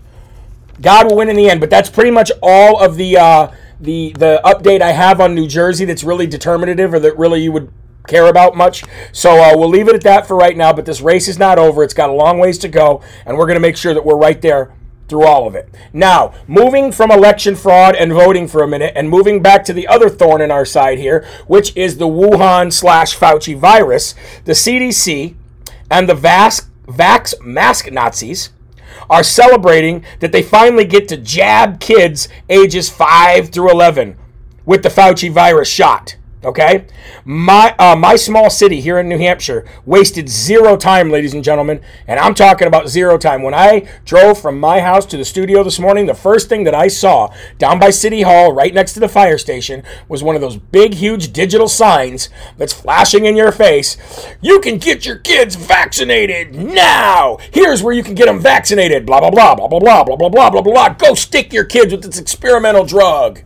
God 0.80 1.10
will 1.10 1.18
win 1.18 1.30
in 1.30 1.36
the 1.36 1.50
end. 1.50 1.60
But 1.60 1.72
that's 1.72 1.90
pretty 1.90 2.12
much 2.12 2.32
all 2.44 2.80
of 2.80 2.96
the 2.96 3.18
uh, 3.18 3.52
the 3.80 4.14
the 4.18 4.42
update 4.46 4.82
I 4.82 4.92
have 4.92 5.20
on 5.20 5.34
New 5.34 5.48
Jersey. 5.48 5.86
That's 5.86 6.04
really 6.04 6.28
determinative, 6.28 6.94
or 6.94 7.00
that 7.00 7.18
really 7.18 7.42
you 7.42 7.52
would 7.52 7.72
care 8.08 8.28
about 8.28 8.56
much. 8.56 8.84
So 9.12 9.32
uh, 9.32 9.54
we'll 9.56 9.70
leave 9.70 9.88
it 9.88 9.96
at 9.96 10.04
that 10.04 10.28
for 10.28 10.36
right 10.36 10.56
now. 10.56 10.74
But 10.74 10.86
this 10.86 11.02
race 11.02 11.28
is 11.28 11.40
not 11.40 11.58
over. 11.58 11.84
It's 11.84 11.96
got 11.96 12.10
a 12.12 12.14
long 12.14 12.38
ways 12.38 12.60
to 12.60 12.68
go, 12.68 13.02
and 13.26 13.36
we're 13.36 13.48
going 13.48 13.56
to 13.56 13.62
make 13.62 13.78
sure 13.78 13.96
that 13.96 14.06
we're 14.06 14.18
right 14.18 14.40
there 14.40 14.74
through 15.12 15.28
all 15.28 15.46
of 15.46 15.56
it. 15.56 15.68
Now, 15.92 16.34
moving 16.48 16.94
from 16.94 17.12
election 17.12 17.58
fraud 17.58 17.98
and 17.98 18.14
voting 18.14 18.48
for 18.48 18.64
a 18.64 18.68
minute, 18.68 18.94
and 18.96 19.10
moving 19.10 19.42
back 19.42 19.66
to 19.66 19.74
the 19.74 19.86
other 19.86 20.10
thorn 20.10 20.40
in 20.40 20.52
our 20.52 20.64
side 20.64 21.00
here, 21.00 21.28
which 21.48 21.76
is 21.76 21.98
the 21.98 22.08
Wuhan 22.08 22.72
slash 22.72 23.18
Fauci 23.18 23.58
virus, 23.58 24.16
the 24.46 24.54
CDC 24.54 25.36
and 25.90 26.08
the 26.08 26.14
Vax, 26.14 26.70
Vax 26.86 27.34
mask 27.42 27.92
Nazis 27.92 28.52
are 29.10 29.22
celebrating 29.22 30.06
that 30.22 30.32
they 30.32 30.42
finally 30.42 30.86
get 30.86 31.10
to 31.10 31.18
jab 31.18 31.82
kids 31.82 32.30
ages 32.50 32.90
5 32.90 33.50
through 33.50 33.70
11 33.70 34.18
with 34.66 34.82
the 34.82 34.88
Fauci 34.88 35.30
virus 35.30 35.68
shot. 35.68 36.16
Okay, 36.44 36.88
my 37.24 37.76
uh, 37.78 37.96
my 37.96 38.16
small 38.16 38.50
city 38.50 38.82
here 38.82 38.98
in 38.98 39.08
New 39.08 39.20
Hampshire 39.20 39.64
wasted 39.86 40.28
zero 40.28 40.76
time, 40.76 41.12
ladies 41.12 41.36
and 41.36 41.44
gentlemen, 41.44 41.82
and 42.08 42.20
I'm 42.20 42.34
talking 42.34 42.68
about 42.68 42.90
zero 42.90 43.20
time. 43.20 43.44
When 43.44 43.54
I 43.54 43.88
drove 44.06 44.42
from 44.42 44.60
my 44.60 44.80
house 44.80 45.06
to 45.08 45.18
the 45.18 45.26
studio 45.26 45.64
this 45.64 45.78
morning, 45.78 46.08
the 46.08 46.16
first 46.16 46.50
thing 46.50 46.64
that 46.64 46.74
I 46.74 46.88
saw 46.88 47.32
down 47.60 47.78
by 47.78 47.92
City 47.92 48.24
Hall, 48.24 48.54
right 48.54 48.74
next 48.74 48.94
to 48.94 49.00
the 49.00 49.08
fire 49.08 49.38
station, 49.38 49.84
was 50.08 50.24
one 50.24 50.34
of 50.34 50.42
those 50.42 50.58
big, 50.58 50.96
huge 50.96 51.32
digital 51.32 51.68
signs 51.68 52.30
that's 52.58 52.74
flashing 52.74 53.26
in 53.26 53.36
your 53.36 53.52
face. 53.52 53.96
You 54.42 54.60
can 54.62 54.80
get 54.80 55.06
your 55.06 55.18
kids 55.18 55.56
vaccinated 55.56 56.56
now. 56.56 57.38
Here's 57.52 57.84
where 57.84 57.94
you 57.94 58.02
can 58.02 58.16
get 58.16 58.26
them 58.26 58.40
vaccinated. 58.40 59.06
Blah 59.06 59.20
blah 59.20 59.30
blah 59.30 59.54
blah 59.54 59.68
blah 59.68 59.80
blah 59.80 60.08
blah 60.08 60.30
blah 60.30 60.50
blah 60.50 60.62
blah 60.62 60.74
blah. 60.74 60.90
Go 60.90 61.14
stick 61.14 61.54
your 61.54 61.66
kids 61.66 61.92
with 61.92 62.02
this 62.02 62.20
experimental 62.20 62.84
drug. 62.84 63.44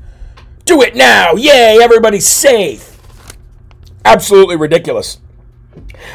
Do 0.65 0.81
it 0.81 0.95
now. 0.95 1.35
Yay, 1.35 1.79
everybody's 1.81 2.27
safe. 2.27 2.97
Absolutely 4.03 4.55
ridiculous. 4.55 5.19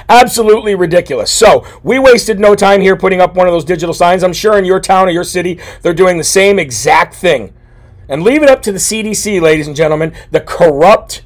Absolutely 0.08 0.74
ridiculous. 0.74 1.30
So, 1.30 1.64
we 1.82 1.98
wasted 1.98 2.40
no 2.40 2.54
time 2.54 2.80
here 2.80 2.96
putting 2.96 3.20
up 3.20 3.34
one 3.34 3.46
of 3.46 3.52
those 3.52 3.64
digital 3.64 3.94
signs. 3.94 4.22
I'm 4.22 4.32
sure 4.32 4.58
in 4.58 4.64
your 4.64 4.80
town 4.80 5.08
or 5.08 5.10
your 5.10 5.24
city, 5.24 5.60
they're 5.82 5.94
doing 5.94 6.18
the 6.18 6.24
same 6.24 6.58
exact 6.58 7.14
thing. 7.14 7.52
And 8.08 8.22
leave 8.22 8.42
it 8.42 8.50
up 8.50 8.60
to 8.62 8.72
the 8.72 8.78
CDC, 8.78 9.40
ladies 9.40 9.68
and 9.68 9.76
gentlemen, 9.76 10.12
the 10.30 10.40
corrupt, 10.40 11.22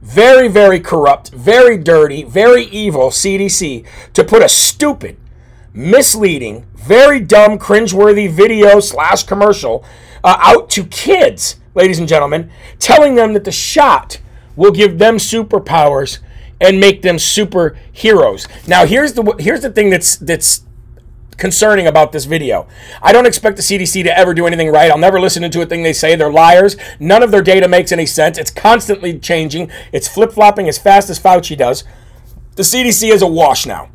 very, 0.00 0.48
very 0.48 0.80
corrupt, 0.80 1.30
very 1.30 1.76
dirty, 1.76 2.24
very 2.24 2.64
evil 2.64 3.10
CDC 3.10 3.86
to 4.14 4.24
put 4.24 4.42
a 4.42 4.48
stupid, 4.48 5.18
misleading, 5.74 6.66
very 6.74 7.20
dumb, 7.20 7.58
cringeworthy 7.58 8.30
video 8.30 8.80
slash 8.80 9.24
commercial 9.24 9.84
uh, 10.24 10.36
out 10.40 10.70
to 10.70 10.84
kids, 10.84 11.56
ladies 11.74 11.98
and 11.98 12.08
gentlemen, 12.08 12.50
telling 12.78 13.14
them 13.14 13.32
that 13.34 13.44
the 13.44 13.52
shot 13.52 14.20
will 14.56 14.72
give 14.72 14.98
them 14.98 15.16
superpowers 15.16 16.18
and 16.60 16.78
make 16.78 17.02
them 17.02 17.16
superheroes. 17.16 18.48
Now, 18.68 18.86
here's 18.86 19.14
the 19.14 19.34
here's 19.38 19.62
the 19.62 19.70
thing 19.70 19.90
that's 19.90 20.16
that's 20.16 20.64
concerning 21.36 21.86
about 21.86 22.12
this 22.12 22.24
video. 22.24 22.68
I 23.02 23.12
don't 23.12 23.26
expect 23.26 23.56
the 23.56 23.62
CDC 23.62 24.04
to 24.04 24.16
ever 24.16 24.32
do 24.32 24.46
anything 24.46 24.70
right. 24.70 24.90
I'll 24.90 24.98
never 24.98 25.20
listen 25.20 25.48
to 25.50 25.62
a 25.62 25.66
thing 25.66 25.82
they 25.82 25.92
say. 25.92 26.14
They're 26.14 26.30
liars. 26.30 26.76
None 27.00 27.22
of 27.22 27.32
their 27.32 27.42
data 27.42 27.66
makes 27.66 27.90
any 27.90 28.06
sense. 28.06 28.38
It's 28.38 28.50
constantly 28.50 29.18
changing. 29.18 29.70
It's 29.92 30.06
flip-flopping 30.06 30.68
as 30.68 30.78
fast 30.78 31.10
as 31.10 31.18
Fauci 31.18 31.56
does. 31.56 31.82
The 32.54 32.62
CDC 32.62 33.10
is 33.10 33.22
a 33.22 33.26
wash 33.26 33.66
now. 33.66 33.90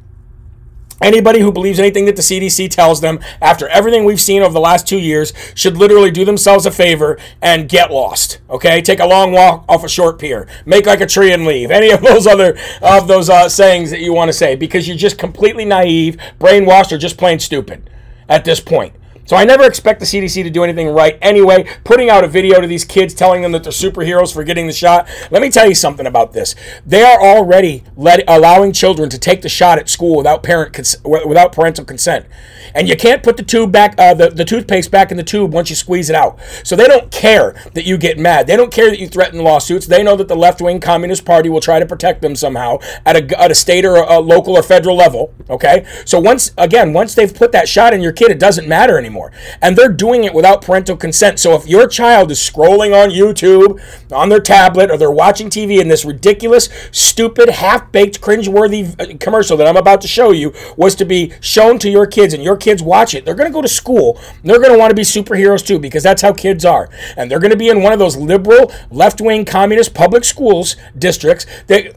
Anybody 1.01 1.41
who 1.41 1.51
believes 1.51 1.79
anything 1.79 2.05
that 2.05 2.15
the 2.15 2.21
CDC 2.21 2.69
tells 2.69 3.01
them 3.01 3.19
after 3.39 3.67
everything 3.67 4.03
we've 4.03 4.21
seen 4.21 4.41
over 4.41 4.53
the 4.53 4.59
last 4.59 4.87
two 4.87 4.97
years 4.97 5.31
should 5.53 5.77
literally 5.77 6.09
do 6.09 6.25
themselves 6.25 6.65
a 6.65 6.71
favor 6.71 7.19
and 7.41 7.69
get 7.69 7.91
lost. 7.91 8.39
Okay, 8.49 8.81
take 8.81 8.99
a 8.99 9.05
long 9.05 9.31
walk 9.31 9.63
off 9.69 9.83
a 9.83 9.89
short 9.89 10.17
pier, 10.17 10.47
make 10.65 10.87
like 10.87 11.01
a 11.01 11.05
tree 11.05 11.31
and 11.31 11.45
leave. 11.45 11.69
Any 11.69 11.91
of 11.91 12.01
those 12.01 12.25
other 12.25 12.57
of 12.81 13.07
those 13.07 13.29
uh, 13.29 13.47
sayings 13.47 13.91
that 13.91 14.01
you 14.01 14.13
want 14.13 14.29
to 14.29 14.33
say 14.33 14.55
because 14.55 14.87
you're 14.87 14.97
just 14.97 15.19
completely 15.19 15.65
naive, 15.65 16.17
brainwashed, 16.39 16.91
or 16.91 16.97
just 16.97 17.17
plain 17.17 17.39
stupid 17.39 17.89
at 18.27 18.43
this 18.43 18.59
point. 18.59 18.93
So 19.27 19.35
I 19.35 19.43
never 19.43 19.65
expect 19.65 19.99
the 19.99 20.05
CDC 20.05 20.41
to 20.43 20.49
do 20.49 20.63
anything 20.63 20.87
right 20.87 21.17
anyway. 21.21 21.67
Putting 21.83 22.09
out 22.09 22.23
a 22.23 22.27
video 22.27 22.61
to 22.61 22.67
these 22.67 22.85
kids 22.85 23.13
telling 23.13 23.41
them 23.41 23.51
that 23.51 23.63
they're 23.63 23.73
superheroes 23.73 24.33
for 24.33 24.45
getting 24.45 24.67
the 24.67 24.73
shot. 24.73 25.09
Let 25.31 25.41
me 25.41 25.49
tell 25.49 25.67
you 25.67 25.75
something 25.75 26.07
about 26.07 26.31
this. 26.31 26.55
They 26.85 27.03
are 27.03 27.21
already 27.21 27.83
let, 27.97 28.23
allowing 28.25 28.71
children 28.71 29.09
to 29.09 29.19
take 29.19 29.41
the 29.41 29.49
shot 29.49 29.79
at 29.79 29.89
school 29.89 30.15
without 30.15 30.43
parent 30.43 30.73
cons- 30.73 30.95
without 31.03 31.51
parental 31.51 31.83
consent. 31.83 32.25
And 32.73 32.87
you 32.87 32.95
can't 32.95 33.21
put 33.21 33.35
the 33.35 33.43
tube 33.43 33.71
back, 33.71 33.95
uh, 33.97 34.13
the, 34.13 34.29
the 34.29 34.45
toothpaste 34.45 34.91
back 34.91 35.11
in 35.11 35.17
the 35.17 35.23
tube 35.23 35.53
once 35.53 35.69
you 35.69 35.75
squeeze 35.75 36.09
it 36.09 36.15
out. 36.15 36.39
So 36.63 36.77
they 36.77 36.87
don't 36.87 37.11
care 37.11 37.53
that 37.73 37.85
you 37.85 37.97
get 37.97 38.17
mad. 38.17 38.47
They 38.47 38.55
don't 38.55 38.71
care 38.71 38.89
that 38.89 38.99
you 38.99 39.07
threaten 39.07 39.43
lawsuits. 39.43 39.87
They 39.87 40.03
know 40.03 40.15
that 40.15 40.29
the 40.29 40.35
left 40.35 40.61
wing 40.61 40.79
Communist 40.79 41.25
Party 41.25 41.49
will 41.49 41.59
try 41.59 41.79
to 41.79 41.85
protect 41.85 42.21
them 42.21 42.35
somehow 42.35 42.77
at 43.05 43.15
a, 43.17 43.41
at 43.41 43.51
a 43.51 43.55
state 43.55 43.83
or 43.83 43.97
a 43.97 44.19
local 44.19 44.57
or 44.57 44.63
federal 44.63 44.95
level. 44.95 45.33
Okay? 45.49 45.85
So 46.05 46.17
once, 46.19 46.51
again, 46.57 46.93
once 46.93 47.13
they've 47.13 47.33
put 47.33 47.51
that 47.51 47.67
shot 47.67 47.93
in 47.93 48.01
your 48.01 48.13
kid, 48.13 48.31
it 48.31 48.39
doesn't 48.39 48.67
matter 48.67 48.97
anymore. 48.97 49.16
And 49.61 49.75
they're 49.75 49.91
doing 49.91 50.23
it 50.23 50.33
without 50.33 50.61
parental 50.61 50.95
consent. 50.95 51.39
So 51.39 51.53
if 51.55 51.67
your 51.67 51.87
child 51.87 52.31
is 52.31 52.39
scrolling 52.39 52.93
on 52.93 53.09
YouTube, 53.09 53.81
on 54.11 54.29
their 54.29 54.39
tablet, 54.39 54.91
or 54.91 54.97
they're 54.97 55.11
watching 55.11 55.49
TV 55.49 55.79
in 55.79 55.87
this 55.87 56.05
ridiculous, 56.05 56.69
stupid, 56.91 57.49
half 57.49 57.91
baked, 57.91 58.21
cringe-worthy 58.21 58.87
uh, 58.99 59.17
commercial 59.19 59.57
that 59.57 59.67
I'm 59.67 59.77
about 59.77 60.01
to 60.01 60.07
show 60.07 60.31
you 60.31 60.53
was 60.75 60.95
to 60.95 61.05
be 61.05 61.33
shown 61.41 61.79
to 61.79 61.89
your 61.89 62.05
kids 62.05 62.33
and 62.33 62.43
your 62.43 62.57
kids 62.57 62.81
watch 62.81 63.13
it, 63.13 63.25
they're 63.25 63.35
going 63.35 63.49
to 63.49 63.53
go 63.53 63.61
to 63.61 63.67
school. 63.67 64.19
They're 64.43 64.59
going 64.59 64.71
to 64.71 64.77
want 64.77 64.91
to 64.91 64.95
be 64.95 65.03
superheroes 65.03 65.65
too 65.65 65.79
because 65.79 66.03
that's 66.03 66.21
how 66.21 66.33
kids 66.33 66.65
are. 66.65 66.89
And 67.15 67.29
they're 67.29 67.39
going 67.39 67.51
to 67.51 67.57
be 67.57 67.69
in 67.69 67.81
one 67.81 67.93
of 67.93 67.99
those 67.99 68.15
liberal, 68.15 68.71
left 68.91 69.21
wing, 69.21 69.45
communist 69.45 69.93
public 69.93 70.23
schools 70.23 70.75
districts 70.97 71.45
that 71.67 71.95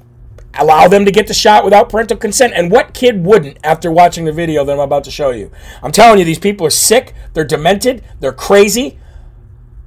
allow 0.59 0.89
them 0.89 1.05
to 1.05 1.13
get 1.13 1.27
the 1.27 1.35
shot 1.35 1.65
without 1.65 1.89
parental 1.89 2.17
consent. 2.17 2.53
And 2.55 2.71
what 2.71 2.95
kid 2.95 3.25
wouldn't 3.25 3.59
after 3.65 3.91
watching 3.91 4.25
the 4.25 4.33
video 4.33 4.65
that 4.65 4.73
I'm 4.73 4.81
about 4.81 5.05
to 5.05 5.11
show 5.11 5.31
you? 5.31 5.51
I'm 5.83 5.93
telling 5.93 6.19
you, 6.19 6.25
these 6.25 6.39
people 6.39 6.67
are 6.67 6.71
sick. 6.71 7.15
They're 7.35 7.45
demented. 7.45 8.05
They're 8.21 8.33
crazy. 8.33 8.99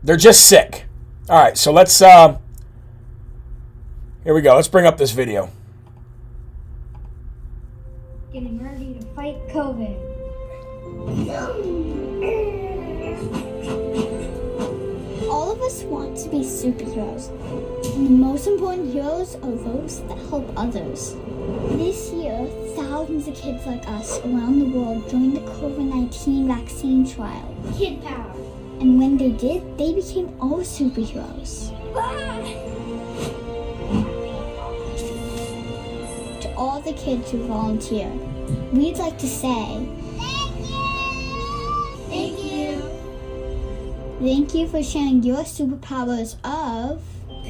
They're 0.03 0.18
just 0.18 0.47
sick. 0.47 0.86
All 1.30 1.41
right, 1.41 1.57
so 1.57 1.72
let's. 1.72 2.01
Uh, 2.01 2.38
here 4.24 4.34
we 4.34 4.41
go. 4.41 4.55
Let's 4.55 4.68
bring 4.68 4.86
up 4.86 4.97
this 4.97 5.11
video. 5.11 5.49
Getting 8.32 8.64
ready 8.64 8.93
to 8.95 9.05
fight 9.07 9.36
COVID. 9.49 10.14
All 15.30 15.51
of 15.51 15.61
us 15.61 15.84
want 15.84 16.18
to 16.18 16.30
be 16.30 16.39
superheroes. 16.39 17.30
Most 17.96 18.48
important 18.48 18.91
heroes 18.91 19.36
are 19.36 19.52
those 19.52 20.02
that 20.08 20.18
help 20.30 20.52
others. 20.58 21.16
This 21.78 22.12
year, 22.12 22.48
thousands 22.76 23.28
of 23.28 23.36
kids 23.36 23.66
like 23.68 23.88
us 23.88 24.20
around 24.20 24.60
the 24.60 24.66
world 24.66 25.08
joined 25.10 25.36
the 25.36 25.41
COVID 25.41 25.94
19 25.94 26.48
vaccine 26.48 27.08
trial. 27.08 27.56
Kid 27.78 28.04
power. 28.04 28.34
And 28.80 28.98
when 28.98 29.18
they 29.18 29.30
did, 29.30 29.78
they 29.78 29.94
became 29.94 30.36
all 30.41 30.62
superheroes. 30.62 31.70
To 36.41 36.54
all 36.56 36.82
the 36.82 36.94
kids 36.94 37.30
who 37.30 37.46
volunteered, 37.46 38.20
we'd 38.74 38.98
like 38.98 39.20
to 39.20 39.28
say, 39.28 39.88
Thank 40.18 40.60
you. 40.68 41.22
Thank 42.10 42.44
you 42.44 42.94
Thank 44.20 44.56
you 44.56 44.68
for 44.68 44.82
sharing 44.82 45.22
your 45.22 45.44
superpowers 45.44 46.38
of 46.44 47.02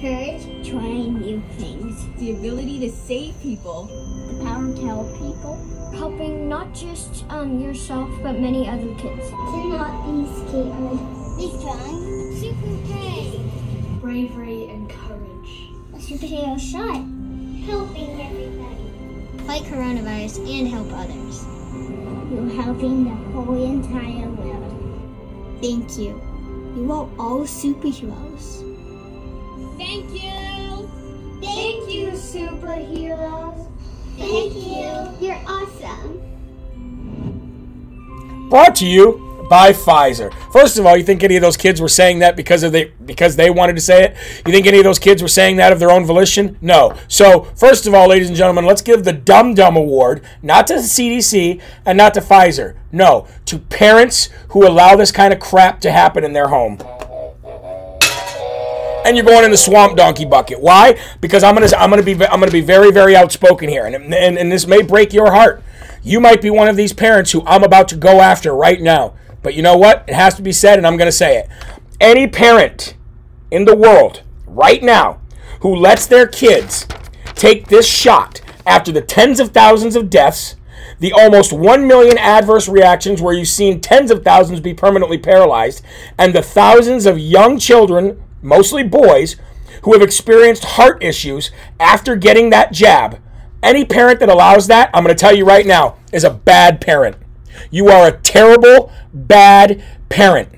courage, 0.04 0.70
trying 0.70 1.18
new 1.22 1.42
things, 1.52 2.06
the 2.20 2.32
ability 2.32 2.78
to 2.78 2.90
save 2.92 3.40
people, 3.42 3.86
the 4.28 4.44
power 4.44 4.76
to 4.76 4.86
help 4.86 5.10
people, 5.14 5.56
helping 5.96 6.50
not 6.50 6.74
just 6.74 7.24
um, 7.30 7.62
yourself 7.62 8.10
but 8.22 8.38
many 8.38 8.68
other 8.68 8.94
kids. 8.96 9.30
To 9.30 9.68
not 9.70 10.04
be 10.06 10.28
scared, 10.44 11.00
be 11.38 11.48
strong, 11.58 12.36
super 12.36 12.76
brave, 12.92 14.02
bravery 14.02 14.68
and 14.68 14.90
courage, 14.90 15.72
a 15.94 15.98
superhero 16.00 16.60
shot, 16.60 17.00
helping 17.66 18.20
everybody, 18.20 19.48
fight 19.48 19.64
coronavirus 19.72 20.40
and 20.50 20.68
help 20.68 20.92
others. 20.92 21.46
You're 22.30 22.62
helping 22.62 23.06
the 23.06 23.16
whole 23.32 23.64
entire 23.64 24.28
world. 24.28 25.62
Thank 25.62 25.98
you. 25.98 26.22
You 26.76 26.92
are 26.92 27.10
all 27.18 27.46
superheroes. 27.46 28.63
Superheroes. 32.34 33.70
Thank 34.18 34.56
you. 34.56 35.28
You're 35.28 35.42
awesome. 35.46 36.20
Brought 38.50 38.76
to 38.78 38.88
you 38.88 39.46
by 39.50 39.72
Pfizer. 39.72 40.34
First 40.52 40.80
of 40.80 40.86
all, 40.86 40.98
you 40.98 41.04
think 41.04 41.24
any 41.24 41.36
of 41.36 41.42
those 41.42 41.58
kids 41.58 41.80
were 41.80 41.88
saying 41.88 42.20
that 42.20 42.36
because 42.36 42.64
of 42.64 42.72
they 42.72 42.86
because 43.06 43.36
they 43.36 43.50
wanted 43.50 43.76
to 43.76 43.82
say 43.82 44.04
it? 44.04 44.18
You 44.48 44.54
think 44.54 44.66
any 44.66 44.80
of 44.80 44.84
those 44.84 45.00
kids 45.00 45.22
were 45.22 45.28
saying 45.28 45.58
that 45.58 45.72
of 45.72 45.80
their 45.80 45.92
own 45.92 46.06
volition? 46.06 46.58
No. 46.62 46.96
So, 47.08 47.44
first 47.56 47.86
of 47.86 47.94
all, 47.94 48.08
ladies 48.08 48.30
and 48.30 48.38
gentlemen, 48.38 48.66
let's 48.66 48.82
give 48.82 49.04
the 49.04 49.14
Dum 49.14 49.54
Dum 49.54 49.76
Award 49.76 50.24
not 50.42 50.66
to 50.68 50.76
the 50.76 50.80
CDC 50.80 51.62
and 51.86 51.98
not 51.98 52.14
to 52.16 52.22
Pfizer. 52.22 52.76
No, 52.92 53.28
to 53.46 53.60
parents 53.60 54.30
who 54.50 54.68
allow 54.68 54.96
this 54.96 55.12
kind 55.12 55.34
of 55.34 55.40
crap 55.40 55.82
to 55.82 55.92
happen 55.92 56.24
in 56.24 56.34
their 56.34 56.48
home 56.48 56.78
and 59.06 59.16
you're 59.16 59.26
going 59.26 59.46
in 59.46 59.52
the 59.52 59.58
swamp 59.58 59.98
donkey 59.98 60.26
bucket. 60.26 60.60
Why? 60.60 61.00
Because 61.22 61.44
I'm 61.44 61.56
gonna 61.56 61.70
I'm 61.78 61.90
gonna 61.90 62.04
be 62.04 62.14
I'm 62.14 62.40
gonna 62.40 62.52
be 62.52 62.62
very 62.62 62.92
very 62.92 63.16
outspoken 63.16 63.70
here, 63.70 63.86
and, 63.86 63.96
and 63.96 64.38
and 64.38 64.52
this 64.52 64.68
may 64.68 64.82
break 64.82 65.14
your 65.14 65.32
heart. 65.32 65.64
You 66.02 66.20
might 66.20 66.42
be 66.42 66.50
one 66.50 66.68
of 66.68 66.76
these 66.76 66.94
parents 66.94 67.32
who 67.32 67.44
I'm 67.46 67.64
about 67.64 67.88
to 67.90 67.96
go 67.96 68.20
after 68.20 68.54
right 68.54 68.82
now. 68.82 69.14
But 69.42 69.56
you 69.56 69.62
know 69.62 69.78
what? 69.78 70.06
It 70.08 70.16
has 70.16 70.36
to 70.36 70.42
be 70.42 70.52
said, 70.52 70.78
and 70.78 70.88
I'm 70.88 70.98
gonna 70.98 71.12
say 71.12 71.38
it. 71.38 71.50
Any 72.00 72.28
parent 72.28 72.96
in 73.52 73.66
the 73.66 73.76
world 73.76 74.24
right 74.46 74.84
now 74.84 75.22
who 75.62 75.76
lets 75.76 76.08
their 76.08 76.28
kids 76.28 76.88
take 77.36 77.68
this 77.68 77.88
shot 77.88 78.42
after 78.66 78.92
the 78.92 79.02
tens 79.02 79.40
of 79.40 79.50
thousands 79.50 79.96
of 79.96 80.10
deaths 80.10 80.56
the 81.04 81.12
almost 81.12 81.52
1 81.52 81.86
million 81.86 82.18
adverse 82.18 82.70
reactions 82.70 83.22
where 83.22 83.34
you've 83.34 83.50
seen 83.50 83.82
tens 83.82 84.10
of 84.10 84.24
thousands 84.24 84.62
be 84.62 84.74
permanently 84.74 85.18
paralyzed, 85.18 85.84
and 86.18 86.34
the 86.34 86.42
thousands 86.42 87.06
of 87.06 87.20
young 87.20 87.60
children, 87.60 88.23
mostly 88.44 88.84
boys, 88.84 89.38
who 89.84 89.94
have 89.94 90.02
experienced 90.02 90.66
heart 90.66 91.02
issues 91.04 91.52
after 91.80 92.16
getting 92.16 92.52
that 92.52 92.72
jab. 92.72 93.20
Any 93.62 93.86
parent 93.86 94.20
that 94.20 94.30
allows 94.30 94.66
that, 94.68 94.90
I'm 94.94 95.04
going 95.04 95.16
to 95.16 95.20
tell 95.20 95.36
you 95.36 95.46
right 95.46 95.66
now, 95.66 95.98
is 96.12 96.24
a 96.24 96.30
bad 96.30 96.80
parent. 96.82 97.18
You 97.72 97.88
are 97.90 98.08
a 98.08 98.18
terrible, 98.18 98.92
bad 99.14 99.84
parent. 100.10 100.50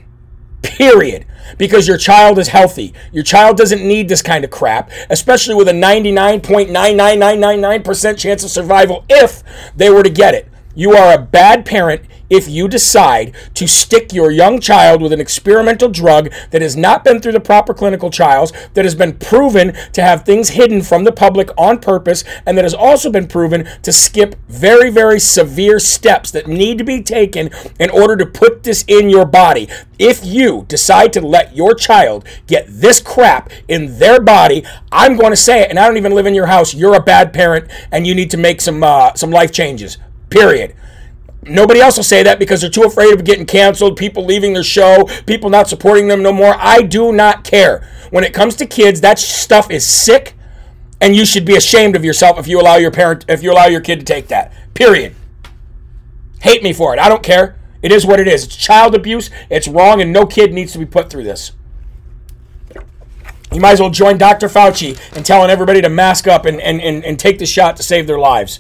Period. 0.62 1.26
Because 1.58 1.88
your 1.88 1.98
child 1.98 2.38
is 2.40 2.50
healthy. 2.50 2.94
Your 3.12 3.24
child 3.24 3.58
doesn't 3.58 3.88
need 3.88 4.10
this 4.10 4.24
kind 4.24 4.44
of 4.44 4.50
crap, 4.50 4.90
especially 5.10 5.54
with 5.54 5.68
a 5.68 5.74
99.99999% 5.74 8.18
chance 8.18 8.44
of 8.44 8.50
survival 8.50 9.06
if 9.08 9.44
they 9.76 9.92
were 9.92 10.04
to 10.04 10.10
get 10.10 10.34
it. 10.34 10.48
You 10.74 10.94
are 10.94 11.14
a 11.14 11.22
bad 11.22 11.66
parent 11.66 12.02
if 12.30 12.48
you 12.48 12.68
decide 12.68 13.36
to 13.54 13.68
stick 13.68 14.14
your 14.14 14.32
young 14.32 14.60
child 14.60 15.02
with 15.02 15.14
an 15.14 15.20
experimental 15.20 15.90
drug 15.90 16.32
that 16.52 16.62
has 16.62 16.76
not 16.76 17.04
been 17.04 17.20
through 17.20 17.32
the 17.32 17.40
proper 17.40 17.74
clinical 17.74 18.10
trials, 18.10 18.52
that 18.74 18.86
has 18.86 18.96
been 18.96 19.18
proven 19.18 19.74
to 19.94 20.02
have 20.02 20.26
things 20.26 20.50
hidden 20.50 20.82
from 20.82 21.04
the 21.04 21.12
public 21.12 21.50
on 21.58 21.80
purpose, 21.80 22.24
and 22.46 22.58
that 22.58 22.66
has 22.66 22.74
also 22.74 23.12
been 23.12 23.28
proven 23.28 23.68
to 23.82 23.92
skip 23.92 24.36
very, 24.48 24.90
very 24.90 25.20
severe 25.20 25.80
steps 25.80 26.32
that 26.32 26.48
need 26.48 26.78
to 26.78 26.84
be 26.84 27.02
taken 27.02 27.50
in 27.80 27.90
order 27.90 28.16
to 28.16 28.26
put 28.26 28.64
this 28.64 28.84
in 28.88 29.10
your 29.10 29.26
body. 29.26 29.68
If 29.98 30.26
you 30.26 30.66
decide 30.68 31.14
to 31.14 31.22
let 31.22 31.56
your 31.56 31.74
child 31.74 32.26
get 32.48 32.66
this 32.68 33.02
crap 33.02 33.50
in 33.68 34.00
their 34.00 34.20
body, 34.20 34.66
I'm 34.92 35.16
going 35.16 35.32
to 35.32 35.38
say 35.38 35.62
it, 35.62 35.70
and 35.70 35.80
I 35.80 35.88
don't 35.88 35.98
even 35.98 36.14
live 36.14 36.26
in 36.26 36.34
your 36.34 36.48
house. 36.48 36.74
You're 36.74 36.96
a 36.96 37.02
bad 37.02 37.34
parent, 37.34 37.70
and 37.92 38.06
you 38.06 38.16
need 38.16 38.32
to 38.32 38.38
make 38.38 38.62
some 38.62 38.84
uh, 38.84 39.14
some 39.16 39.32
life 39.32 39.52
changes. 39.52 39.98
Period. 40.30 40.76
Nobody 41.48 41.80
else 41.80 41.96
will 41.96 42.04
say 42.04 42.24
that 42.24 42.40
because 42.40 42.62
they're 42.62 42.70
too 42.70 42.84
afraid 42.84 43.14
of 43.14 43.24
getting 43.24 43.46
canceled, 43.46 43.98
people 43.98 44.26
leaving 44.26 44.54
their 44.54 44.64
show, 44.64 45.08
people 45.28 45.50
not 45.50 45.70
supporting 45.70 46.08
them 46.08 46.24
no 46.24 46.34
more. 46.34 46.56
I 46.58 46.82
do 46.82 47.12
not 47.12 47.44
care. 47.44 47.88
When 48.10 48.24
it 48.24 48.34
comes 48.34 48.56
to 48.58 48.66
kids, 48.66 49.02
that 49.02 49.20
stuff 49.20 49.70
is 49.70 49.86
sick 49.86 50.34
and 51.00 51.16
you 51.16 51.26
should 51.26 51.46
be 51.46 51.56
ashamed 51.56 51.96
of 51.96 52.04
yourself 52.04 52.40
if 52.40 52.48
you 52.48 52.60
allow 52.60 52.78
your 52.78 52.92
parent 52.92 53.26
if 53.28 53.44
you 53.44 53.52
allow 53.52 53.68
your 53.68 53.82
kid 53.82 54.00
to 54.00 54.06
take 54.06 54.28
that. 54.30 54.52
Period. 54.74 55.16
Hate 56.42 56.64
me 56.64 56.74
for 56.74 56.94
it. 56.94 57.00
I 57.00 57.10
don't 57.10 57.24
care. 57.24 57.58
It 57.82 57.92
is 57.92 58.06
what 58.06 58.20
it 58.20 58.28
is. 58.28 58.46
It's 58.46 58.56
child 58.56 58.96
abuse. 58.96 59.30
It's 59.50 59.68
wrong 59.68 60.02
and 60.02 60.12
no 60.12 60.26
kid 60.26 60.52
needs 60.52 60.74
to 60.74 60.80
be 60.80 60.86
put 60.86 61.10
through 61.10 61.24
this. 61.24 61.52
You 63.52 63.62
might 63.62 63.74
as 63.74 63.80
well 63.80 63.92
join 63.92 64.18
Dr. 64.18 64.48
Fauci 64.48 65.00
and 65.16 65.26
telling 65.26 65.50
everybody 65.50 65.82
to 65.82 65.90
mask 65.90 66.28
up 66.28 66.46
and, 66.46 66.60
and, 66.60 66.82
and, 66.82 67.06
and 67.06 67.20
take 67.20 67.38
the 67.38 67.46
shot 67.46 67.78
to 67.78 67.84
save 67.84 68.08
their 68.08 68.20
lives. 68.20 68.60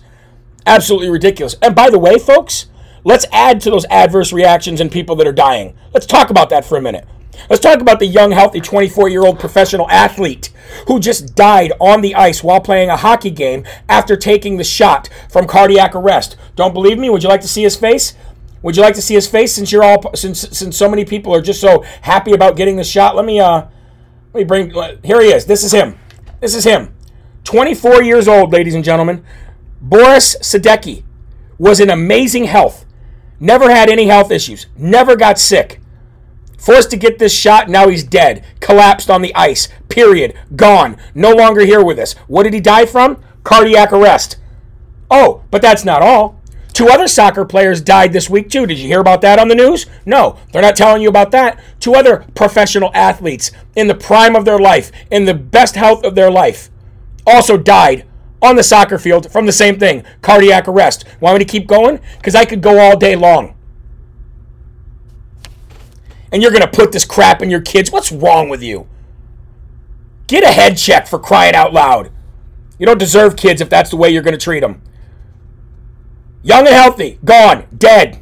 Absolutely 0.65 1.09
ridiculous. 1.09 1.55
And 1.61 1.75
by 1.75 1.89
the 1.89 1.99
way, 1.99 2.17
folks, 2.17 2.67
let's 3.05 3.25
add 3.31 3.61
to 3.61 3.69
those 3.69 3.85
adverse 3.85 4.33
reactions 4.33 4.81
and 4.81 4.91
people 4.91 5.15
that 5.15 5.27
are 5.27 5.31
dying. 5.31 5.77
Let's 5.93 6.05
talk 6.05 6.29
about 6.29 6.49
that 6.49 6.65
for 6.65 6.77
a 6.77 6.81
minute. 6.81 7.07
Let's 7.49 7.61
talk 7.61 7.79
about 7.79 7.99
the 7.99 8.05
young, 8.05 8.31
healthy 8.31 8.59
24 8.59 9.09
year 9.09 9.23
old 9.23 9.39
professional 9.39 9.89
athlete 9.89 10.49
who 10.87 10.99
just 10.99 11.35
died 11.35 11.71
on 11.79 12.01
the 12.01 12.15
ice 12.15 12.43
while 12.43 12.59
playing 12.59 12.89
a 12.89 12.97
hockey 12.97 13.29
game 13.29 13.65
after 13.87 14.17
taking 14.17 14.57
the 14.57 14.63
shot 14.63 15.09
from 15.29 15.47
cardiac 15.47 15.95
arrest. 15.95 16.35
Don't 16.55 16.73
believe 16.73 16.97
me? 16.97 17.09
Would 17.09 17.23
you 17.23 17.29
like 17.29 17.41
to 17.41 17.47
see 17.47 17.63
his 17.63 17.75
face? 17.75 18.15
Would 18.61 18.75
you 18.75 18.81
like 18.81 18.95
to 18.95 19.01
see 19.01 19.13
his 19.13 19.27
face 19.27 19.53
since 19.53 19.71
you're 19.71 19.83
all 19.83 20.15
since 20.15 20.41
since 20.57 20.75
so 20.75 20.89
many 20.89 21.05
people 21.05 21.33
are 21.35 21.41
just 21.41 21.61
so 21.61 21.83
happy 22.01 22.33
about 22.33 22.55
getting 22.55 22.77
the 22.77 22.83
shot? 22.83 23.15
Let 23.15 23.25
me 23.25 23.39
uh 23.39 23.67
let 24.33 24.39
me 24.39 24.43
bring 24.43 24.71
here 25.03 25.21
he 25.21 25.27
is. 25.27 25.45
This 25.45 25.63
is 25.63 25.71
him. 25.71 25.95
This 26.39 26.55
is 26.55 26.63
him. 26.63 26.95
24 27.43 28.01
years 28.01 28.27
old, 28.27 28.51
ladies 28.51 28.73
and 28.73 28.83
gentlemen. 28.83 29.23
Boris 29.81 30.35
Sadecki 30.37 31.03
was 31.59 31.79
in 31.79 31.91
amazing 31.91 32.45
health. 32.45 32.84
Never 33.39 33.69
had 33.69 33.89
any 33.89 34.07
health 34.07 34.31
issues. 34.31 34.67
Never 34.77 35.15
got 35.15 35.37
sick. 35.37 35.81
Forced 36.57 36.89
to 36.91 36.97
get 36.97 37.19
this 37.19 37.37
shot, 37.37 37.69
now 37.69 37.89
he's 37.89 38.03
dead. 38.03 38.43
Collapsed 38.59 39.09
on 39.09 39.21
the 39.21 39.35
ice. 39.35 39.67
Period. 39.89 40.33
Gone. 40.55 40.97
No 41.13 41.31
longer 41.31 41.61
here 41.61 41.83
with 41.83 41.99
us. 41.99 42.13
What 42.27 42.43
did 42.43 42.53
he 42.53 42.59
die 42.59 42.85
from? 42.85 43.21
Cardiac 43.43 43.93
arrest. 43.93 44.37
Oh, 45.11 45.43
but 45.51 45.61
that's 45.61 45.85
not 45.85 46.01
all. 46.01 46.41
Two 46.73 46.89
other 46.89 47.07
soccer 47.07 47.45
players 47.45 47.79
died 47.79 48.11
this 48.11 48.29
week, 48.29 48.49
too. 48.49 48.65
Did 48.65 48.79
you 48.79 48.87
hear 48.87 48.99
about 48.99 49.21
that 49.21 49.39
on 49.39 49.47
the 49.47 49.55
news? 49.55 49.85
No, 50.05 50.37
they're 50.51 50.61
not 50.61 50.75
telling 50.75 51.01
you 51.01 51.07
about 51.07 51.31
that. 51.31 51.57
Two 51.79 51.95
other 51.95 52.25
professional 52.35 52.91
athletes 52.93 53.51
in 53.75 53.87
the 53.87 53.95
prime 53.95 54.35
of 54.35 54.43
their 54.43 54.59
life, 54.59 54.91
in 55.09 55.25
the 55.25 55.33
best 55.33 55.75
health 55.75 56.03
of 56.03 56.15
their 56.15 56.29
life, 56.29 56.69
also 57.25 57.57
died 57.57 58.05
on 58.41 58.55
the 58.55 58.63
soccer 58.63 58.97
field 58.97 59.31
from 59.31 59.45
the 59.45 59.51
same 59.51 59.79
thing 59.79 60.03
cardiac 60.21 60.67
arrest. 60.67 61.05
Want 61.19 61.39
me 61.39 61.45
to 61.45 61.51
keep 61.51 61.67
going? 61.67 61.99
Because 62.17 62.35
I 62.35 62.45
could 62.45 62.61
go 62.61 62.79
all 62.79 62.97
day 62.97 63.15
long. 63.15 63.55
And 66.31 66.41
you're 66.41 66.51
going 66.51 66.61
to 66.61 66.67
put 66.67 66.91
this 66.91 67.05
crap 67.05 67.41
in 67.41 67.49
your 67.49 67.61
kids. 67.61 67.91
What's 67.91 68.11
wrong 68.11 68.49
with 68.49 68.61
you? 68.61 68.87
Get 70.27 70.43
a 70.43 70.51
head 70.51 70.77
check 70.77 71.07
for 71.07 71.19
crying 71.19 71.55
out 71.55 71.71
loud. 71.71 72.11
You 72.77 72.85
don't 72.85 72.97
deserve 72.97 73.35
kids 73.35 73.61
if 73.61 73.69
that's 73.69 73.89
the 73.89 73.95
way 73.95 74.09
you're 74.09 74.23
going 74.23 74.37
to 74.37 74.43
treat 74.43 74.59
them. 74.59 74.81
Young 76.43 76.67
and 76.67 76.75
healthy, 76.75 77.19
gone, 77.23 77.65
dead. 77.75 78.21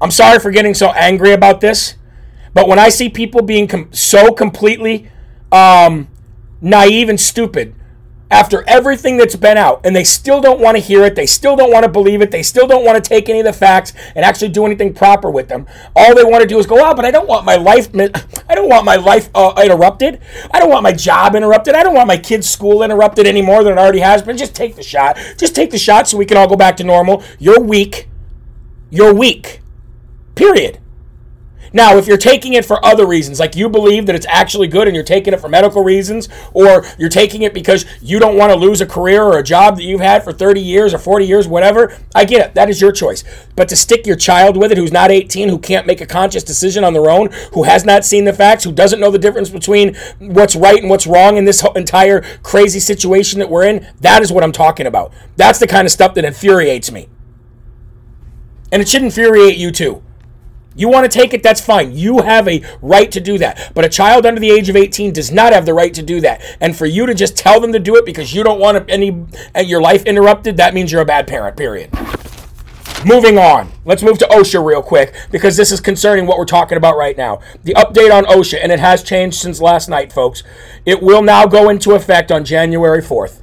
I'm 0.00 0.10
sorry 0.10 0.38
for 0.38 0.50
getting 0.50 0.74
so 0.74 0.90
angry 0.92 1.32
about 1.32 1.60
this, 1.60 1.96
but 2.54 2.68
when 2.68 2.78
I 2.78 2.88
see 2.88 3.08
people 3.08 3.42
being 3.42 3.66
com- 3.66 3.92
so 3.92 4.32
completely 4.32 5.10
um, 5.50 6.08
naive 6.60 7.08
and 7.08 7.20
stupid 7.20 7.74
after 8.30 8.62
everything 8.68 9.16
that's 9.16 9.36
been 9.36 9.56
out 9.56 9.80
and 9.84 9.96
they 9.96 10.04
still 10.04 10.40
don't 10.40 10.60
want 10.60 10.76
to 10.76 10.82
hear 10.82 11.02
it 11.04 11.14
they 11.14 11.24
still 11.24 11.56
don't 11.56 11.72
want 11.72 11.82
to 11.82 11.88
believe 11.88 12.20
it 12.20 12.30
they 12.30 12.42
still 12.42 12.66
don't 12.66 12.84
want 12.84 13.02
to 13.02 13.08
take 13.08 13.28
any 13.28 13.40
of 13.40 13.46
the 13.46 13.52
facts 13.52 13.94
and 14.14 14.24
actually 14.24 14.48
do 14.48 14.66
anything 14.66 14.92
proper 14.92 15.30
with 15.30 15.48
them. 15.48 15.66
All 15.96 16.14
they 16.14 16.24
want 16.24 16.42
to 16.42 16.46
do 16.46 16.58
is 16.58 16.66
go 16.66 16.76
oh 16.78 16.94
but 16.94 17.04
i 17.04 17.10
don't 17.10 17.28
want 17.28 17.46
my 17.46 17.56
life 17.56 17.88
i 18.48 18.54
don't 18.54 18.68
want 18.68 18.84
my 18.84 18.96
life 18.96 19.30
uh, 19.34 19.54
interrupted. 19.62 20.20
I 20.50 20.58
don't 20.58 20.70
want 20.70 20.82
my 20.82 20.92
job 20.92 21.34
interrupted. 21.34 21.74
I 21.74 21.82
don't 21.82 21.94
want 21.94 22.08
my 22.08 22.18
kids 22.18 22.48
school 22.48 22.82
interrupted 22.82 23.26
any 23.26 23.42
more 23.42 23.64
than 23.64 23.74
it 23.74 23.78
already 23.78 24.00
has 24.00 24.22
been. 24.22 24.36
Just 24.36 24.54
take 24.54 24.76
the 24.76 24.82
shot. 24.82 25.16
Just 25.36 25.54
take 25.54 25.70
the 25.70 25.78
shot 25.78 26.08
so 26.08 26.18
we 26.18 26.26
can 26.26 26.36
all 26.36 26.48
go 26.48 26.56
back 26.56 26.76
to 26.78 26.84
normal. 26.84 27.22
You're 27.38 27.60
weak. 27.60 28.08
You're 28.90 29.14
weak. 29.14 29.60
Period 30.34 30.80
now, 31.72 31.96
if 31.96 32.06
you're 32.06 32.16
taking 32.16 32.54
it 32.54 32.64
for 32.64 32.84
other 32.84 33.06
reasons, 33.06 33.40
like 33.40 33.54
you 33.56 33.68
believe 33.68 34.06
that 34.06 34.14
it's 34.14 34.26
actually 34.28 34.68
good 34.68 34.88
and 34.88 34.94
you're 34.94 35.04
taking 35.04 35.34
it 35.34 35.40
for 35.40 35.48
medical 35.48 35.82
reasons, 35.82 36.28
or 36.52 36.84
you're 36.98 37.08
taking 37.08 37.42
it 37.42 37.52
because 37.52 37.84
you 38.00 38.18
don't 38.18 38.36
want 38.36 38.52
to 38.52 38.58
lose 38.58 38.80
a 38.80 38.86
career 38.86 39.22
or 39.22 39.38
a 39.38 39.42
job 39.42 39.76
that 39.76 39.82
you've 39.82 40.00
had 40.00 40.24
for 40.24 40.32
30 40.32 40.60
years 40.60 40.94
or 40.94 40.98
40 40.98 41.26
years, 41.26 41.46
whatever, 41.46 41.96
I 42.14 42.24
get 42.24 42.46
it. 42.46 42.54
That 42.54 42.70
is 42.70 42.80
your 42.80 42.92
choice. 42.92 43.24
But 43.56 43.68
to 43.68 43.76
stick 43.76 44.06
your 44.06 44.16
child 44.16 44.56
with 44.56 44.72
it 44.72 44.78
who's 44.78 44.92
not 44.92 45.10
18, 45.10 45.48
who 45.48 45.58
can't 45.58 45.86
make 45.86 46.00
a 46.00 46.06
conscious 46.06 46.42
decision 46.42 46.84
on 46.84 46.92
their 46.92 47.10
own, 47.10 47.30
who 47.52 47.64
has 47.64 47.84
not 47.84 48.04
seen 48.04 48.24
the 48.24 48.32
facts, 48.32 48.64
who 48.64 48.72
doesn't 48.72 49.00
know 49.00 49.10
the 49.10 49.18
difference 49.18 49.50
between 49.50 49.94
what's 50.18 50.56
right 50.56 50.80
and 50.80 50.90
what's 50.90 51.06
wrong 51.06 51.36
in 51.36 51.44
this 51.44 51.64
entire 51.76 52.22
crazy 52.42 52.80
situation 52.80 53.38
that 53.38 53.50
we're 53.50 53.64
in, 53.64 53.86
that 54.00 54.22
is 54.22 54.32
what 54.32 54.44
I'm 54.44 54.52
talking 54.52 54.86
about. 54.86 55.12
That's 55.36 55.58
the 55.58 55.66
kind 55.66 55.86
of 55.86 55.92
stuff 55.92 56.14
that 56.14 56.24
infuriates 56.24 56.90
me. 56.90 57.08
And 58.70 58.82
it 58.82 58.88
should 58.88 59.02
infuriate 59.02 59.56
you 59.56 59.70
too. 59.70 60.02
You 60.78 60.88
want 60.88 61.10
to 61.10 61.18
take 61.18 61.34
it, 61.34 61.42
that's 61.42 61.60
fine. 61.60 61.96
You 61.96 62.22
have 62.22 62.46
a 62.46 62.62
right 62.80 63.10
to 63.10 63.20
do 63.20 63.36
that. 63.38 63.72
But 63.74 63.84
a 63.84 63.88
child 63.88 64.24
under 64.24 64.40
the 64.40 64.50
age 64.50 64.68
of 64.68 64.76
18 64.76 65.12
does 65.12 65.32
not 65.32 65.52
have 65.52 65.66
the 65.66 65.74
right 65.74 65.92
to 65.92 66.02
do 66.02 66.20
that. 66.20 66.40
And 66.60 66.76
for 66.76 66.86
you 66.86 67.04
to 67.04 67.14
just 67.14 67.36
tell 67.36 67.60
them 67.60 67.72
to 67.72 67.80
do 67.80 67.96
it 67.96 68.06
because 68.06 68.32
you 68.32 68.44
don't 68.44 68.60
want 68.60 68.88
any 68.88 69.26
eh, 69.56 69.62
your 69.62 69.82
life 69.82 70.04
interrupted, 70.04 70.56
that 70.58 70.74
means 70.74 70.92
you're 70.92 71.02
a 71.02 71.04
bad 71.04 71.26
parent, 71.26 71.56
period. 71.56 71.90
Moving 73.04 73.38
on. 73.38 73.72
Let's 73.84 74.04
move 74.04 74.18
to 74.18 74.26
OSHA 74.26 74.64
real 74.64 74.82
quick 74.82 75.14
because 75.32 75.56
this 75.56 75.72
is 75.72 75.80
concerning 75.80 76.26
what 76.26 76.38
we're 76.38 76.44
talking 76.44 76.78
about 76.78 76.96
right 76.96 77.16
now. 77.16 77.40
The 77.64 77.74
update 77.74 78.16
on 78.16 78.24
OSHA, 78.26 78.60
and 78.62 78.70
it 78.70 78.78
has 78.78 79.02
changed 79.02 79.38
since 79.38 79.60
last 79.60 79.88
night, 79.88 80.12
folks. 80.12 80.44
It 80.86 81.02
will 81.02 81.22
now 81.22 81.46
go 81.46 81.68
into 81.70 81.94
effect 81.94 82.30
on 82.30 82.44
January 82.44 83.02
4th. 83.02 83.40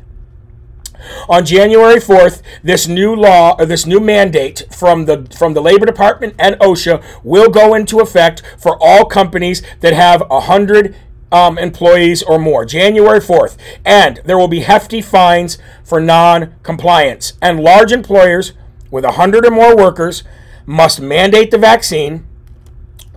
On 1.29 1.45
January 1.45 1.99
4th, 1.99 2.41
this 2.63 2.87
new 2.87 3.15
law 3.15 3.55
or 3.57 3.65
this 3.65 3.85
new 3.85 3.99
mandate 3.99 4.63
from 4.71 5.05
the 5.05 5.27
from 5.37 5.53
the 5.53 5.61
Labor 5.61 5.85
Department 5.85 6.35
and 6.39 6.55
OSHA 6.55 7.03
will 7.23 7.49
go 7.49 7.73
into 7.73 7.99
effect 7.99 8.41
for 8.57 8.77
all 8.79 9.05
companies 9.05 9.61
that 9.81 9.93
have 9.93 10.21
100 10.29 10.95
um, 11.31 11.57
employees 11.57 12.23
or 12.23 12.39
more, 12.39 12.65
January 12.65 13.19
4th. 13.19 13.57
And 13.83 14.21
there 14.25 14.37
will 14.37 14.47
be 14.47 14.61
hefty 14.61 15.01
fines 15.01 15.57
for 15.83 15.99
non 15.99 16.55
compliance. 16.63 17.33
And 17.41 17.59
large 17.59 17.91
employers 17.91 18.53
with 18.91 19.03
100 19.03 19.45
or 19.45 19.51
more 19.51 19.75
workers 19.75 20.23
must 20.65 21.01
mandate 21.01 21.51
the 21.51 21.57
vaccine 21.57 22.25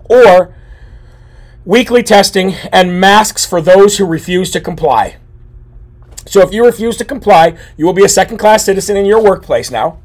or 0.05 0.53
weekly 1.65 2.03
testing 2.03 2.53
and 2.71 2.99
masks 2.99 3.45
for 3.45 3.61
those 3.61 3.97
who 3.97 4.05
refuse 4.05 4.51
to 4.51 4.59
comply. 4.59 5.17
So 6.29 6.41
if 6.41 6.53
you 6.53 6.63
refuse 6.63 6.95
to 6.97 7.05
comply, 7.05 7.57
you 7.75 7.87
will 7.87 7.93
be 7.93 8.05
a 8.05 8.09
second 8.09 8.37
class 8.37 8.63
citizen 8.63 8.95
in 8.95 9.05
your 9.05 9.21
workplace 9.21 9.71
now. 9.71 9.99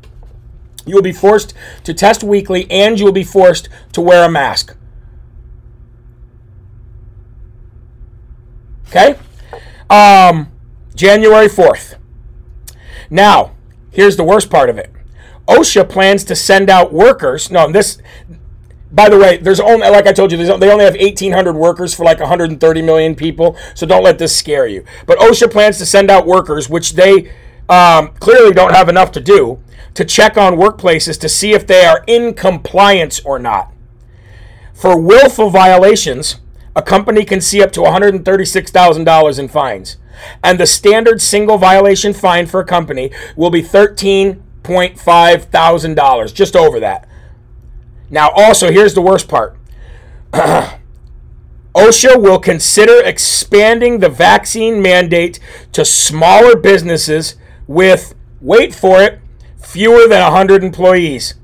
You 0.87 0.95
will 0.95 1.03
be 1.03 1.13
forced 1.13 1.53
to 1.85 1.93
test 1.93 2.25
weekly 2.25 2.67
and 2.71 2.99
you 2.99 3.05
will 3.05 3.13
be 3.13 3.25
forced 3.25 3.69
to 3.93 4.01
wear 4.01 4.25
a 4.25 4.31
mask. 4.31 4.75
Okay? 8.89 9.19
Um, 9.91 10.51
January 10.95 11.49
4th. 11.49 11.97
Now, 13.11 13.53
here's 13.91 14.17
the 14.17 14.25
worst 14.25 14.51
part 14.51 14.71
of 14.71 14.79
it. 14.79 14.91
OSHA 15.47 15.91
plans 15.91 16.25
to 16.25 16.35
send 16.35 16.71
out 16.71 16.91
workers. 16.91 17.51
No, 17.51 17.71
this 17.71 17.99
by 18.95 19.09
the 19.09 19.19
way, 19.19 19.39
there's 19.39 19.59
only, 19.59 19.89
like 19.89 20.07
I 20.07 20.13
told 20.13 20.31
you, 20.31 20.39
they 20.39 20.71
only 20.71 20.85
have 20.85 20.95
1,800 20.95 21.55
workers 21.55 21.93
for 21.93 22.05
like 22.05 22.21
130 22.21 22.83
million 22.83 23.17
people. 23.17 23.57
So 23.75 23.87
don't 23.87 24.05
let 24.05 24.21
this 24.21 24.37
scare 24.37 24.69
you. 24.69 24.85
But 25.05 25.19
OSHA 25.19 25.51
plans 25.51 25.79
to 25.79 25.87
send 25.87 26.13
out 26.13 26.27
workers, 26.27 26.71
which 26.71 26.93
they 26.93 27.33
um, 27.69 28.13
clearly 28.21 28.53
don't 28.53 28.73
have 28.73 28.89
enough 28.89 29.11
to 29.13 29.21
do, 29.21 29.61
to 29.95 30.05
check 30.05 30.37
on 30.37 30.55
workplaces 30.55 31.19
to 31.21 31.29
see 31.29 31.55
if 31.55 31.67
they 31.67 31.85
are 31.85 32.05
in 32.07 32.35
compliance 32.35 33.19
or 33.21 33.41
not. 33.41 33.73
For 34.73 35.01
willful 35.01 35.51
violations, 35.51 36.37
a 36.77 36.83
company 36.83 37.25
can 37.25 37.41
see 37.41 37.63
up 37.63 37.73
to 37.73 37.81
$136,000 37.81 39.39
in 39.39 39.49
fines. 39.49 39.97
And 40.43 40.61
the 40.61 40.67
standard 40.67 41.21
single 41.21 41.59
violation 41.59 42.13
fine 42.13 42.47
for 42.47 42.61
a 42.61 42.65
company 42.65 43.11
will 43.35 43.51
be 43.51 43.63
$13.5 43.63 45.43
thousand, 45.45 46.35
just 46.35 46.55
over 46.55 46.79
that. 46.79 47.09
Now, 48.11 48.31
also, 48.31 48.71
here's 48.71 48.95
the 48.95 49.03
worst 49.03 49.29
part 49.29 49.57
OSHA 50.33 52.21
will 52.21 52.39
consider 52.39 53.03
expanding 53.05 53.99
the 53.99 54.09
vaccine 54.09 54.81
mandate 54.81 55.41
to 55.73 55.85
smaller 55.85 56.57
businesses 56.57 57.35
with, 57.67 58.15
wait 58.41 58.75
for 58.75 59.03
it, 59.03 59.21
fewer 59.57 60.07
than 60.07 60.23
100 60.23 60.63
employees. 60.63 61.35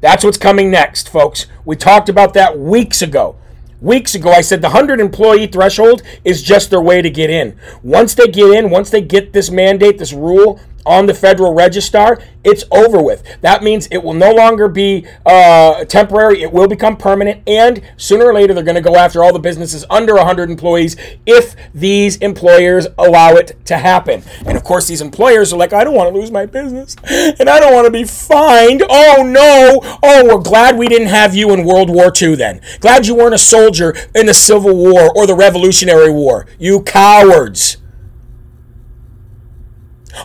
That's 0.00 0.22
what's 0.22 0.38
coming 0.38 0.70
next, 0.70 1.08
folks. 1.08 1.46
We 1.64 1.74
talked 1.74 2.08
about 2.08 2.34
that 2.34 2.58
weeks 2.58 3.02
ago. 3.02 3.36
Weeks 3.80 4.16
ago, 4.16 4.32
I 4.32 4.40
said 4.40 4.60
the 4.60 4.70
100 4.70 4.98
employee 4.98 5.46
threshold 5.46 6.02
is 6.24 6.42
just 6.42 6.70
their 6.70 6.80
way 6.80 7.00
to 7.00 7.10
get 7.10 7.30
in. 7.30 7.56
Once 7.82 8.14
they 8.14 8.26
get 8.26 8.50
in, 8.50 8.70
once 8.70 8.90
they 8.90 9.00
get 9.00 9.32
this 9.32 9.50
mandate, 9.50 9.98
this 9.98 10.12
rule, 10.12 10.60
on 10.88 11.04
the 11.04 11.12
Federal 11.12 11.52
Register, 11.52 12.18
it's 12.42 12.64
over 12.70 13.02
with. 13.02 13.22
That 13.42 13.62
means 13.62 13.88
it 13.88 13.98
will 13.98 14.14
no 14.14 14.32
longer 14.32 14.68
be 14.68 15.06
uh, 15.26 15.84
temporary, 15.84 16.40
it 16.42 16.50
will 16.50 16.66
become 16.66 16.96
permanent, 16.96 17.42
and 17.46 17.82
sooner 17.98 18.24
or 18.24 18.32
later 18.32 18.54
they're 18.54 18.64
going 18.64 18.74
to 18.74 18.80
go 18.80 18.96
after 18.96 19.22
all 19.22 19.32
the 19.32 19.38
businesses 19.38 19.84
under 19.90 20.14
100 20.14 20.48
employees 20.50 20.96
if 21.26 21.54
these 21.74 22.16
employers 22.16 22.86
allow 22.96 23.34
it 23.34 23.62
to 23.66 23.76
happen. 23.76 24.22
And 24.46 24.56
of 24.56 24.64
course, 24.64 24.88
these 24.88 25.02
employers 25.02 25.52
are 25.52 25.58
like, 25.58 25.74
I 25.74 25.84
don't 25.84 25.94
want 25.94 26.12
to 26.12 26.18
lose 26.18 26.30
my 26.30 26.46
business, 26.46 26.96
and 27.04 27.50
I 27.50 27.60
don't 27.60 27.74
want 27.74 27.84
to 27.84 27.90
be 27.90 28.04
fined. 28.04 28.82
Oh 28.88 29.22
no! 29.22 29.80
Oh, 30.02 30.24
we're 30.24 30.42
glad 30.42 30.78
we 30.78 30.88
didn't 30.88 31.08
have 31.08 31.34
you 31.34 31.52
in 31.52 31.64
World 31.66 31.90
War 31.90 32.10
II 32.20 32.36
then. 32.36 32.62
Glad 32.80 33.06
you 33.06 33.14
weren't 33.14 33.34
a 33.34 33.38
soldier 33.38 33.67
in 34.14 34.26
the 34.26 34.34
Civil 34.34 34.76
War 34.76 35.10
or 35.16 35.26
the 35.26 35.34
Revolutionary 35.34 36.10
War. 36.10 36.46
You 36.58 36.82
cowards. 36.82 37.78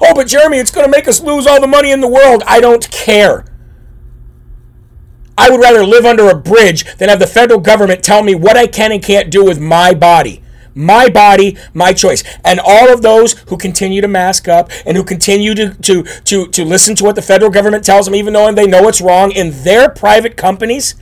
Oh, 0.01 0.13
but 0.15 0.27
Jeremy, 0.27 0.57
it's 0.57 0.71
going 0.71 0.85
to 0.85 0.91
make 0.91 1.07
us 1.07 1.21
lose 1.21 1.45
all 1.45 1.61
the 1.61 1.67
money 1.67 1.91
in 1.91 2.01
the 2.01 2.07
world. 2.07 2.43
I 2.47 2.59
don't 2.59 2.89
care. 2.89 3.45
I 5.37 5.49
would 5.49 5.59
rather 5.59 5.85
live 5.85 6.05
under 6.05 6.29
a 6.29 6.35
bridge 6.35 6.85
than 6.97 7.09
have 7.09 7.19
the 7.19 7.27
federal 7.27 7.59
government 7.59 8.03
tell 8.03 8.23
me 8.23 8.35
what 8.35 8.57
I 8.57 8.67
can 8.67 8.91
and 8.91 9.03
can't 9.03 9.31
do 9.31 9.43
with 9.43 9.59
my 9.59 9.93
body. 9.93 10.41
My 10.75 11.09
body, 11.09 11.57
my 11.73 11.93
choice. 11.93 12.23
And 12.43 12.59
all 12.59 12.91
of 12.91 13.01
those 13.01 13.33
who 13.49 13.57
continue 13.57 14.01
to 14.01 14.07
mask 14.07 14.47
up 14.47 14.71
and 14.85 14.97
who 14.97 15.03
continue 15.03 15.53
to, 15.53 15.73
to, 15.75 16.03
to, 16.03 16.47
to 16.47 16.65
listen 16.65 16.95
to 16.95 17.03
what 17.03 17.15
the 17.15 17.21
federal 17.21 17.51
government 17.51 17.83
tells 17.83 18.05
them, 18.05 18.15
even 18.15 18.33
though 18.33 18.51
they 18.51 18.65
know 18.65 18.87
it's 18.87 19.01
wrong 19.01 19.31
in 19.31 19.51
their 19.63 19.89
private 19.89 20.35
companies, 20.35 20.95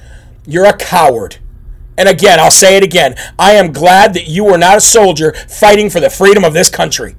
you're 0.45 0.65
a 0.65 0.75
coward. 0.75 1.37
And 1.97 2.07
again, 2.07 2.39
I'll 2.39 2.51
say 2.51 2.77
it 2.77 2.83
again. 2.83 3.15
I 3.37 3.53
am 3.53 3.71
glad 3.71 4.13
that 4.13 4.27
you 4.27 4.45
were 4.45 4.57
not 4.57 4.77
a 4.77 4.81
soldier 4.81 5.33
fighting 5.33 5.89
for 5.89 5.99
the 5.99 6.09
freedom 6.09 6.43
of 6.43 6.53
this 6.53 6.69
country. 6.69 7.15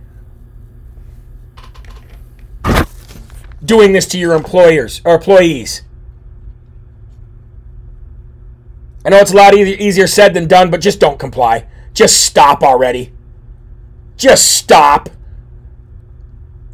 Doing 3.64 3.92
this 3.92 4.06
to 4.08 4.18
your 4.18 4.34
employers 4.34 5.00
or 5.04 5.14
employees. 5.14 5.82
I 9.04 9.10
know 9.10 9.18
it's 9.18 9.32
a 9.32 9.36
lot 9.36 9.54
easier 9.54 10.06
said 10.06 10.34
than 10.34 10.46
done, 10.46 10.70
but 10.70 10.80
just 10.80 11.00
don't 11.00 11.18
comply. 11.18 11.66
Just 11.92 12.24
stop 12.24 12.62
already. 12.62 13.12
Just 14.16 14.50
stop. 14.52 15.08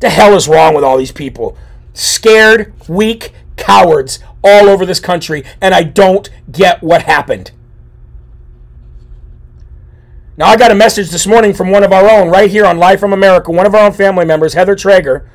The 0.00 0.10
hell 0.10 0.34
is 0.34 0.48
wrong 0.48 0.74
with 0.74 0.84
all 0.84 0.96
these 0.96 1.12
people? 1.12 1.56
Scared, 1.92 2.72
weak 2.88 3.32
cowards 3.56 4.20
all 4.44 4.68
over 4.68 4.86
this 4.86 5.00
country, 5.00 5.44
and 5.60 5.74
I 5.74 5.82
don't 5.82 6.30
get 6.50 6.82
what 6.82 7.02
happened. 7.02 7.50
Now, 10.38 10.46
I 10.46 10.56
got 10.56 10.70
a 10.70 10.76
message 10.76 11.10
this 11.10 11.26
morning 11.26 11.52
from 11.52 11.72
one 11.72 11.82
of 11.82 11.92
our 11.92 12.08
own 12.08 12.30
right 12.30 12.48
here 12.48 12.64
on 12.64 12.78
Live 12.78 13.00
from 13.00 13.12
America. 13.12 13.50
One 13.50 13.66
of 13.66 13.74
our 13.74 13.86
own 13.86 13.92
family 13.92 14.24
members, 14.24 14.54
Heather 14.54 14.76
Traeger, 14.76 15.28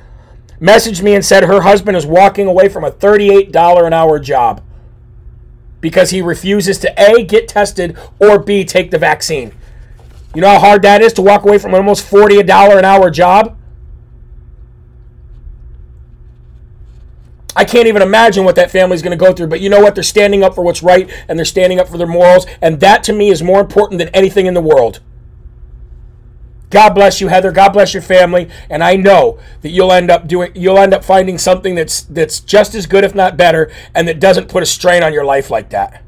messaged 0.58 1.02
me 1.02 1.14
and 1.14 1.22
said 1.22 1.44
her 1.44 1.60
husband 1.60 1.94
is 1.94 2.06
walking 2.06 2.46
away 2.46 2.70
from 2.70 2.84
a 2.84 2.90
$38 2.90 3.86
an 3.86 3.92
hour 3.92 4.18
job 4.18 4.62
because 5.82 6.08
he 6.08 6.22
refuses 6.22 6.78
to 6.78 6.94
A, 6.98 7.22
get 7.22 7.48
tested, 7.48 7.98
or 8.18 8.38
B, 8.38 8.64
take 8.64 8.90
the 8.90 8.96
vaccine. 8.96 9.52
You 10.34 10.40
know 10.40 10.48
how 10.48 10.58
hard 10.58 10.80
that 10.82 11.02
is 11.02 11.12
to 11.12 11.22
walk 11.22 11.44
away 11.44 11.58
from 11.58 11.74
almost 11.74 12.10
$40 12.10 12.78
an 12.78 12.86
hour 12.86 13.10
job? 13.10 13.58
I 17.56 17.64
can't 17.64 17.86
even 17.86 18.02
imagine 18.02 18.44
what 18.44 18.56
that 18.56 18.70
family's 18.70 19.02
going 19.02 19.16
to 19.16 19.24
go 19.24 19.32
through, 19.32 19.48
but 19.48 19.60
you 19.60 19.68
know 19.68 19.80
what? 19.80 19.94
They're 19.94 20.04
standing 20.04 20.42
up 20.42 20.54
for 20.54 20.62
what's 20.62 20.82
right 20.82 21.10
and 21.28 21.38
they're 21.38 21.44
standing 21.44 21.78
up 21.78 21.88
for 21.88 21.98
their 21.98 22.06
morals, 22.06 22.46
and 22.60 22.80
that 22.80 23.04
to 23.04 23.12
me 23.12 23.30
is 23.30 23.42
more 23.42 23.60
important 23.60 23.98
than 23.98 24.08
anything 24.08 24.46
in 24.46 24.54
the 24.54 24.60
world. 24.60 25.00
God 26.70 26.90
bless 26.90 27.20
you, 27.20 27.28
Heather. 27.28 27.52
God 27.52 27.70
bless 27.70 27.94
your 27.94 28.02
family, 28.02 28.50
and 28.68 28.82
I 28.82 28.96
know 28.96 29.38
that 29.62 29.68
you'll 29.68 29.92
end 29.92 30.10
up 30.10 30.26
doing 30.26 30.50
you'll 30.56 30.78
end 30.78 30.92
up 30.92 31.04
finding 31.04 31.38
something 31.38 31.76
that's 31.76 32.02
that's 32.02 32.40
just 32.40 32.74
as 32.74 32.86
good 32.86 33.04
if 33.04 33.14
not 33.14 33.36
better 33.36 33.70
and 33.94 34.08
that 34.08 34.18
doesn't 34.18 34.48
put 34.48 34.62
a 34.64 34.66
strain 34.66 35.04
on 35.04 35.12
your 35.12 35.24
life 35.24 35.50
like 35.50 35.70
that. 35.70 36.02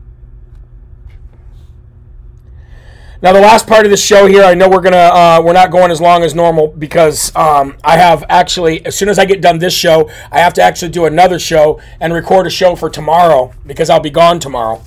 Now, 3.26 3.32
the 3.32 3.40
last 3.40 3.66
part 3.66 3.84
of 3.84 3.90
the 3.90 3.96
show 3.96 4.28
here, 4.28 4.44
I 4.44 4.54
know 4.54 4.68
we're 4.68 4.80
gonna 4.80 4.96
uh, 4.96 5.42
we're 5.44 5.52
not 5.52 5.72
going 5.72 5.90
as 5.90 6.00
long 6.00 6.22
as 6.22 6.32
normal 6.32 6.68
because 6.68 7.34
um, 7.34 7.76
I 7.82 7.96
have 7.96 8.22
actually, 8.28 8.86
as 8.86 8.96
soon 8.96 9.08
as 9.08 9.18
I 9.18 9.24
get 9.24 9.40
done 9.40 9.58
this 9.58 9.74
show, 9.74 10.08
I 10.30 10.38
have 10.38 10.54
to 10.54 10.62
actually 10.62 10.92
do 10.92 11.06
another 11.06 11.40
show 11.40 11.80
and 11.98 12.12
record 12.12 12.46
a 12.46 12.50
show 12.50 12.76
for 12.76 12.88
tomorrow 12.88 13.52
because 13.66 13.90
I'll 13.90 13.98
be 13.98 14.10
gone 14.10 14.38
tomorrow 14.38 14.80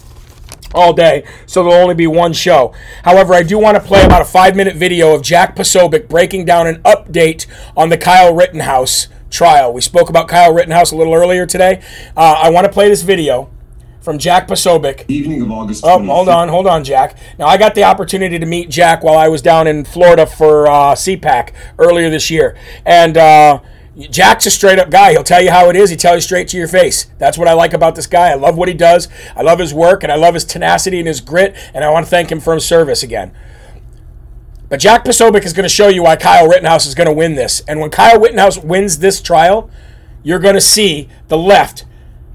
all 0.74 0.94
day, 0.94 1.26
so 1.48 1.64
there'll 1.64 1.84
only 1.84 1.96
be 1.96 2.08
one 2.08 2.32
show. 2.32 2.74
However, 3.04 3.34
I 3.34 3.44
do 3.44 3.60
want 3.60 3.76
to 3.76 3.84
play 3.84 4.06
about 4.06 4.22
a 4.22 4.26
five 4.26 4.56
minute 4.56 4.78
video 4.78 5.14
of 5.14 5.22
Jack 5.22 5.58
Posobiec 5.58 6.08
breaking 6.08 6.46
down 6.46 6.66
an 6.66 6.82
update 6.84 7.46
on 7.76 7.90
the 7.90 7.98
Kyle 7.98 8.34
Rittenhouse 8.34 9.10
trial. 9.30 9.74
We 9.74 9.82
spoke 9.82 10.10
about 10.10 10.30
Kyle 10.30 10.54
Rittenhouse 10.54 10.94
a 10.94 10.96
little 10.96 11.14
earlier 11.14 11.46
today. 11.46 11.84
Uh, 12.16 12.40
I 12.42 12.52
want 12.52 12.64
to 12.64 12.72
play 12.72 12.88
this 12.88 13.02
video 13.02 13.50
from 14.02 14.18
Jack 14.18 14.48
Posobiec. 14.48 15.06
Evening 15.10 15.42
of 15.42 15.52
August. 15.52 15.84
Oh, 15.86 16.04
hold 16.04 16.30
on, 16.30 16.50
hold 16.50 16.68
on, 16.68 16.84
Jack. 16.84 17.18
Now, 17.38 17.48
I 17.48 17.58
got 17.58 17.76
the 17.76 17.84
opportunity 17.84 18.40
to 18.40 18.46
meet 18.46 18.70
Jack 18.70 19.04
while 19.04 19.18
I 19.18 19.28
was 19.28 19.42
down 19.42 19.68
in 19.68 19.86
Florida 19.86 20.26
for 20.26 20.68
uh, 20.68 20.96
CPAC 20.96 21.54
earlier 21.78 22.10
this 22.10 22.32
year. 22.32 22.58
And 22.86 23.18
uh, 23.18 23.60
Jack's 23.98 24.46
a 24.46 24.52
straight 24.52 24.80
up 24.80 24.90
guy. 24.90 25.12
He'll 25.12 25.24
tell 25.24 25.42
you 25.42 25.52
how 25.52 25.70
it 25.70 25.76
is, 25.76 25.90
he 25.90 25.96
tell 25.96 26.16
you 26.16 26.22
straight 26.22 26.48
to 26.50 26.58
your 26.58 26.68
face. 26.68 27.08
That's 27.18 27.38
what 27.38 27.48
I 27.48 27.54
like 27.54 27.74
about 27.74 27.96
this 27.96 28.08
guy. 28.08 28.30
I 28.30 28.36
love 28.36 28.58
what 28.58 28.70
he 28.70 28.74
does, 28.74 29.10
I 29.36 29.42
love 29.42 29.60
his 29.60 29.74
work, 29.74 30.04
and 30.04 30.12
I 30.12 30.16
love 30.16 30.34
his 30.34 30.46
tenacity 30.46 31.00
and 31.00 31.08
his 31.08 31.20
grit, 31.20 31.56
and 31.74 31.84
I 31.84 31.90
want 31.90 32.06
to 32.06 32.10
thank 32.10 32.32
him 32.32 32.40
for 32.40 32.54
his 32.54 32.66
service 32.66 33.04
again. 33.04 33.36
But 34.70 34.80
Jack 34.80 35.04
Posobiec 35.04 35.44
is 35.46 35.54
going 35.54 35.64
to 35.64 35.70
show 35.70 35.88
you 35.88 36.04
why 36.04 36.16
Kyle 36.16 36.48
Rittenhouse 36.48 36.86
is 36.86 36.94
going 36.94 37.08
to 37.08 37.14
win 37.14 37.34
this. 37.34 37.62
And 37.68 37.80
when 37.80 37.90
Kyle 37.90 38.20
Rittenhouse 38.20 38.60
wins 38.60 39.00
this 39.00 39.20
trial, 39.20 39.70
you're 40.22 40.40
going 40.40 40.54
to 40.54 40.62
see 40.62 41.10
the 41.28 41.38
left, 41.38 41.86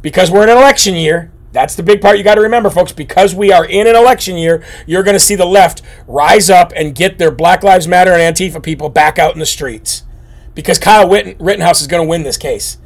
because 0.03 0.31
we're 0.31 0.43
in 0.43 0.49
an 0.49 0.59
election 0.59 0.97
year, 0.97 1.31
that's 1.55 1.77
the 1.77 1.83
big 1.83 2.03
part 2.03 2.19
you 2.19 2.25
got 2.25 2.35
to 2.35 2.41
remember, 2.43 2.69
folks. 2.69 2.93
Because 2.93 3.35
we 3.35 3.53
are 3.53 3.65
in 3.65 3.87
an 3.87 3.97
election 3.97 4.37
year, 4.37 4.63
you're 4.87 5.05
going 5.05 5.15
to 5.15 5.21
see 5.21 5.37
the 5.37 5.47
left 5.47 5.81
rise 6.07 6.51
up 6.51 6.73
and 6.77 6.95
get 6.95 7.17
their 7.17 7.31
Black 7.31 7.63
Lives 7.63 7.89
Matter 7.89 8.13
and 8.13 8.37
Antifa 8.37 8.63
people 8.63 8.91
back 8.91 9.19
out 9.19 9.33
in 9.33 9.39
the 9.39 9.47
streets. 9.47 10.03
Because 10.55 10.79
Kyle 10.79 11.09
Witten- 11.09 11.37
Rittenhouse 11.39 11.81
is 11.81 11.87
going 11.87 12.03
to 12.03 12.09
win 12.09 12.25
this 12.25 12.37
case. 12.37 12.77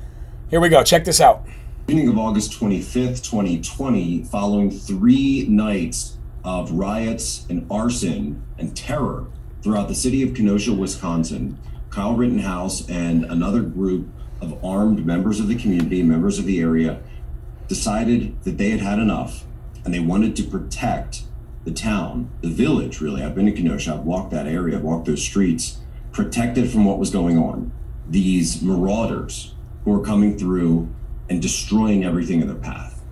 Here 0.50 0.60
we 0.60 0.68
go. 0.68 0.84
Check 0.84 1.04
this 1.04 1.20
out. 1.20 1.44
Beginning 1.86 2.10
of 2.10 2.18
August 2.18 2.52
25th, 2.52 3.24
2020, 3.24 4.24
following 4.24 4.70
three 4.70 5.46
nights 5.48 6.18
of 6.44 6.70
riots 6.72 7.46
and 7.48 7.66
arson 7.70 8.42
and 8.58 8.76
terror 8.76 9.26
throughout 9.62 9.88
the 9.88 9.94
city 9.94 10.22
of 10.22 10.34
Kenosha, 10.34 10.72
Wisconsin, 10.74 11.58
Kyle 11.88 12.14
Rittenhouse 12.14 12.88
and 12.88 13.24
another 13.24 13.62
group 13.62 14.08
of 14.42 14.62
armed 14.62 15.04
members 15.06 15.40
of 15.40 15.48
the 15.48 15.56
community, 15.56 16.02
members 16.02 16.38
of 16.38 16.44
the 16.44 16.60
area, 16.60 17.00
decided 17.68 18.42
that 18.44 18.58
they 18.58 18.70
had 18.70 18.80
had 18.80 18.98
enough 18.98 19.44
and 19.84 19.94
they 19.94 20.00
wanted 20.00 20.34
to 20.36 20.42
protect 20.42 21.22
the 21.64 21.70
town, 21.70 22.30
the 22.40 22.48
village, 22.48 23.00
really. 23.00 23.22
I've 23.22 23.34
been 23.34 23.46
to 23.46 23.52
Kenosha, 23.52 23.94
I've 23.94 24.04
walked 24.04 24.30
that 24.32 24.46
area, 24.46 24.76
I've 24.76 24.82
walked 24.82 25.06
those 25.06 25.22
streets, 25.22 25.78
protected 26.12 26.70
from 26.70 26.84
what 26.84 26.98
was 26.98 27.10
going 27.10 27.38
on. 27.38 27.72
These 28.08 28.62
marauders 28.62 29.54
who 29.84 29.94
are 29.94 30.04
coming 30.04 30.38
through 30.38 30.88
and 31.28 31.42
destroying 31.42 32.04
everything 32.04 32.40
in 32.40 32.46
their 32.46 32.56
path. 32.56 33.02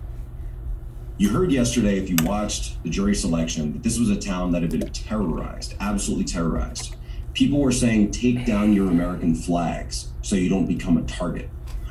You 1.19 1.29
heard 1.29 1.51
yesterday, 1.51 1.97
if 1.97 2.09
you 2.09 2.15
watched 2.23 2.81
the 2.83 2.89
jury 2.89 3.15
selection, 3.15 3.73
that 3.73 3.83
this 3.83 3.97
was 3.97 4.09
a 4.09 4.15
town 4.15 4.51
that 4.51 4.61
had 4.61 4.71
been 4.71 4.89
terrorized, 4.91 5.75
absolutely 5.79 6.25
terrorized. 6.25 6.95
People 7.33 7.59
were 7.59 7.71
saying, 7.71 8.11
take 8.11 8.45
down 8.45 8.73
your 8.73 8.87
American 8.87 9.33
flags 9.33 10.09
so 10.21 10.35
you 10.35 10.49
don't 10.49 10.67
become 10.67 10.97
a 10.97 11.03
target. 11.03 11.49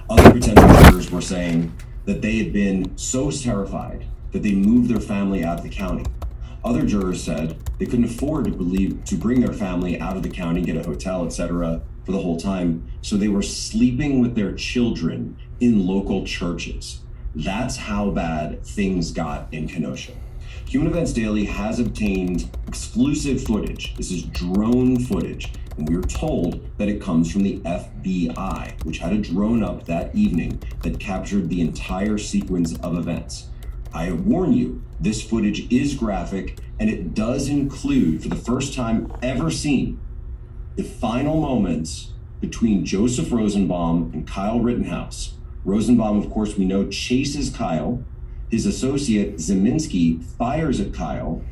Other 0.08 0.30
potential 0.30 0.68
jurors 0.84 1.10
were 1.10 1.20
saying 1.20 1.72
that 2.06 2.22
they 2.22 2.38
had 2.38 2.52
been 2.52 2.96
so 2.96 3.30
terrified 3.30 4.06
that 4.32 4.42
they 4.42 4.54
moved 4.54 4.88
their 4.88 5.00
family 5.00 5.44
out 5.44 5.58
of 5.58 5.64
the 5.64 5.70
county. 5.70 6.04
Other 6.64 6.84
jurors 6.84 7.22
said 7.22 7.56
they 7.78 7.86
couldn't 7.86 8.06
afford 8.06 8.46
to 8.46 8.50
believe 8.50 9.04
to 9.04 9.16
bring 9.16 9.40
their 9.40 9.52
family 9.52 10.00
out 10.00 10.16
of 10.16 10.22
the 10.22 10.30
county, 10.30 10.62
get 10.62 10.76
a 10.76 10.82
hotel, 10.82 11.24
etc., 11.24 11.82
for 12.04 12.12
the 12.12 12.18
whole 12.18 12.38
time. 12.38 12.88
So 13.02 13.16
they 13.16 13.28
were 13.28 13.42
sleeping 13.42 14.20
with 14.20 14.34
their 14.34 14.52
children 14.52 15.36
in 15.60 15.86
local 15.86 16.24
churches. 16.24 17.00
That's 17.34 17.76
how 17.76 18.10
bad 18.10 18.64
things 18.64 19.12
got 19.12 19.52
in 19.52 19.68
Kenosha. 19.68 20.12
Human 20.66 20.90
Events 20.90 21.12
Daily 21.12 21.44
has 21.44 21.78
obtained 21.78 22.50
exclusive 22.66 23.44
footage. 23.44 23.94
This 23.94 24.10
is 24.10 24.22
drone 24.24 24.98
footage. 24.98 25.52
And 25.76 25.88
we 25.88 25.96
were 25.96 26.02
told 26.02 26.66
that 26.78 26.88
it 26.88 27.00
comes 27.00 27.30
from 27.30 27.42
the 27.42 27.58
FBI, 27.60 28.84
which 28.84 28.98
had 28.98 29.12
a 29.12 29.18
drone 29.18 29.62
up 29.62 29.84
that 29.84 30.14
evening 30.14 30.62
that 30.82 31.00
captured 31.00 31.48
the 31.48 31.60
entire 31.60 32.18
sequence 32.18 32.78
of 32.78 32.96
events. 32.96 33.48
I 33.92 34.12
warn 34.12 34.52
you, 34.52 34.82
this 35.00 35.22
footage 35.22 35.70
is 35.72 35.94
graphic 35.94 36.58
and 36.78 36.90
it 36.90 37.14
does 37.14 37.48
include, 37.48 38.22
for 38.22 38.28
the 38.28 38.36
first 38.36 38.74
time 38.74 39.12
ever 39.22 39.50
seen, 39.50 40.00
the 40.76 40.84
final 40.84 41.40
moments 41.40 42.12
between 42.40 42.84
Joseph 42.84 43.32
Rosenbaum 43.32 44.10
and 44.12 44.26
Kyle 44.26 44.60
Rittenhouse. 44.60 45.34
Rosenbaum, 45.64 46.18
of 46.18 46.30
course, 46.30 46.56
we 46.56 46.64
know 46.64 46.86
chases 46.88 47.50
Kyle. 47.50 48.04
His 48.50 48.66
associate 48.66 49.36
Ziminski 49.36 50.22
fires 50.22 50.78
at 50.78 50.92
Kyle. 50.92 51.42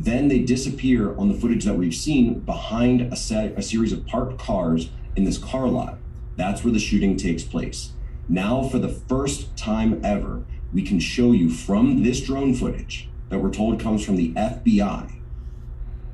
Then 0.00 0.28
they 0.28 0.38
disappear 0.38 1.12
on 1.18 1.26
the 1.28 1.34
footage 1.34 1.64
that 1.64 1.76
we've 1.76 1.94
seen 1.94 2.38
behind 2.38 3.12
a, 3.12 3.16
set, 3.16 3.58
a 3.58 3.62
series 3.62 3.92
of 3.92 4.06
parked 4.06 4.38
cars 4.38 4.90
in 5.16 5.24
this 5.24 5.38
car 5.38 5.66
lot. 5.66 5.98
That's 6.36 6.62
where 6.62 6.72
the 6.72 6.78
shooting 6.78 7.16
takes 7.16 7.42
place. 7.42 7.90
Now, 8.28 8.62
for 8.62 8.78
the 8.78 8.88
first 8.88 9.56
time 9.56 10.00
ever, 10.04 10.44
we 10.72 10.82
can 10.82 11.00
show 11.00 11.32
you 11.32 11.50
from 11.50 12.04
this 12.04 12.20
drone 12.20 12.54
footage 12.54 13.08
that 13.28 13.40
we're 13.40 13.50
told 13.50 13.80
comes 13.80 14.04
from 14.04 14.14
the 14.14 14.32
FBI 14.34 15.14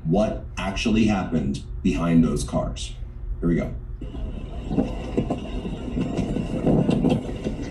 what 0.03 0.45
actually 0.57 1.05
happened 1.05 1.61
behind 1.83 2.23
those 2.23 2.43
cars. 2.43 2.95
Here 3.39 3.49
we 3.49 3.55
go. 3.55 3.75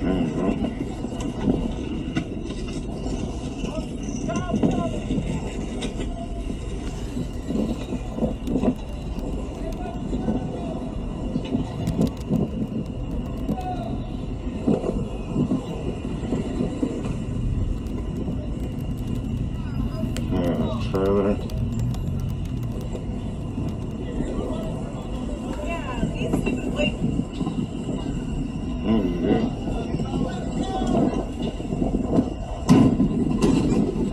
Uh-huh. 0.07 0.74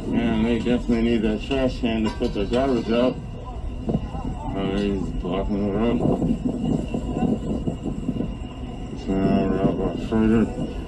Man, 0.07 0.43
they 0.43 0.59
definitely 0.59 1.01
need 1.01 1.21
that 1.23 1.41
trash 1.41 1.79
can 1.81 2.03
to 2.05 2.09
put 2.11 2.33
the 2.33 2.45
garbage 2.45 2.89
out. 2.89 3.17
Oh, 4.55 4.75
he's 4.77 5.01
blocking 5.19 5.67
the 5.67 5.73
road. 5.73 5.99
So 8.99 9.07
now 9.11 9.61
out 9.61 9.67
a 9.67 9.71
lot 9.71 9.99
further. 10.09 10.80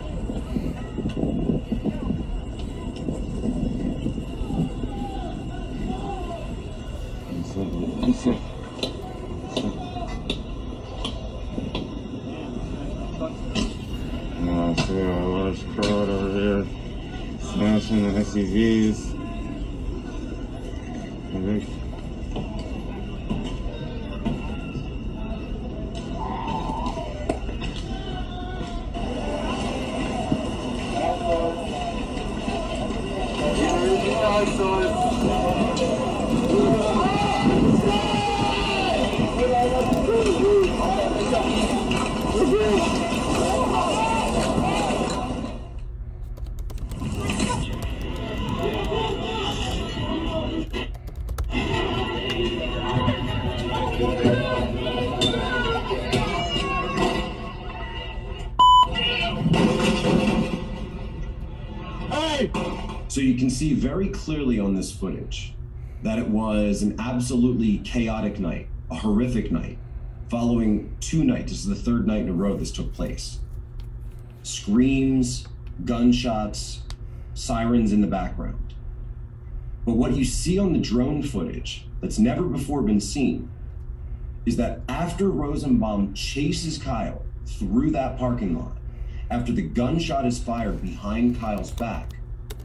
See 63.64 63.74
very 63.74 64.10
clearly 64.10 64.60
on 64.60 64.76
this 64.76 64.92
footage 64.92 65.54
that 66.02 66.20
it 66.20 66.28
was 66.28 66.82
an 66.82 67.00
absolutely 67.00 67.78
chaotic 67.78 68.38
night, 68.38 68.68
a 68.92 68.96
horrific 68.96 69.54
night, 69.54 69.78
following 70.30 70.94
two 71.00 71.24
nights. 71.24 71.54
This 71.54 71.62
is 71.62 71.68
the 71.68 71.76
third 71.76 72.06
night 72.06 72.24
in 72.24 72.30
a 72.30 72.34
row 72.34 72.58
this 72.58 72.72
took 72.72 72.92
place. 72.94 73.40
Screams, 74.42 75.48
gunshots, 75.86 76.82
sirens 77.36 77.94
in 77.94 78.02
the 78.02 78.08
background. 78.08 78.74
But 79.86 79.94
what 79.94 80.18
you 80.18 80.26
see 80.26 80.60
on 80.60 80.74
the 80.74 80.80
drone 80.80 81.24
footage 81.24 81.86
that's 82.02 82.20
never 82.20 82.44
before 82.44 82.82
been 82.82 83.00
seen 83.00 83.50
is 84.46 84.58
that 84.58 84.82
after 84.90 85.30
Rosenbaum 85.30 86.14
chases 86.14 86.78
Kyle 86.78 87.24
through 87.46 87.92
that 87.92 88.18
parking 88.18 88.60
lot, 88.60 88.76
after 89.32 89.54
the 89.54 89.62
gunshot 89.62 90.26
is 90.26 90.38
fired 90.38 90.82
behind 90.82 91.40
Kyle's 91.40 91.72
back, 91.72 92.13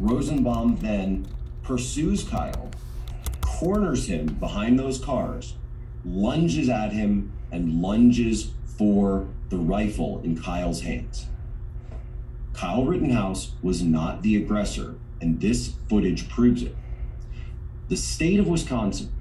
Rosenbaum 0.01 0.77
then 0.77 1.27
pursues 1.63 2.23
Kyle, 2.23 2.71
corners 3.41 4.07
him 4.07 4.27
behind 4.35 4.79
those 4.79 4.99
cars, 4.99 5.55
lunges 6.05 6.69
at 6.69 6.93
him, 6.93 7.33
and 7.51 7.83
lunges 7.83 8.53
for 8.65 9.27
the 9.49 9.57
rifle 9.57 10.21
in 10.23 10.41
Kyle's 10.41 10.83
hands. 10.83 11.27
Kyle 12.53 12.85
Rittenhouse 12.85 13.53
was 13.63 13.83
not 13.83 14.23
the 14.23 14.37
aggressor, 14.37 14.95
and 15.21 15.41
this 15.41 15.75
footage 15.89 16.29
proves 16.29 16.63
it. 16.63 16.77
The 17.89 17.97
state 17.97 18.39
of 18.39 18.47
Wisconsin, 18.47 19.13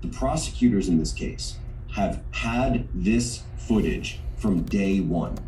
the 0.00 0.08
prosecutors 0.08 0.88
in 0.88 0.98
this 0.98 1.12
case, 1.12 1.58
have 1.94 2.22
had 2.32 2.88
this 2.92 3.42
footage 3.56 4.18
from 4.36 4.62
day 4.62 5.00
one. 5.00 5.38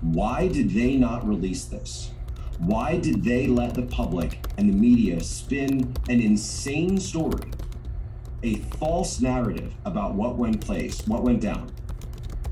Why 0.00 0.48
did 0.48 0.70
they 0.70 0.96
not 0.96 1.26
release 1.26 1.64
this? 1.64 2.10
Why 2.58 2.96
did 2.96 3.22
they 3.22 3.46
let 3.46 3.74
the 3.74 3.82
public 3.82 4.44
and 4.56 4.68
the 4.68 4.72
media 4.72 5.22
spin 5.22 5.94
an 6.08 6.20
insane 6.20 6.98
story, 6.98 7.50
a 8.42 8.56
false 8.78 9.20
narrative 9.20 9.74
about 9.84 10.14
what 10.14 10.36
went 10.36 10.64
place, 10.64 11.06
what 11.06 11.22
went 11.22 11.40
down? 11.40 11.70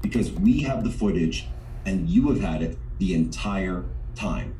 Because 0.02 0.30
we 0.32 0.60
have 0.60 0.84
the 0.84 0.90
footage 0.90 1.48
and 1.86 2.08
you 2.08 2.30
have 2.30 2.40
had 2.40 2.62
it 2.62 2.78
the 2.98 3.14
entire 3.14 3.84
time. 4.14 4.54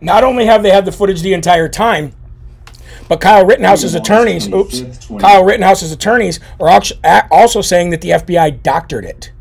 Not 0.00 0.24
only 0.24 0.44
have 0.44 0.62
they 0.62 0.70
had 0.70 0.84
the 0.84 0.92
footage 0.92 1.22
the 1.22 1.32
entire 1.32 1.68
time, 1.68 2.12
but 3.08 3.20
Kyle 3.20 3.46
Rittenhouse's 3.46 3.94
attorneys, 3.94 4.48
oops, 4.52 4.82
Kyle 5.18 5.44
Rittenhouse's 5.44 5.92
attorneys 5.92 6.40
are 6.60 6.80
also 7.30 7.60
saying 7.62 7.90
that 7.90 8.02
the 8.02 8.10
FBI 8.10 8.62
doctored 8.62 9.04
it. 9.04 9.32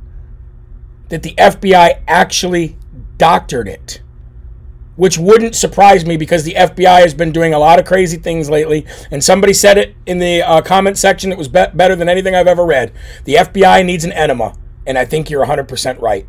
That 1.09 1.23
the 1.23 1.33
FBI 1.35 2.01
actually 2.07 2.77
doctored 3.17 3.67
it. 3.67 4.01
Which 4.95 5.17
wouldn't 5.17 5.55
surprise 5.55 6.05
me 6.05 6.15
because 6.15 6.43
the 6.43 6.53
FBI 6.53 7.01
has 7.01 7.13
been 7.13 7.31
doing 7.31 7.53
a 7.53 7.59
lot 7.59 7.79
of 7.79 7.85
crazy 7.85 8.17
things 8.17 8.49
lately. 8.49 8.85
And 9.11 9.23
somebody 9.23 9.53
said 9.53 9.77
it 9.77 9.95
in 10.05 10.19
the 10.19 10.41
uh, 10.41 10.61
comment 10.61 10.97
section 10.97 11.31
It 11.31 11.37
was 11.37 11.49
be- 11.49 11.65
better 11.73 11.95
than 11.95 12.07
anything 12.07 12.33
I've 12.33 12.47
ever 12.47 12.65
read. 12.65 12.93
The 13.25 13.35
FBI 13.35 13.85
needs 13.85 14.05
an 14.05 14.13
enema. 14.13 14.55
And 14.87 14.97
I 14.97 15.03
think 15.05 15.29
you're 15.29 15.45
100% 15.45 16.01
right. 16.01 16.25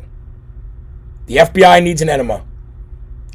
The 1.27 1.37
FBI 1.37 1.81
needs 1.81 2.01
an 2.01 2.09
enema. 2.09 2.45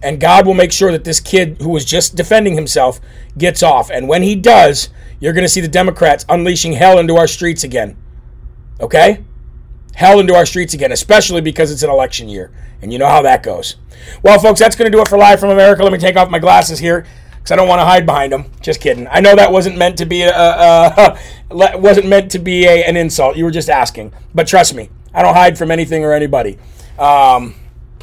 And 0.02 0.20
God 0.20 0.46
will 0.46 0.54
make 0.54 0.72
sure 0.72 0.90
that 0.90 1.04
this 1.04 1.20
kid 1.20 1.58
who 1.60 1.68
was 1.70 1.84
just 1.84 2.16
defending 2.16 2.54
himself 2.54 3.00
gets 3.38 3.62
off. 3.62 3.88
And 3.88 4.08
when 4.08 4.22
he 4.22 4.34
does, 4.34 4.88
you're 5.20 5.32
going 5.32 5.44
to 5.44 5.48
see 5.48 5.60
the 5.60 5.68
Democrats 5.68 6.24
unleashing 6.28 6.72
hell 6.72 6.98
into 6.98 7.16
our 7.16 7.28
streets 7.28 7.62
again. 7.62 7.96
Okay? 8.80 9.24
Hell 9.94 10.20
into 10.20 10.34
our 10.34 10.46
streets 10.46 10.74
again, 10.74 10.92
especially 10.92 11.40
because 11.40 11.70
it's 11.70 11.82
an 11.82 11.90
election 11.90 12.28
year. 12.28 12.50
And 12.80 12.92
you 12.92 12.98
know 12.98 13.08
how 13.08 13.22
that 13.22 13.42
goes. 13.42 13.76
Well, 14.22 14.38
folks, 14.38 14.58
that's 14.58 14.74
going 14.74 14.90
to 14.90 14.96
do 14.96 15.00
it 15.00 15.08
for 15.08 15.18
Live 15.18 15.38
from 15.38 15.50
America. 15.50 15.82
Let 15.82 15.92
me 15.92 15.98
take 15.98 16.16
off 16.16 16.30
my 16.30 16.38
glasses 16.38 16.78
here 16.78 17.06
because 17.30 17.52
I 17.52 17.56
don't 17.56 17.68
want 17.68 17.80
to 17.80 17.84
hide 17.84 18.06
behind 18.06 18.32
them. 18.32 18.50
Just 18.60 18.80
kidding. 18.80 19.06
I 19.08 19.20
know 19.20 19.36
that 19.36 19.52
wasn't 19.52 19.76
meant 19.76 19.98
to 19.98 20.06
be 20.06 20.22
a, 20.22 20.34
a, 20.34 21.18
a 21.50 21.78
wasn't 21.78 22.08
meant 22.08 22.30
to 22.32 22.38
be 22.38 22.64
a, 22.64 22.84
an 22.84 22.96
insult. 22.96 23.36
You 23.36 23.44
were 23.44 23.50
just 23.50 23.68
asking. 23.68 24.12
But 24.34 24.46
trust 24.46 24.74
me, 24.74 24.90
I 25.14 25.22
don't 25.22 25.34
hide 25.34 25.58
from 25.58 25.70
anything 25.70 26.04
or 26.04 26.12
anybody. 26.12 26.58
Um, 26.98 27.54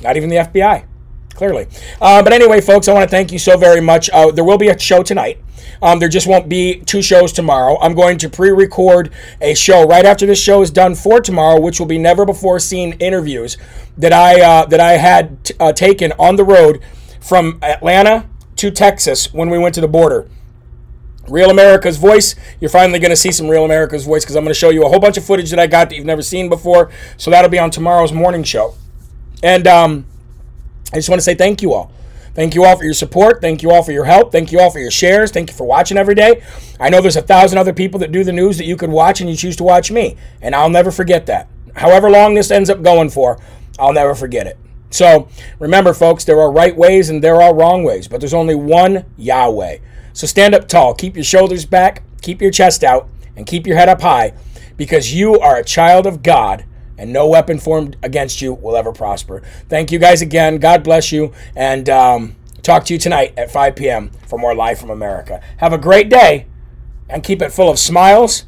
not 0.01 0.15
even 0.15 0.29
the 0.29 0.37
FBI 0.37 0.85
clearly. 1.34 1.67
Uh, 2.01 2.23
but 2.23 2.34
anyway, 2.34 2.61
folks, 2.61 2.88
I 2.88 2.93
want 2.93 3.03
to 3.03 3.09
thank 3.09 3.32
you 3.32 3.39
so 3.39 3.57
very 3.57 3.82
much. 3.82 4.09
Uh, 4.09 4.32
there 4.32 4.43
will 4.43 4.57
be 4.57 4.67
a 4.67 4.77
show 4.77 5.03
tonight. 5.03 5.39
Um, 5.82 5.99
there 5.99 6.09
just 6.09 6.27
won't 6.27 6.49
be 6.49 6.82
two 6.82 7.01
shows 7.01 7.32
tomorrow. 7.32 7.77
I'm 7.80 7.93
going 7.93 8.17
to 8.19 8.30
pre-record 8.30 9.11
a 9.39 9.53
show 9.53 9.86
right 9.86 10.05
after 10.05 10.25
this 10.25 10.41
show 10.41 10.61
is 10.61 10.71
done 10.71 10.95
for 10.95 11.21
tomorrow, 11.21 11.59
which 11.59 11.80
will 11.80 11.88
be 11.88 11.97
never 11.97 12.25
before 12.25 12.59
seen 12.59 12.93
interviews 12.93 13.57
that 13.97 14.11
I 14.11 14.41
uh, 14.41 14.65
that 14.65 14.80
I 14.80 14.93
had 14.93 15.43
t- 15.45 15.53
uh, 15.59 15.71
taken 15.71 16.11
on 16.13 16.36
the 16.36 16.43
road 16.43 16.82
from 17.21 17.59
Atlanta 17.61 18.27
to 18.57 18.71
Texas 18.71 19.34
when 19.34 19.49
we 19.49 19.57
went 19.57 19.75
to 19.75 19.82
the 19.82 19.88
border. 19.88 20.30
Real 21.30 21.49
America's 21.49 21.97
Voice. 21.97 22.36
You're 22.59 22.71
finally 22.71 22.99
going 22.99 23.11
to 23.11 23.15
see 23.15 23.32
some 23.32 23.47
Real 23.47 23.63
America's 23.63 24.03
Voice 24.03 24.23
because 24.23 24.36
I'm 24.36 24.43
going 24.43 24.53
to 24.53 24.59
show 24.59 24.69
you 24.69 24.84
a 24.86 24.89
whole 24.89 24.99
bunch 24.99 25.15
of 25.15 25.23
footage 25.23 25.49
that 25.51 25.59
I 25.59 25.67
got 25.67 25.89
that 25.89 25.95
you've 25.95 26.05
never 26.05 26.23
seen 26.23 26.49
before. 26.49 26.91
So 27.17 27.30
that'll 27.32 27.51
be 27.51 27.59
on 27.59 27.71
tomorrow's 27.71 28.11
morning 28.11 28.43
show. 28.43 28.73
And 29.43 29.67
um, 29.67 30.05
I 30.91 30.95
just 30.95 31.09
want 31.09 31.19
to 31.19 31.23
say 31.23 31.35
thank 31.35 31.61
you 31.61 31.73
all. 31.73 31.91
Thank 32.33 32.55
you 32.55 32.63
all 32.63 32.77
for 32.77 32.83
your 32.83 32.93
support. 32.93 33.41
Thank 33.41 33.63
you 33.63 33.71
all 33.71 33.83
for 33.83 33.91
your 33.91 34.05
help. 34.05 34.31
Thank 34.31 34.51
you 34.51 34.59
all 34.59 34.69
for 34.69 34.79
your 34.79 34.91
shares. 34.91 35.31
Thank 35.31 35.49
you 35.49 35.55
for 35.55 35.65
watching 35.65 35.97
every 35.97 36.15
day. 36.15 36.43
I 36.79 36.89
know 36.89 37.01
there's 37.01 37.17
a 37.17 37.21
thousand 37.21 37.57
other 37.57 37.73
people 37.73 37.99
that 37.99 38.11
do 38.11 38.23
the 38.23 38.31
news 38.31 38.57
that 38.57 38.65
you 38.65 38.77
could 38.77 38.89
watch 38.89 39.19
and 39.19 39.29
you 39.29 39.35
choose 39.35 39.55
to 39.57 39.63
watch 39.63 39.91
me. 39.91 40.15
And 40.41 40.55
I'll 40.55 40.69
never 40.69 40.91
forget 40.91 41.25
that. 41.25 41.47
However 41.75 42.09
long 42.09 42.35
this 42.35 42.51
ends 42.51 42.69
up 42.69 42.81
going 42.81 43.09
for, 43.09 43.39
I'll 43.77 43.93
never 43.93 44.15
forget 44.15 44.47
it. 44.47 44.57
So 44.91 45.27
remember, 45.59 45.93
folks, 45.93 46.23
there 46.23 46.39
are 46.39 46.51
right 46.51 46.75
ways 46.75 47.09
and 47.09 47.23
there 47.23 47.41
are 47.41 47.53
wrong 47.53 47.83
ways, 47.83 48.07
but 48.07 48.19
there's 48.19 48.33
only 48.33 48.55
one 48.55 49.05
Yahweh. 49.17 49.77
So 50.13 50.25
stand 50.25 50.55
up 50.55 50.67
tall, 50.67 50.93
keep 50.93 51.15
your 51.15 51.23
shoulders 51.23 51.65
back, 51.65 52.03
keep 52.21 52.41
your 52.41 52.51
chest 52.51 52.83
out, 52.83 53.07
and 53.35 53.45
keep 53.45 53.67
your 53.67 53.77
head 53.77 53.89
up 53.89 54.01
high 54.01 54.33
because 54.77 55.13
you 55.13 55.39
are 55.39 55.57
a 55.57 55.63
child 55.63 56.07
of 56.07 56.23
God 56.23 56.65
and 57.00 57.14
no 57.14 57.28
weapon 57.28 57.58
formed 57.58 57.95
against 58.04 58.41
you 58.41 58.54
will 58.54 58.76
ever 58.76 58.91
prosper. 58.91 59.41
Thank 59.70 59.91
you 59.91 60.00
guys 60.00 60.22
again. 60.22 60.58
God 60.58 60.84
bless 60.84 61.12
you. 61.12 61.34
And 61.56 61.89
um, 61.89 62.36
talk 62.62 62.84
to 62.86 62.93
you 62.93 63.00
tonight 63.00 63.34
at 63.38 63.50
5 63.50 63.76
p.m. 63.76 64.12
for 64.28 64.38
more 64.38 64.54
Live 64.54 64.80
from 64.80 64.89
America. 64.89 65.41
Have 65.58 65.72
a 65.74 65.78
great 65.78 66.10
day 66.10 66.47
and 67.10 67.24
keep 67.24 67.41
it 67.41 67.52
full 67.52 67.70
of 67.70 67.80
smiles 67.80 68.43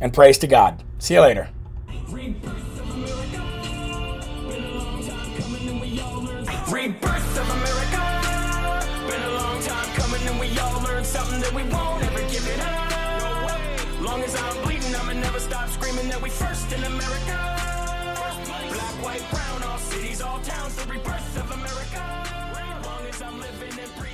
and 0.00 0.12
praise 0.14 0.38
to 0.38 0.46
God. 0.46 0.82
See 0.98 1.14
you 1.14 1.20
later. 1.20 1.50
Rebirth 6.70 7.29